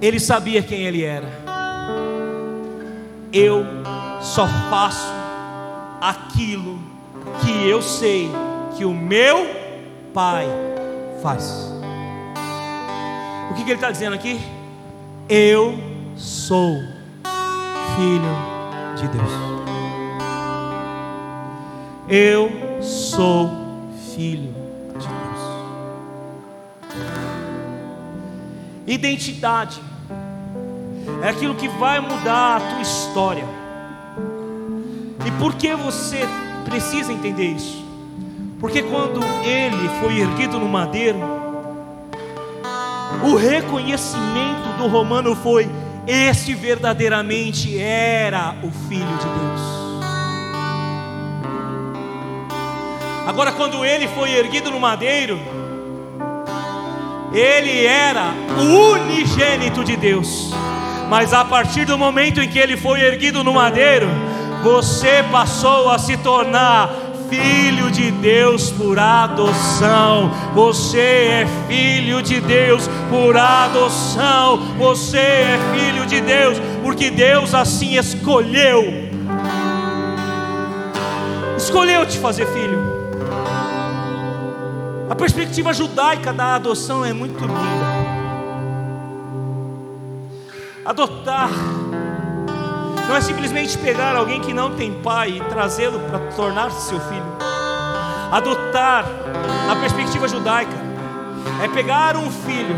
Ele 0.00 0.20
sabia 0.20 0.62
quem 0.62 0.86
ele 0.86 1.02
era. 1.02 1.26
Eu 3.32 3.66
só 4.22 4.46
faço 4.70 5.12
aquilo 6.00 6.78
que 7.42 7.68
eu 7.68 7.82
sei 7.82 8.30
que 8.76 8.84
o 8.84 8.94
meu 8.94 9.44
Pai 10.14 10.46
faz. 11.20 11.68
O 13.50 13.54
que, 13.54 13.64
que 13.64 13.70
ele 13.70 13.74
está 13.74 13.90
dizendo 13.90 14.14
aqui? 14.14 14.40
Eu 15.28 15.74
sou 16.16 16.76
filho 17.96 18.96
de 18.96 19.08
Deus. 19.08 19.32
Eu 22.08 22.80
sou 22.80 23.50
filho 24.14 24.57
Identidade 28.88 29.80
é 31.22 31.28
aquilo 31.28 31.54
que 31.54 31.68
vai 31.68 32.00
mudar 32.00 32.56
a 32.56 32.60
tua 32.60 32.82
história. 32.82 33.44
E 35.26 35.30
por 35.32 35.54
que 35.54 35.74
você 35.74 36.26
precisa 36.68 37.12
entender 37.12 37.52
isso. 37.52 37.84
Porque 38.60 38.82
quando 38.82 39.22
ele 39.44 39.88
foi 40.00 40.18
erguido 40.20 40.58
no 40.58 40.68
madeiro, 40.68 41.18
o 43.24 43.36
reconhecimento 43.36 44.76
do 44.76 44.86
romano 44.86 45.34
foi: 45.36 45.68
este 46.06 46.54
verdadeiramente 46.54 47.80
era 47.80 48.54
o 48.62 48.70
Filho 48.88 49.16
de 49.18 49.24
Deus. 49.24 49.78
Agora, 53.26 53.52
quando 53.52 53.84
ele 53.84 54.08
foi 54.08 54.32
erguido 54.32 54.70
no 54.70 54.80
madeiro, 54.80 55.38
ele 57.32 57.86
era 57.86 58.32
o 58.58 58.92
unigênito 58.92 59.84
de 59.84 59.96
Deus. 59.96 60.52
Mas 61.08 61.32
a 61.32 61.44
partir 61.44 61.84
do 61.84 61.96
momento 61.96 62.40
em 62.40 62.48
que 62.48 62.58
ele 62.58 62.76
foi 62.76 63.00
erguido 63.00 63.42
no 63.42 63.54
madeiro, 63.54 64.08
você 64.62 65.24
passou 65.30 65.90
a 65.90 65.98
se 65.98 66.16
tornar 66.18 66.90
filho 67.30 67.90
de 67.90 68.10
Deus 68.10 68.70
por 68.70 68.98
adoção. 68.98 70.30
Você 70.54 71.00
é 71.00 71.46
filho 71.66 72.22
de 72.22 72.40
Deus 72.40 72.88
por 73.08 73.36
adoção. 73.36 74.58
Você 74.78 75.18
é 75.18 75.58
filho 75.74 76.06
de 76.06 76.20
Deus 76.20 76.58
porque 76.82 77.10
Deus 77.10 77.54
assim 77.54 77.96
escolheu. 77.96 79.08
Escolheu 81.56 82.06
te 82.06 82.18
fazer 82.18 82.46
filho. 82.46 82.97
A 85.10 85.14
perspectiva 85.14 85.72
judaica 85.72 86.32
da 86.32 86.56
adoção 86.56 87.04
é 87.04 87.12
muito 87.12 87.40
linda. 87.40 88.08
Adotar 90.84 91.50
não 93.08 93.16
é 93.16 93.20
simplesmente 93.20 93.78
pegar 93.78 94.16
alguém 94.16 94.40
que 94.40 94.52
não 94.52 94.74
tem 94.74 94.92
pai 95.02 95.38
e 95.38 95.40
trazê-lo 95.48 95.98
para 96.00 96.18
tornar-se 96.36 96.88
seu 96.88 97.00
filho. 97.00 97.38
Adotar, 98.30 99.06
na 99.66 99.76
perspectiva 99.76 100.28
judaica, 100.28 100.76
é 101.62 101.68
pegar 101.68 102.16
um 102.16 102.30
filho, 102.30 102.76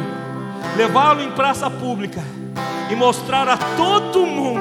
levá-lo 0.77 1.21
em 1.21 1.33
praça 1.33 1.69
pública 1.69 2.21
e 2.91 2.95
mostrar 2.95 3.49
a 3.49 3.57
todo 3.57 4.25
mundo 4.25 4.60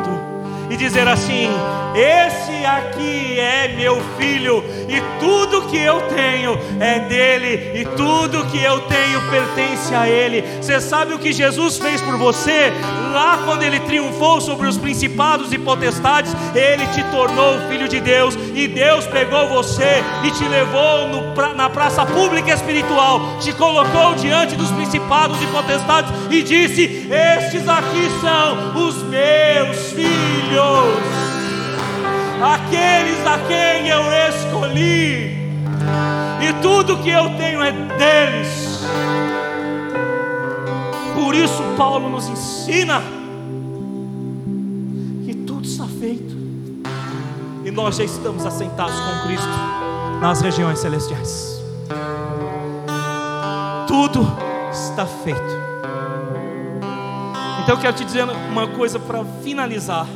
e 0.70 0.78
dizer 0.78 1.08
assim: 1.08 1.50
Esse 1.96 2.66
aqui 2.66 3.40
é 3.40 3.74
meu 3.76 4.00
filho, 4.18 4.64
e 4.88 5.02
tudo 5.20 5.68
que 5.68 5.78
eu 5.78 6.02
tenho 6.04 6.58
é 6.80 7.00
dele, 7.00 7.80
e 7.80 7.86
tudo 7.98 8.46
que 8.46 8.62
eu 8.62 8.82
tenho 8.82 9.22
pertence 9.30 9.94
a 9.96 10.08
ele. 10.08 10.44
Você 10.62 10.80
sabe 10.80 11.14
o 11.14 11.20
que 11.20 11.34
Jesus 11.34 11.78
fez 11.78 12.00
por 12.02 12.18
você? 12.18 12.72
Lá 13.12 13.40
quando 13.46 13.64
ele 13.64 13.80
triunfou 13.82 14.40
sobre 14.40 14.68
os 14.68 14.78
principados 14.78 15.52
e 15.52 15.58
potestades, 15.58 16.36
ele 16.54 16.86
te 16.88 17.04
tornou 17.12 17.60
filho 17.70 17.88
de 17.88 18.00
Deus, 18.00 18.38
e 18.54 18.68
Deus 18.68 19.08
pegou 19.08 19.50
você 19.50 20.04
e 20.24 20.32
te 20.32 20.44
levou 20.48 21.08
no, 21.08 21.56
na 21.56 21.70
praça 21.70 22.06
pública 22.06 22.54
espiritual, 22.54 23.40
te 23.40 23.52
colocou 23.54 24.14
diante 24.16 24.56
dos 24.56 24.70
principados 24.72 25.42
e 25.42 25.48
potestades 25.48 26.12
e 26.30 26.44
disse: 26.44 27.10
Estes 27.10 27.68
aqui 27.68 28.10
são 28.22 28.88
os 28.88 29.04
meus 29.04 29.92
filhos 29.94 30.59
aqueles 32.42 33.26
a 33.26 33.38
quem 33.48 33.88
eu 33.90 34.02
escolhi, 34.30 35.38
e 36.42 36.54
tudo 36.62 36.98
que 36.98 37.10
eu 37.10 37.30
tenho 37.38 37.62
é 37.64 37.72
deles. 37.72 38.80
Por 41.16 41.36
isso, 41.36 41.62
Paulo 41.78 42.10
nos 42.10 42.28
ensina 42.28 43.02
que 45.26 45.34
tudo 45.34 45.66
está 45.66 45.86
feito, 45.86 46.36
e 47.66 47.72
nós 47.72 47.98
já 47.98 48.04
estamos 48.04 48.46
assentados 48.46 48.96
com 48.96 49.28
Cristo 49.28 49.48
nas 50.22 50.42
regiões 50.42 50.80
celestiais. 50.80 51.62
Tudo 53.88 54.26
está 54.72 55.06
feito. 55.06 55.60
Então 57.62 57.76
eu 57.76 57.82
quero 57.82 57.96
te 57.96 58.06
dizer 58.06 58.24
uma 58.24 58.68
coisa 58.68 59.00
para 59.00 59.24
finalizar. 59.44 60.08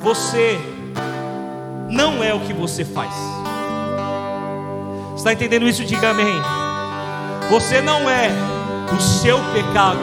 Você 0.00 0.58
não 1.90 2.24
é 2.24 2.32
o 2.32 2.40
que 2.40 2.52
você 2.52 2.84
faz. 2.84 3.12
Está 5.14 5.32
entendendo 5.32 5.68
isso? 5.68 5.84
Diga 5.84 6.10
amém. 6.10 6.40
Você 7.50 7.80
não 7.82 8.08
é 8.08 8.30
o 8.96 9.00
seu 9.00 9.38
pecado, 9.52 10.00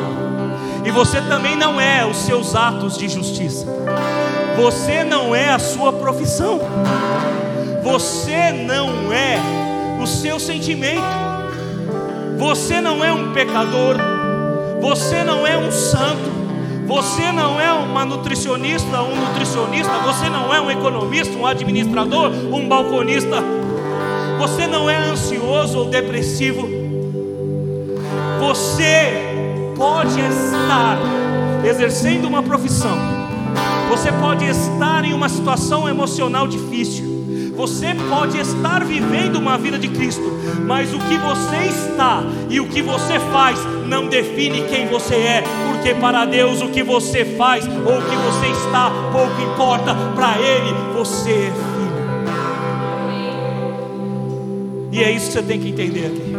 e 0.86 0.91
você 0.91 1.19
também 1.22 1.56
não 1.56 1.82
é 1.82 2.06
os 2.06 2.18
seus 2.18 2.56
atos 2.56 2.98
de 2.98 3.10
justiça. 3.10 3.65
Você 4.56 5.03
não 5.03 5.36
é 5.36 5.49
a 5.49 5.60
sua 5.60 5.91
profissão. 5.91 6.60
Você 7.84 8.52
não 8.52 9.11
é 9.11 9.38
o 10.02 10.06
seu 10.06 10.40
sentimento. 10.40 11.02
Você 12.38 12.80
não 12.80 13.03
é 13.03 13.11
um 13.11 13.34
pecador. 13.34 13.98
Você 14.80 15.24
não 15.24 15.45
é 15.45 15.57
um 15.57 15.72
santo. 15.72 16.36
Você 16.88 17.34
não 17.34 17.59
é 17.59 17.72
uma 17.73 18.05
nutricionista, 18.05 19.01
um 19.01 19.14
nutricionista, 19.14 19.91
você 20.05 20.30
não 20.30 20.53
é 20.53 20.61
um 20.61 20.72
economista, 20.72 21.38
um 21.38 21.45
administrador, 21.45 22.31
um 22.31 22.65
balconista. 22.65 23.43
Você 24.39 24.65
não 24.68 24.89
é 24.89 24.95
ansioso 24.95 25.80
ou 25.80 25.89
depressivo. 25.89 26.65
Você 28.39 29.73
pode 29.76 30.18
estar 30.18 30.97
exercendo 31.69 32.26
uma 32.26 32.41
profissão. 32.41 32.97
Você 33.89 34.09
pode 34.14 34.45
estar 34.45 35.03
em 35.03 35.14
uma 35.14 35.27
situação 35.27 35.89
emocional 35.89 36.47
difícil. 36.47 37.18
Você 37.57 37.95
pode 38.07 38.39
estar 38.39 38.85
vivendo 38.85 39.38
uma 39.38 39.57
vida 39.57 39.77
de 39.77 39.89
Cristo, 39.89 40.22
mas 40.65 40.93
o 40.93 40.99
que 40.99 41.18
você 41.18 41.65
está 41.68 42.23
e 42.49 42.59
o 42.61 42.68
que 42.68 42.81
você 42.81 43.19
faz 43.31 43.59
não 43.88 44.07
define 44.07 44.61
quem 44.69 44.88
você 44.88 45.15
é, 45.15 45.43
porque 45.88 46.01
para 46.01 46.26
Deus 46.26 46.61
o 46.61 46.68
que 46.68 46.84
você 46.84 47.23
faz 47.23 47.65
ou 47.65 47.72
o 47.72 48.01
que 48.01 48.15
você 48.18 48.47
está 48.47 48.91
pouco 49.09 49.41
importa, 49.41 49.95
para 50.15 50.38
Ele 50.38 50.73
você 50.93 51.31
é 51.31 51.51
filho. 51.51 51.88
E 54.91 55.01
é 55.01 55.11
isso 55.11 55.27
que 55.27 55.34
você 55.34 55.43
tem 55.43 55.57
que 55.61 55.69
entender 55.69 56.07
aqui. 56.07 56.35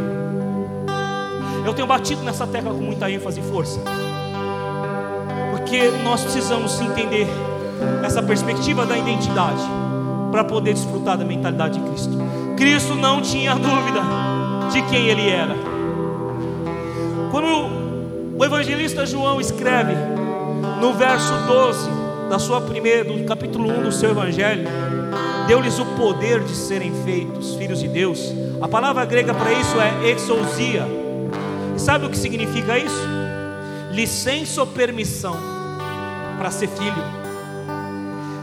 Eu 1.65 1.73
tenho 1.73 1.87
batido 1.87 2.23
nessa 2.23 2.47
tecla 2.47 2.75
com 2.75 2.83
muita 2.83 3.11
ênfase 3.11 3.41
e 3.41 3.43
força, 3.43 3.81
porque 5.53 5.93
nós 6.05 6.21
precisamos 6.23 6.79
entender 6.83 7.27
essa 8.05 8.23
perspectiva 8.23 8.85
da 8.85 8.99
identidade 8.99 9.63
para 10.31 10.45
poder 10.45 10.75
desfrutar 10.75 11.17
da 11.17 11.25
mentalidade 11.25 11.79
de 11.79 11.89
Cristo. 11.89 12.19
Cristo 12.55 12.95
não 12.95 13.23
tinha 13.23 13.55
dúvida 13.55 14.03
de 14.73 14.83
quem 14.83 15.07
ele 15.07 15.31
era. 15.31 15.55
Quando 17.31 17.78
o 18.39 18.45
evangelista 18.45 19.05
João 19.05 19.41
escreve 19.41 19.95
no 20.81 20.95
verso 20.95 21.33
12 21.47 21.91
da 22.31 22.39
sua 22.39 22.61
primeira, 22.61 23.05
do 23.05 23.25
capítulo 23.25 23.71
1 23.71 23.83
do 23.83 23.93
seu 23.93 24.11
evangelho, 24.11 24.69
deu-lhes 25.47 25.79
o 25.79 25.85
poder 25.97 26.45
de 26.45 26.55
serem 26.55 26.93
feitos 27.05 27.55
filhos 27.57 27.81
de 27.81 27.89
Deus. 27.89 28.33
A 28.61 28.69
palavra 28.69 29.05
grega 29.05 29.35
para 29.35 29.53
isso 29.53 29.77
é 29.81 30.11
exousia. 30.11 30.87
E 31.75 31.81
sabe 31.81 32.07
o 32.07 32.11
que 32.11 32.19
significa 32.19 32.79
isso? 32.79 33.09
Licença 33.93 34.61
ou 34.61 34.67
permissão 34.67 35.37
para 36.39 36.51
ser 36.51 36.69
filho 36.69 37.19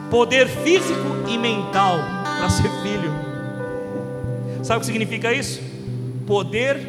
poder 0.09 0.47
físico 0.47 1.27
e 1.27 1.38
mental 1.38 1.97
para 2.38 2.49
ser 2.49 2.69
filho. 2.81 3.11
Sabe 4.63 4.77
o 4.77 4.80
que 4.80 4.85
significa 4.85 5.34
isso? 5.34 5.61
Poder 6.26 6.80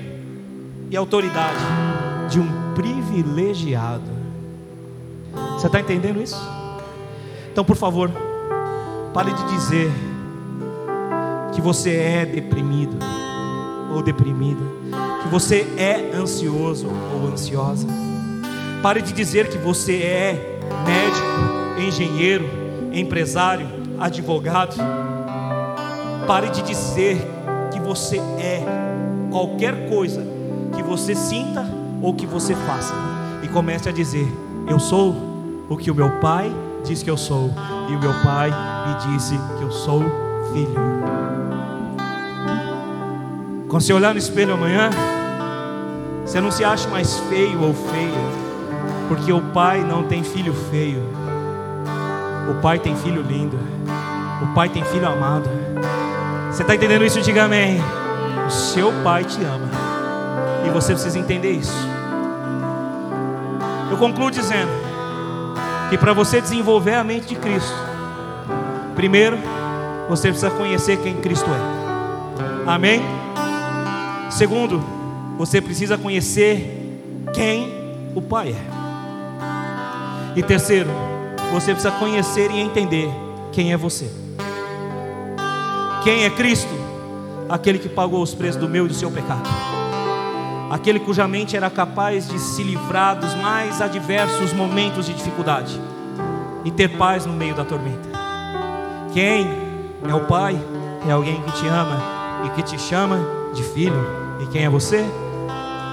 e 0.90 0.96
autoridade 0.96 1.58
de 2.30 2.40
um 2.40 2.65
privilegiado. 2.77 4.05
Você 5.55 5.66
está 5.66 5.81
entendendo 5.81 6.23
isso? 6.23 6.40
Então, 7.51 7.65
por 7.65 7.74
favor, 7.74 8.11
pare 9.15 9.32
de 9.32 9.44
dizer 9.48 9.90
que 11.55 11.61
você 11.62 11.90
é 11.90 12.27
deprimido 12.27 12.98
ou 13.94 14.03
deprimida, 14.03 14.61
que 15.23 15.28
você 15.28 15.66
é 15.78 16.15
ansioso 16.15 16.86
ou 16.86 17.32
ansiosa. 17.32 17.89
Pare 18.82 19.01
de 19.01 19.15
dizer 19.15 19.48
que 19.48 19.57
você 19.57 20.03
é 20.03 20.61
médico, 20.85 21.81
engenheiro, 21.81 22.47
empresário, 22.93 23.66
advogado, 23.98 24.77
pare 26.27 26.51
de 26.51 26.61
dizer 26.61 27.27
que 27.73 27.81
você 27.81 28.19
é 28.19 28.62
qualquer 29.31 29.89
coisa 29.89 30.23
que 30.74 30.82
você 30.82 31.15
sinta 31.15 31.76
ou 32.02 32.14
que 32.14 32.27
você 32.27 32.55
faça 32.55 32.94
e 33.43 33.48
comece 33.48 33.89
a 33.89 33.93
dizer: 33.93 34.27
Eu 34.68 34.78
sou 34.78 35.14
o 35.68 35.77
que 35.77 35.90
o 35.90 35.94
meu 35.94 36.10
pai 36.20 36.52
diz 36.85 37.02
que 37.02 37.10
eu 37.10 37.16
sou, 37.16 37.51
e 37.90 37.94
o 37.94 37.98
meu 37.98 38.12
pai 38.23 38.51
me 38.51 39.16
disse 39.16 39.39
que 39.59 39.62
eu 39.62 39.70
sou 39.73 40.02
filho. 40.52 40.97
Quando 43.68 43.82
você 43.82 43.93
olhar 43.93 44.12
no 44.12 44.18
espelho 44.18 44.55
amanhã, 44.55 44.90
você 46.24 46.40
não 46.40 46.51
se 46.51 46.64
acha 46.64 46.89
mais 46.89 47.18
feio 47.28 47.62
ou 47.62 47.74
feia, 47.74 48.47
porque 49.09 49.32
o 49.32 49.40
pai 49.40 49.82
não 49.82 50.05
tem 50.05 50.23
filho 50.23 50.55
feio. 50.70 51.02
O 52.48 52.60
pai 52.60 52.78
tem 52.78 52.94
filho 52.97 53.23
lindo. 53.23 53.59
O 54.43 54.55
pai 54.55 54.68
tem 54.68 54.85
filho 54.85 55.06
amado. 55.06 55.48
Você 56.51 56.62
está 56.62 56.74
entendendo 56.74 57.05
isso? 57.05 57.20
Diga 57.20 57.44
amém. 57.44 57.81
O 58.47 58.51
seu 58.51 58.93
pai 59.02 59.24
te 59.24 59.43
ama. 59.43 59.85
E 60.66 60.70
você 60.70 60.93
precisa 60.93 61.18
entender 61.18 61.52
isso. 61.52 61.76
Eu 63.90 63.97
concluo 63.97 64.30
dizendo 64.30 64.70
que 65.88 65.97
para 65.97 66.12
você 66.12 66.40
desenvolver 66.40 66.94
a 66.94 67.05
mente 67.05 67.28
de 67.28 67.36
Cristo, 67.36 67.74
primeiro, 68.94 69.38
você 70.09 70.28
precisa 70.28 70.51
conhecer 70.51 70.98
quem 70.98 71.16
Cristo 71.16 71.48
é. 71.51 72.70
Amém? 72.70 73.01
Segundo, 74.30 74.82
você 75.38 75.60
precisa 75.60 75.97
conhecer 75.97 77.01
quem 77.32 78.10
o 78.14 78.20
Pai 78.20 78.51
é. 78.51 80.36
E 80.36 80.43
terceiro, 80.43 80.90
você 81.52 81.72
precisa 81.72 81.93
conhecer 81.93 82.51
e 82.51 82.60
entender 82.60 83.09
quem 83.52 83.72
é 83.72 83.76
você. 83.76 84.10
Quem 86.02 86.24
é 86.24 86.30
Cristo? 86.30 86.68
Aquele 87.48 87.78
que 87.78 87.88
pagou 87.88 88.22
os 88.22 88.34
preços 88.34 88.60
do 88.60 88.68
meu 88.68 88.84
e 88.86 88.88
do 88.88 88.94
seu 88.94 89.10
pecado. 89.10 89.48
Aquele 90.70 90.98
cuja 90.98 91.28
mente 91.28 91.56
era 91.56 91.70
capaz 91.70 92.28
de 92.28 92.38
se 92.38 92.62
livrar 92.62 93.16
dos 93.18 93.34
mais 93.34 93.80
adversos 93.80 94.52
momentos 94.52 95.06
de 95.06 95.12
dificuldade 95.12 95.80
e 96.64 96.70
ter 96.70 96.88
paz 96.97 97.24
no 97.24 97.32
meio 97.32 97.55
da 97.55 97.64
tormenta. 97.64 98.09
Quem 99.12 99.48
é 100.09 100.14
o 100.14 100.20
Pai? 100.26 100.59
É 101.09 101.12
alguém 101.12 101.40
que 101.40 101.52
te 101.52 101.68
ama 101.68 101.97
e 102.44 102.51
que 102.51 102.62
te 102.62 102.78
chama 102.80 103.18
de 103.55 103.62
filho. 103.62 104.05
E 104.40 104.47
quem 104.47 104.64
é 104.64 104.68
você? 104.68 105.05